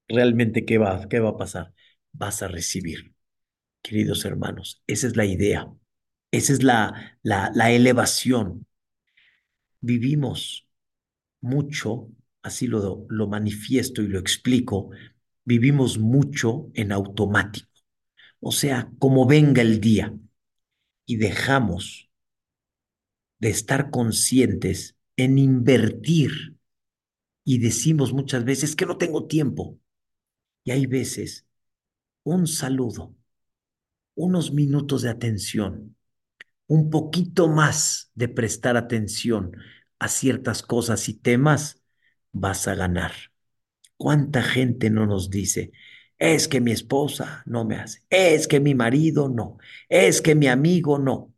realmente, 0.09 0.65
¿qué 0.65 0.79
va, 0.79 1.09
qué 1.09 1.21
va 1.21 1.31
a 1.31 1.37
pasar? 1.37 1.75
Vas 2.13 2.43
a 2.43 2.49
recibir. 2.49 3.15
Queridos 3.83 4.25
hermanos, 4.25 4.83
esa 4.87 5.07
es 5.07 5.17
la 5.17 5.25
idea. 5.25 5.73
Esa 6.31 6.53
es 6.53 6.63
la, 6.63 7.19
la, 7.23 7.71
elevación 7.71 8.67
vivimos 9.81 10.69
mucho, 11.41 12.11
así 12.43 12.67
lo, 12.67 13.07
lo 13.09 13.29
manifiesto 13.29 14.03
y 14.03 14.09
lo 14.09 14.19
explico, 14.19 14.91
vivimos 15.45 15.99
mucho 15.99 16.71
en 16.75 16.91
automático. 16.93 17.71
O 18.41 18.53
sea, 18.53 18.91
como 18.99 19.27
venga 19.27 19.63
el 19.63 19.81
día 19.81 20.15
y 21.07 21.17
dejamos 21.17 22.11
de 23.39 23.51
estar 23.51 23.91
conscientes 23.91 24.97
en 25.17 25.39
invertir 25.39 26.56
y 27.47 27.61
decimos 27.61 28.13
muchas 28.13 28.45
veces 28.45 28.75
que 28.75 28.87
no 28.87 28.99
tengo 28.99 29.27
tiempo. 29.29 29.79
Y 30.65 30.73
hay 30.73 30.87
veces 30.87 31.47
un 32.25 32.49
saludo, 32.49 33.15
unos 34.17 34.53
minutos 34.53 35.03
de 35.03 35.11
atención, 35.11 35.97
un 36.67 36.91
poquito 36.91 37.47
más 37.49 38.11
de 38.17 38.29
prestar 38.29 38.77
atención 38.77 39.53
a 40.01 40.09
ciertas 40.09 40.63
cosas 40.63 41.09
y 41.09 41.15
temas, 41.15 41.81
vas 42.33 42.67
a 42.67 42.75
ganar. 42.75 43.13
¿Cuánta 43.97 44.43
gente 44.43 44.91
no 44.91 45.07
nos 45.07 45.31
dice, 45.31 45.71
es 46.19 46.49
que 46.49 46.61
mi 46.61 46.73
esposa 46.73 47.45
no 47.47 47.65
me 47.65 47.77
hace, 47.77 48.03
es 48.11 48.49
que 48.49 48.59
mi 48.59 48.75
marido 48.75 49.29
no, 49.29 49.59
es 49.89 50.21
que 50.21 50.35
mi 50.35 50.49
amigo 50.49 50.99
no? 50.99 51.33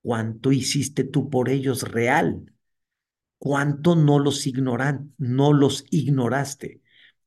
¿Cuánto 0.00 0.50
hiciste 0.50 1.04
tú 1.04 1.28
por 1.28 1.50
ellos 1.50 1.82
real? 1.82 2.53
¿Cuánto 3.44 3.94
no 3.94 4.20
los 4.20 4.46
ignoran, 4.46 5.12
no 5.18 5.52
los 5.52 5.84
ignoraste? 5.90 6.80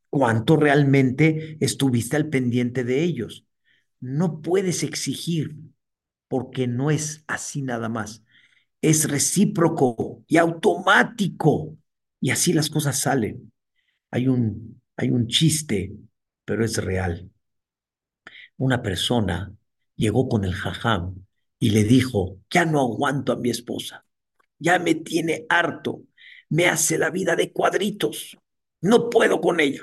¿Cuánto 0.10 0.56
realmente 0.58 1.58
estuviste 1.60 2.16
al 2.16 2.30
pendiente 2.30 2.84
de 2.84 3.04
ellos? 3.04 3.46
No 4.00 4.42
puedes 4.42 4.82
exigir 4.82 5.56
porque 6.28 6.66
no 6.66 6.90
es 6.90 7.24
así 7.28 7.62
nada 7.62 7.88
más. 7.88 8.24
Es 8.82 9.08
recíproco 9.12 10.24
y 10.28 10.38
automático. 10.38 11.78
Y 12.20 12.32
así 12.32 12.52
las 12.52 12.72
cosas 12.72 13.00
salen. 13.00 13.54
Hay 14.10 14.28
un, 14.28 14.82
hay 14.96 15.12
un 15.12 15.28
chiste, 15.28 15.94
pero 16.46 16.66
es 16.66 16.78
real. 16.84 17.30
Una 18.58 18.82
persona 18.82 19.54
llegó 19.96 20.30
con 20.30 20.44
el 20.46 20.54
jajam 20.56 21.26
y 21.60 21.72
le 21.72 21.84
dijo, 21.84 22.40
ya 22.50 22.66
no 22.66 22.82
aguanto 22.82 23.34
a 23.34 23.38
mi 23.38 23.50
esposa, 23.52 24.06
ya 24.60 24.80
me 24.80 24.96
tiene 24.96 25.46
harto, 25.50 26.04
me 26.50 26.68
hace 26.68 26.98
la 26.98 27.10
vida 27.12 27.36
de 27.36 27.52
cuadritos, 27.52 28.38
no 28.82 29.10
puedo 29.10 29.42
con 29.42 29.60
ella. 29.60 29.82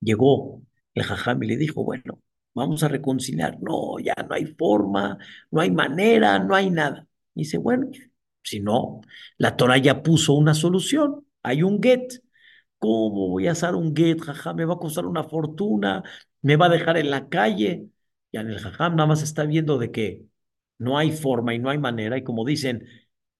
Llegó 0.00 0.62
el 0.94 1.02
jajam 1.04 1.42
y 1.42 1.46
le 1.48 1.56
dijo, 1.56 1.84
bueno, 1.84 2.20
vamos 2.54 2.82
a 2.82 2.88
reconciliar. 2.88 3.58
No, 3.60 3.98
ya 3.98 4.14
no 4.28 4.34
hay 4.34 4.46
forma, 4.46 5.18
no 5.50 5.60
hay 5.60 5.70
manera, 5.70 6.38
no 6.38 6.54
hay 6.54 6.70
nada. 6.70 7.06
Y 7.34 7.40
dice, 7.42 7.58
bueno, 7.58 7.88
si 8.42 8.60
no, 8.60 9.00
la 9.38 9.56
Torah 9.56 9.78
ya 9.78 10.02
puso 10.02 10.34
una 10.34 10.54
solución, 10.54 11.26
hay 11.42 11.62
un 11.62 11.82
get. 11.82 12.22
¿Cómo 12.78 13.30
voy 13.30 13.46
a 13.48 13.52
hacer 13.52 13.74
un 13.74 13.96
get, 13.96 14.20
jajam? 14.20 14.56
Me 14.56 14.64
va 14.66 14.74
a 14.74 14.78
costar 14.78 15.06
una 15.06 15.24
fortuna, 15.24 16.02
me 16.42 16.56
va 16.56 16.66
a 16.66 16.68
dejar 16.68 16.96
en 16.98 17.10
la 17.10 17.28
calle. 17.28 17.88
Y 18.30 18.38
en 18.38 18.50
el 18.50 18.58
jajam 18.58 18.96
nada 18.96 19.06
más 19.08 19.22
está 19.22 19.44
viendo 19.44 19.78
de 19.78 19.90
que 19.90 20.26
no 20.78 20.98
hay 20.98 21.12
forma 21.12 21.54
y 21.54 21.58
no 21.58 21.70
hay 21.70 21.78
manera. 21.78 22.18
Y 22.18 22.24
como 22.24 22.44
dicen, 22.44 22.86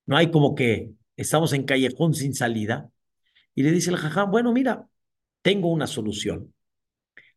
no 0.07 0.17
hay 0.17 0.31
como 0.31 0.55
que 0.55 0.93
estamos 1.17 1.53
en 1.53 1.65
callejón 1.65 2.15
sin 2.15 2.35
salida. 2.35 2.91
Y 3.55 3.63
le 3.63 3.71
dice 3.71 3.91
el 3.91 3.97
jajam, 3.97 4.31
bueno, 4.31 4.53
mira, 4.53 4.89
tengo 5.43 5.71
una 5.71 5.87
solución. 5.87 6.55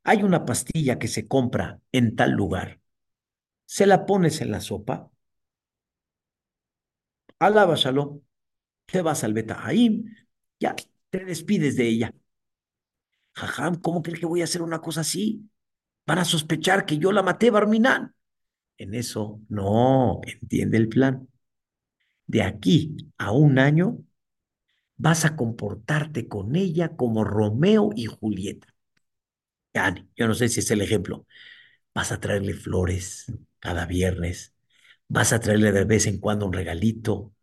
Hay 0.03 0.23
una 0.23 0.45
pastilla 0.45 0.99
que 0.99 1.07
se 1.07 1.27
compra 1.27 1.81
en 1.91 2.15
tal 2.15 2.31
lugar. 2.31 2.79
Se 3.65 3.85
la 3.85 4.05
pones 4.05 4.41
en 4.41 4.51
la 4.51 4.61
sopa. 4.61 5.11
Alaba 7.39 7.75
Shalom. 7.75 8.21
Te 8.85 9.01
vas 9.01 9.23
al 9.23 9.33
Betahaim. 9.33 10.05
Ya, 10.59 10.75
te 11.09 11.25
despides 11.25 11.75
de 11.75 11.87
ella. 11.87 12.13
Jajam, 13.33 13.75
¿cómo 13.75 14.01
crees 14.01 14.19
que 14.19 14.25
voy 14.25 14.41
a 14.41 14.45
hacer 14.45 14.61
una 14.61 14.81
cosa 14.81 15.01
así? 15.01 15.49
Van 16.05 16.17
a 16.19 16.25
sospechar 16.25 16.85
que 16.85 16.97
yo 16.97 17.11
la 17.11 17.21
maté, 17.21 17.51
Barminán. 17.51 18.15
En 18.77 18.93
eso, 18.93 19.41
no, 19.49 20.21
entiende 20.23 20.77
el 20.77 20.89
plan. 20.89 21.27
De 22.27 22.41
aquí 22.43 22.95
a 23.17 23.31
un 23.31 23.59
año, 23.59 23.99
vas 24.97 25.25
a 25.25 25.35
comportarte 25.35 26.27
con 26.27 26.55
ella 26.55 26.95
como 26.95 27.23
Romeo 27.23 27.91
y 27.95 28.05
Julieta. 28.07 28.67
Yo 30.15 30.27
no 30.27 30.33
sé 30.33 30.49
si 30.49 30.59
es 30.59 30.71
el 30.71 30.81
ejemplo. 30.81 31.25
Vas 31.93 32.11
a 32.11 32.19
traerle 32.19 32.53
flores 32.53 33.25
cada 33.59 33.85
viernes, 33.85 34.53
vas 35.07 35.33
a 35.33 35.39
traerle 35.39 35.71
de 35.71 35.85
vez 35.85 36.07
en 36.07 36.19
cuando 36.19 36.45
un 36.47 36.53
regalito, 36.53 37.33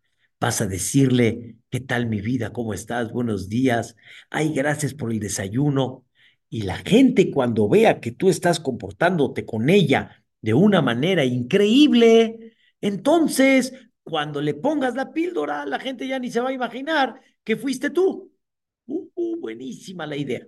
vas 0.41 0.61
a 0.61 0.66
decirle, 0.66 1.57
¿qué 1.70 1.80
tal 1.80 2.07
mi 2.09 2.20
vida? 2.20 2.53
¿Cómo 2.53 2.74
estás? 2.74 3.12
Buenos 3.12 3.49
días. 3.49 3.97
Ay, 4.30 4.53
gracias 4.55 4.95
por 4.95 5.12
el 5.12 5.20
desayuno. 5.20 6.05
Y 6.51 6.62
la 6.62 6.76
gente 6.78 7.30
cuando 7.30 7.68
vea 7.68 8.01
que 8.01 8.12
tú 8.12 8.30
estás 8.30 8.61
comportándote 8.61 9.47
con 9.47 9.70
ella 9.70 10.24
de 10.43 10.55
una 10.55 10.82
manera 10.82 11.24
increíble, 11.24 12.57
entonces 12.80 13.72
cuando 14.05 14.40
le 14.40 14.55
pongas 14.55 14.94
la 14.94 15.12
píldora, 15.12 15.66
la 15.66 15.80
gente 15.80 16.07
ya 16.07 16.18
ni 16.18 16.30
se 16.30 16.40
va 16.40 16.50
a 16.50 16.52
imaginar 16.52 17.20
que 17.42 17.57
fuiste 17.57 17.90
tú. 17.90 18.32
Uh, 18.86 19.09
uh, 19.14 19.40
buenísima 19.40 20.07
la 20.07 20.16
idea. 20.16 20.46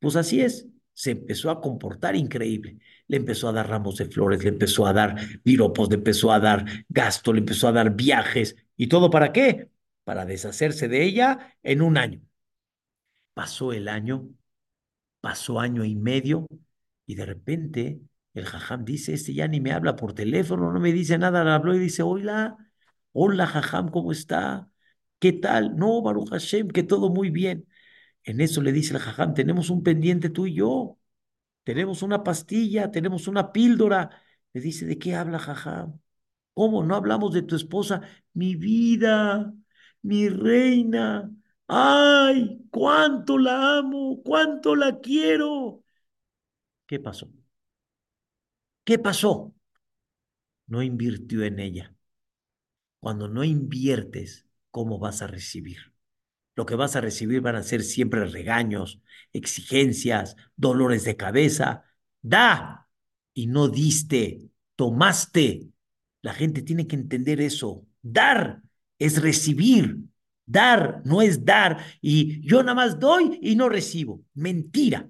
Pues 0.00 0.16
así 0.16 0.40
es, 0.40 0.66
se 0.92 1.12
empezó 1.12 1.50
a 1.50 1.60
comportar 1.60 2.16
increíble. 2.16 2.78
Le 3.08 3.18
empezó 3.18 3.48
a 3.48 3.52
dar 3.52 3.68
ramos 3.68 3.96
de 3.98 4.06
flores, 4.06 4.42
le 4.42 4.48
empezó 4.50 4.86
a 4.86 4.92
dar 4.94 5.16
piropos, 5.42 5.90
le 5.90 5.96
empezó 5.96 6.32
a 6.32 6.40
dar 6.40 6.64
gasto, 6.88 7.32
le 7.32 7.40
empezó 7.40 7.68
a 7.68 7.72
dar 7.72 7.94
viajes. 7.94 8.56
¿Y 8.76 8.88
todo 8.88 9.10
para 9.10 9.32
qué? 9.32 9.70
Para 10.04 10.24
deshacerse 10.24 10.88
de 10.88 11.04
ella 11.04 11.56
en 11.62 11.82
un 11.82 11.98
año. 11.98 12.20
Pasó 13.34 13.72
el 13.74 13.88
año, 13.88 14.30
pasó 15.20 15.60
año 15.60 15.84
y 15.84 15.94
medio, 15.94 16.46
y 17.04 17.14
de 17.14 17.26
repente 17.26 18.00
el 18.40 18.46
jajam 18.46 18.84
dice, 18.84 19.14
este 19.14 19.34
ya 19.34 19.48
ni 19.48 19.60
me 19.60 19.72
habla 19.72 19.96
por 19.96 20.14
teléfono, 20.14 20.72
no 20.72 20.80
me 20.80 20.92
dice 20.92 21.18
nada, 21.18 21.44
le 21.44 21.50
habló 21.50 21.74
y 21.74 21.78
dice, 21.78 22.02
hola, 22.02 22.56
hola 23.12 23.46
jajam, 23.46 23.88
¿cómo 23.90 24.12
está? 24.12 24.70
¿Qué 25.18 25.32
tal? 25.32 25.76
No, 25.76 26.02
Baruch 26.02 26.30
Hashem, 26.30 26.68
que 26.68 26.82
todo 26.82 27.10
muy 27.10 27.30
bien. 27.30 27.68
En 28.24 28.40
eso 28.40 28.62
le 28.62 28.72
dice 28.72 28.94
el 28.94 29.00
jajam, 29.00 29.34
tenemos 29.34 29.70
un 29.70 29.82
pendiente 29.82 30.30
tú 30.30 30.46
y 30.46 30.54
yo, 30.54 30.98
tenemos 31.64 32.02
una 32.02 32.22
pastilla, 32.24 32.90
tenemos 32.90 33.28
una 33.28 33.52
píldora. 33.52 34.10
Le 34.52 34.60
dice, 34.60 34.86
¿de 34.86 34.98
qué 34.98 35.14
habla 35.16 35.38
jajam? 35.38 36.00
¿Cómo 36.54 36.84
no 36.84 36.96
hablamos 36.96 37.34
de 37.34 37.42
tu 37.42 37.56
esposa? 37.56 38.02
Mi 38.34 38.56
vida, 38.56 39.54
mi 40.02 40.28
reina. 40.28 41.30
¡Ay! 41.68 42.66
¡Cuánto 42.70 43.38
la 43.38 43.78
amo! 43.78 44.22
¡Cuánto 44.24 44.76
la 44.76 45.00
quiero! 45.00 45.84
¿Qué 46.86 46.98
pasó? 47.00 47.28
¿Qué 48.86 48.98
pasó? 48.98 49.54
No 50.68 50.82
invirtió 50.82 51.44
en 51.44 51.58
ella. 51.58 51.94
Cuando 53.00 53.28
no 53.28 53.44
inviertes, 53.44 54.46
¿cómo 54.70 54.98
vas 54.98 55.22
a 55.22 55.26
recibir? 55.26 55.96
lo 56.56 56.66
que 56.66 56.74
vas 56.74 56.96
a 56.96 57.00
recibir 57.02 57.42
van 57.42 57.54
a 57.56 57.62
ser 57.62 57.82
siempre 57.82 58.24
regaños, 58.24 59.00
exigencias, 59.32 60.36
dolores 60.56 61.04
de 61.04 61.16
cabeza. 61.16 61.84
Da 62.22 62.88
y 63.34 63.46
no 63.46 63.68
diste, 63.68 64.48
tomaste. 64.74 65.68
La 66.22 66.32
gente 66.32 66.62
tiene 66.62 66.86
que 66.86 66.96
entender 66.96 67.40
eso. 67.40 67.86
Dar 68.02 68.62
es 68.98 69.20
recibir. 69.22 69.98
Dar 70.46 71.02
no 71.04 71.22
es 71.22 71.44
dar 71.44 71.84
y 72.00 72.40
yo 72.48 72.62
nada 72.62 72.74
más 72.74 72.98
doy 72.98 73.38
y 73.42 73.54
no 73.54 73.68
recibo. 73.68 74.24
Mentira. 74.34 75.08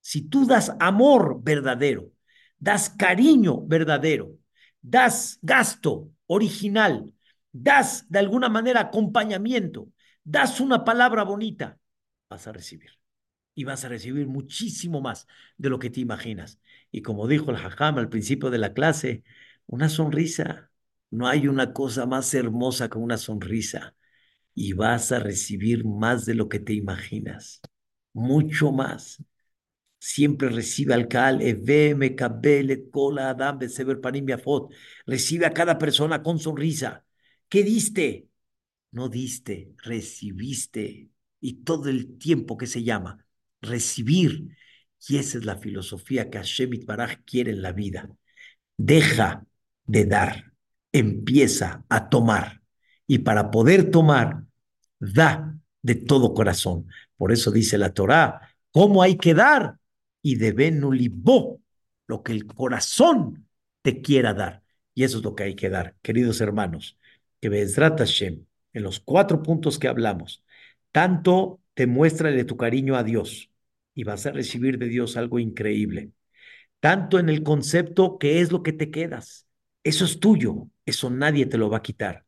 Si 0.00 0.28
tú 0.28 0.46
das 0.46 0.72
amor 0.80 1.40
verdadero, 1.42 2.10
das 2.58 2.88
cariño 2.88 3.66
verdadero, 3.66 4.38
das 4.80 5.38
gasto 5.42 6.10
original, 6.26 7.12
das 7.52 8.08
de 8.08 8.18
alguna 8.18 8.48
manera 8.48 8.80
acompañamiento, 8.80 9.88
das 10.24 10.60
una 10.60 10.84
palabra 10.84 11.24
bonita, 11.24 11.78
vas 12.28 12.46
a 12.46 12.52
recibir. 12.52 12.90
Y 13.56 13.62
vas 13.62 13.84
a 13.84 13.88
recibir 13.88 14.26
muchísimo 14.26 15.00
más 15.00 15.28
de 15.58 15.70
lo 15.70 15.78
que 15.78 15.88
te 15.88 16.00
imaginas. 16.00 16.58
Y 16.90 17.02
como 17.02 17.28
dijo 17.28 17.52
el 17.52 17.56
Hajam 17.56 17.98
al 17.98 18.08
principio 18.08 18.50
de 18.50 18.58
la 18.58 18.72
clase, 18.74 19.22
una 19.66 19.88
sonrisa. 19.88 20.70
No 21.10 21.28
hay 21.28 21.46
una 21.46 21.72
cosa 21.72 22.04
más 22.06 22.34
hermosa 22.34 22.88
que 22.88 22.98
una 22.98 23.16
sonrisa. 23.16 23.94
Y 24.54 24.72
vas 24.72 25.12
a 25.12 25.20
recibir 25.20 25.84
más 25.84 26.24
de 26.26 26.34
lo 26.34 26.48
que 26.48 26.58
te 26.58 26.72
imaginas. 26.74 27.60
Mucho 28.12 28.72
más. 28.72 29.22
Siempre 30.06 30.50
recibe 30.50 30.92
al 30.92 31.08
Cal, 31.08 31.40
Eve, 31.40 32.14
Kabele, 32.14 32.90
Kola, 32.90 33.30
Adam, 33.30 33.58
Beseber, 33.58 34.00
Panim, 34.00 34.26
Recibe 35.06 35.46
a 35.46 35.52
cada 35.52 35.78
persona 35.78 36.22
con 36.22 36.38
sonrisa. 36.38 37.04
¿Qué 37.48 37.62
diste? 37.62 38.28
no 38.94 39.08
diste, 39.08 39.74
recibiste, 39.82 41.10
y 41.40 41.64
todo 41.64 41.88
el 41.88 42.16
tiempo 42.16 42.56
que 42.56 42.66
se 42.66 42.84
llama 42.84 43.26
recibir. 43.60 44.56
Y 45.08 45.18
esa 45.18 45.38
es 45.38 45.44
la 45.44 45.56
filosofía 45.56 46.30
que 46.30 46.38
Hashem 46.38 46.70
Baraj 46.86 47.16
quiere 47.24 47.50
en 47.50 47.60
la 47.60 47.72
vida. 47.72 48.08
Deja 48.76 49.44
de 49.84 50.06
dar, 50.06 50.52
empieza 50.92 51.84
a 51.88 52.08
tomar. 52.08 52.62
Y 53.06 53.18
para 53.18 53.50
poder 53.50 53.90
tomar, 53.90 54.44
da 55.00 55.58
de 55.82 55.96
todo 55.96 56.32
corazón. 56.32 56.86
Por 57.16 57.32
eso 57.32 57.50
dice 57.50 57.78
la 57.78 57.92
Torá, 57.92 58.54
¿cómo 58.70 59.02
hay 59.02 59.16
que 59.16 59.34
dar? 59.34 59.78
Y 60.24 60.36
de 60.36 60.52
libó, 60.90 61.60
lo 62.06 62.22
que 62.22 62.32
el 62.32 62.46
corazón 62.46 63.46
te 63.82 64.00
quiera 64.00 64.32
dar. 64.32 64.62
Y 64.94 65.04
eso 65.04 65.18
es 65.18 65.24
lo 65.24 65.34
que 65.34 65.42
hay 65.42 65.54
que 65.54 65.68
dar, 65.68 65.96
queridos 66.00 66.40
hermanos. 66.40 66.98
Que 67.42 67.50
Bezrat 67.50 67.98
Hashem 67.98 68.46
en 68.72 68.82
los 68.82 69.00
cuatro 69.00 69.42
puntos 69.42 69.78
que 69.78 69.86
hablamos, 69.86 70.42
tanto 70.92 71.60
te 71.74 71.86
muestra 71.86 72.30
de 72.30 72.44
tu 72.44 72.56
cariño 72.56 72.96
a 72.96 73.04
Dios, 73.04 73.50
y 73.94 74.04
vas 74.04 74.24
a 74.24 74.32
recibir 74.32 74.78
de 74.78 74.88
Dios 74.88 75.18
algo 75.18 75.38
increíble. 75.38 76.12
Tanto 76.80 77.18
en 77.18 77.28
el 77.28 77.42
concepto 77.42 78.16
que 78.16 78.40
es 78.40 78.50
lo 78.50 78.62
que 78.62 78.72
te 78.72 78.90
quedas. 78.90 79.46
Eso 79.82 80.06
es 80.06 80.20
tuyo, 80.20 80.68
eso 80.86 81.10
nadie 81.10 81.44
te 81.44 81.58
lo 81.58 81.68
va 81.68 81.78
a 81.78 81.82
quitar. 81.82 82.24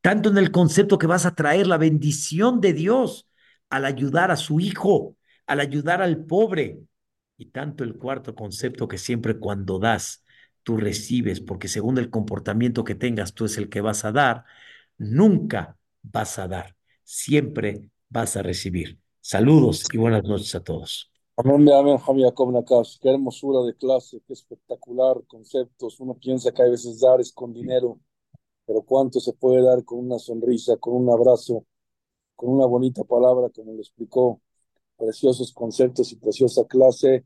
Tanto 0.00 0.30
en 0.30 0.38
el 0.38 0.52
concepto 0.52 0.98
que 0.98 1.08
vas 1.08 1.26
a 1.26 1.34
traer 1.34 1.66
la 1.66 1.78
bendición 1.78 2.60
de 2.60 2.74
Dios 2.74 3.28
al 3.70 3.86
ayudar 3.86 4.30
a 4.30 4.36
su 4.36 4.60
hijo, 4.60 5.16
al 5.48 5.58
ayudar 5.58 6.00
al 6.00 6.24
pobre. 6.24 6.78
Y 7.40 7.46
tanto 7.46 7.84
el 7.84 7.96
cuarto 7.96 8.34
concepto 8.34 8.86
que 8.86 8.98
siempre 8.98 9.38
cuando 9.38 9.78
das, 9.78 10.22
tú 10.62 10.76
recibes, 10.76 11.40
porque 11.40 11.68
según 11.68 11.96
el 11.96 12.10
comportamiento 12.10 12.84
que 12.84 12.94
tengas, 12.94 13.32
tú 13.32 13.46
es 13.46 13.56
el 13.56 13.70
que 13.70 13.80
vas 13.80 14.04
a 14.04 14.12
dar, 14.12 14.44
nunca 14.98 15.78
vas 16.02 16.38
a 16.38 16.46
dar, 16.48 16.76
siempre 17.02 17.88
vas 18.10 18.36
a 18.36 18.42
recibir. 18.42 18.98
Saludos 19.22 19.84
y 19.90 19.96
buenas 19.96 20.22
noches 20.22 20.54
a 20.54 20.62
todos. 20.62 21.10
Amén, 21.34 21.66
amén, 21.72 21.96
Jacob 21.96 22.52
Nakash. 22.52 22.98
Qué 23.00 23.08
hermosura 23.08 23.62
de 23.62 23.74
clase, 23.74 24.20
qué 24.26 24.34
espectacular 24.34 25.16
conceptos. 25.26 25.98
Uno 25.98 26.18
piensa 26.18 26.52
que 26.52 26.60
a 26.60 26.68
veces 26.68 27.00
dar 27.00 27.22
es 27.22 27.32
con 27.32 27.54
dinero, 27.54 27.98
pero 28.66 28.82
cuánto 28.82 29.18
se 29.18 29.32
puede 29.32 29.62
dar 29.62 29.82
con 29.82 30.00
una 30.00 30.18
sonrisa, 30.18 30.76
con 30.76 30.92
un 30.92 31.08
abrazo, 31.08 31.64
con 32.36 32.50
una 32.50 32.66
bonita 32.66 33.02
palabra, 33.02 33.48
como 33.48 33.72
lo 33.72 33.78
explicó. 33.78 34.42
Preciosos 35.00 35.52
conceptos 35.54 36.12
y 36.12 36.16
preciosa 36.16 36.64
clase, 36.66 37.24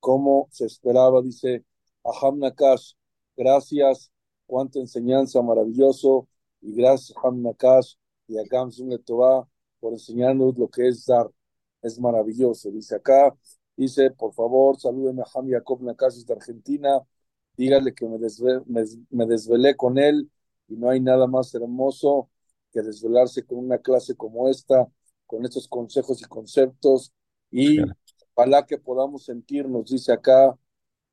como 0.00 0.48
se 0.50 0.66
esperaba, 0.66 1.22
dice 1.22 1.64
Aham 2.04 2.40
Nakash. 2.40 2.94
Gracias, 3.36 4.10
cuánta 4.44 4.80
enseñanza 4.80 5.40
maravilloso, 5.40 6.28
y 6.60 6.74
gracias 6.74 7.16
Aham 7.16 7.42
Nakash 7.42 7.94
y 8.26 8.38
a 8.38 8.42
Gamsun 8.44 8.90
Letová 8.90 9.48
por 9.78 9.92
enseñarnos 9.92 10.58
lo 10.58 10.68
que 10.68 10.88
es 10.88 11.06
dar 11.06 11.30
es 11.82 11.98
maravilloso. 12.00 12.70
Dice 12.70 12.96
acá, 12.96 13.34
dice, 13.76 14.10
por 14.10 14.32
favor, 14.34 14.78
salúdeme 14.80 15.22
a 15.22 15.26
Ham 15.34 15.48
Jacob 15.48 15.82
Nakasis 15.82 16.26
de 16.26 16.34
Argentina, 16.34 17.00
dígale 17.56 17.94
que 17.94 18.06
me, 18.06 18.18
me, 19.10 19.26
desvelé 19.26 19.76
con 19.76 19.98
él 19.98 20.30
y 20.68 20.76
no 20.76 20.90
hay 20.90 21.00
nada 21.00 21.26
más 21.26 21.54
hermoso 21.54 22.30
que 22.72 22.82
desvelarse 22.82 23.44
con 23.44 23.58
una 23.58 23.78
clase 23.78 24.16
como 24.16 24.48
esta, 24.48 24.88
con 25.26 25.44
estos 25.44 25.68
consejos 25.68 26.20
y 26.20 26.24
conceptos, 26.24 27.12
y 27.50 27.78
ojalá 28.34 28.66
que 28.66 28.78
podamos 28.78 29.24
sentirnos, 29.24 29.90
dice 29.90 30.12
acá, 30.12 30.56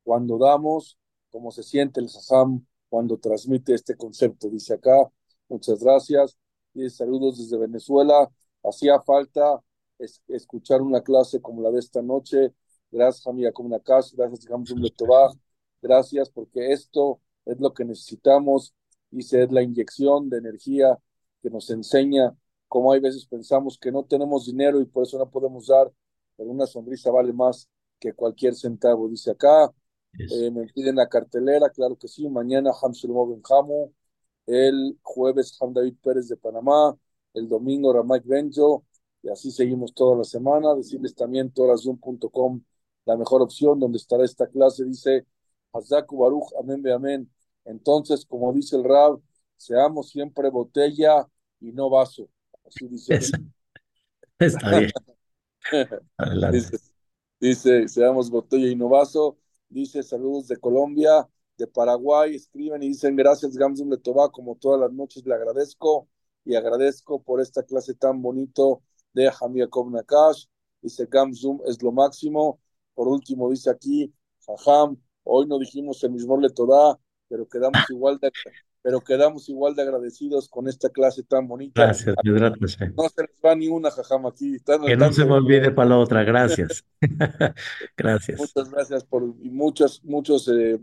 cuando 0.02 0.38
damos, 0.38 0.98
como 1.30 1.50
se 1.50 1.62
siente 1.62 2.00
el 2.00 2.08
Sazam 2.08 2.64
cuando 2.88 3.18
transmite 3.18 3.74
este 3.74 3.96
concepto, 3.96 4.48
dice 4.48 4.74
acá, 4.74 5.10
muchas 5.48 5.80
gracias, 5.82 6.36
y 6.74 6.88
saludos 6.90 7.38
desde 7.38 7.56
Venezuela, 7.58 8.30
hacía 8.62 9.00
falta 9.00 9.62
escuchar 10.28 10.82
una 10.82 11.02
clase 11.02 11.40
como 11.40 11.62
la 11.62 11.70
de 11.70 11.78
esta 11.78 12.02
noche. 12.02 12.54
Gracias, 12.90 13.24
Jamia 13.24 13.52
casa. 13.84 14.14
Gracias, 14.16 14.50
Hamzum 14.50 14.82
Gracias, 15.82 16.30
porque 16.30 16.72
esto 16.72 17.20
es 17.44 17.58
lo 17.60 17.72
que 17.72 17.84
necesitamos. 17.84 18.74
Dice, 19.10 19.42
es 19.42 19.52
la 19.52 19.62
inyección 19.62 20.28
de 20.28 20.38
energía 20.38 20.98
que 21.42 21.50
nos 21.50 21.70
enseña 21.70 22.34
cómo 22.70 22.92
hay 22.92 23.00
veces 23.00 23.26
pensamos 23.26 23.78
que 23.78 23.90
no 23.92 24.04
tenemos 24.04 24.46
dinero 24.46 24.80
y 24.80 24.86
por 24.86 25.02
eso 25.02 25.18
no 25.18 25.28
podemos 25.28 25.66
dar, 25.66 25.92
pero 26.36 26.50
una 26.50 26.66
sonrisa 26.66 27.10
vale 27.10 27.32
más 27.32 27.68
que 27.98 28.14
cualquier 28.14 28.54
centavo. 28.54 29.08
Dice 29.08 29.32
acá, 29.32 29.72
eh, 30.18 30.50
me 30.52 30.66
piden 30.68 30.96
la 30.96 31.08
cartelera, 31.08 31.68
claro 31.70 31.96
que 31.98 32.06
sí. 32.08 32.28
Mañana 32.28 32.70
Hamsul 32.80 33.12
Jamu, 33.42 33.92
el 34.46 34.98
jueves 35.02 35.58
Ham 35.60 35.74
David 35.74 35.96
Pérez 36.00 36.28
de 36.28 36.36
Panamá, 36.36 36.96
el 37.34 37.48
domingo 37.48 37.92
Ramak 37.92 38.24
Benjo, 38.24 38.84
y 39.22 39.30
así 39.30 39.50
seguimos 39.50 39.92
toda 39.92 40.16
la 40.16 40.24
semana. 40.24 40.74
Decirles 40.76 41.14
también 41.16 41.50
torazoom.com, 41.50 42.62
la 43.04 43.16
mejor 43.16 43.42
opción 43.42 43.80
donde 43.80 43.98
estará 43.98 44.24
esta 44.24 44.46
clase, 44.46 44.84
dice 44.84 45.26
Hazaku 45.72 46.18
Baruch, 46.18 46.52
amén, 46.60 46.86
amén. 46.88 47.30
Entonces, 47.64 48.24
como 48.24 48.52
dice 48.52 48.76
el 48.76 48.84
Rab, 48.84 49.20
seamos 49.56 50.10
siempre 50.10 50.50
botella 50.50 51.26
y 51.60 51.72
no 51.72 51.90
vaso. 51.90 52.28
Así 52.66 52.88
dice. 52.88 53.18
Está 54.38 54.78
bien. 54.78 54.90
dice, 56.52 56.78
dice, 57.40 57.88
seamos 57.88 58.30
botella 58.30 58.68
y 58.68 58.76
no 58.76 58.88
vaso. 58.88 59.38
Dice, 59.68 60.02
saludos 60.02 60.48
de 60.48 60.56
Colombia, 60.56 61.28
de 61.56 61.66
Paraguay. 61.66 62.34
Escriben 62.34 62.82
y 62.82 62.88
dicen, 62.88 63.16
gracias, 63.16 63.56
Gamsum 63.56 63.90
Letová, 63.90 64.30
como 64.30 64.56
todas 64.56 64.80
las 64.80 64.92
noches 64.92 65.24
le 65.26 65.34
agradezco 65.34 66.08
y 66.44 66.54
agradezco 66.54 67.22
por 67.22 67.40
esta 67.40 67.62
clase 67.62 67.94
tan 67.94 68.22
bonito 68.22 68.82
de 69.12 69.30
Jacob 69.30 69.90
Nakash, 69.90 70.46
dice 70.80 71.06
Gam 71.06 71.34
Zoom 71.34 71.60
es 71.66 71.82
lo 71.82 71.92
máximo. 71.92 72.60
Por 72.94 73.08
último, 73.08 73.50
dice 73.50 73.70
aquí, 73.70 74.12
Jajam, 74.46 74.96
hoy 75.24 75.46
no 75.46 75.58
dijimos 75.58 76.02
el 76.04 76.12
mismo 76.12 76.36
Letodá, 76.38 76.98
pero 77.28 77.48
quedamos 77.48 77.82
igual 77.90 78.18
de 78.18 78.30
pero 78.82 79.00
quedamos 79.00 79.48
igual 79.48 79.74
de 79.74 79.82
agradecidos 79.82 80.48
con 80.48 80.68
esta 80.68 80.88
clase 80.88 81.22
tan 81.22 81.46
bonita. 81.46 81.84
Gracias, 81.84 82.16
gracias. 82.22 82.92
No 82.96 83.08
se 83.08 83.22
les 83.22 83.40
va 83.44 83.54
ni 83.54 83.68
una, 83.68 83.90
Jajam, 83.90 84.26
aquí. 84.26 84.56
que 84.86 84.96
no 84.96 85.12
se 85.12 85.24
me 85.24 85.32
olvide 85.32 85.70
para 85.70 85.90
la 85.90 85.98
otra, 85.98 86.24
gracias. 86.24 86.84
gracias. 87.96 88.38
Muchas 88.38 88.70
gracias 88.70 89.04
por, 89.04 89.22
y 89.40 89.50
muchos, 89.50 90.02
muchos 90.04 90.48
eh, 90.48 90.78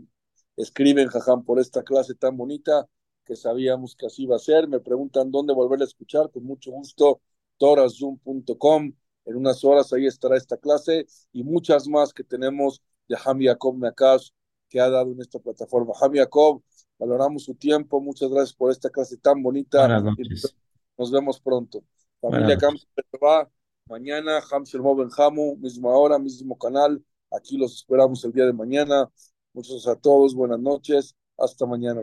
escriben, 0.56 1.08
Jajam, 1.08 1.44
por 1.44 1.58
esta 1.58 1.82
clase 1.82 2.14
tan 2.14 2.36
bonita, 2.36 2.86
que 3.24 3.34
sabíamos 3.34 3.96
que 3.96 4.06
así 4.06 4.22
iba 4.22 4.36
a 4.36 4.40
ser. 4.40 4.68
Me 4.68 4.80
preguntan 4.80 5.30
dónde 5.30 5.52
volver 5.52 5.80
a 5.80 5.84
escuchar, 5.84 6.30
con 6.30 6.44
mucho 6.44 6.70
gusto 6.70 7.20
torazoom.com. 7.58 8.92
En 9.24 9.36
unas 9.36 9.62
horas 9.64 9.92
ahí 9.92 10.06
estará 10.06 10.36
esta 10.36 10.56
clase 10.56 11.06
y 11.32 11.42
muchas 11.42 11.86
más 11.88 12.14
que 12.14 12.24
tenemos 12.24 12.80
de 13.08 13.16
Ham 13.22 13.40
Yacob 13.40 13.76
Nakash 13.76 14.30
que 14.68 14.80
ha 14.80 14.88
dado 14.88 15.12
en 15.12 15.20
esta 15.20 15.38
plataforma. 15.38 15.92
Ham 16.00 16.14
Yacob, 16.14 16.62
valoramos 16.98 17.44
su 17.44 17.54
tiempo. 17.54 18.00
Muchas 18.00 18.30
gracias 18.30 18.54
por 18.54 18.70
esta 18.70 18.90
clase 18.90 19.16
tan 19.16 19.42
bonita. 19.42 19.86
Nos 20.96 21.10
vemos 21.10 21.40
pronto. 21.40 21.82
Familia 22.20 22.58
va 23.22 23.48
mañana, 23.86 24.40
Hamsel 24.50 24.82
Benjamu, 24.82 25.56
misma 25.56 25.90
hora, 25.90 26.18
mismo 26.18 26.58
canal. 26.58 27.02
Aquí 27.30 27.56
los 27.56 27.74
esperamos 27.74 28.24
el 28.24 28.32
día 28.32 28.46
de 28.46 28.52
mañana. 28.52 29.10
Muchas 29.52 29.72
gracias 29.72 29.96
a 29.96 30.00
todos. 30.00 30.34
Buenas 30.34 30.60
noches. 30.60 31.14
Hasta 31.36 31.66
mañana. 31.66 32.02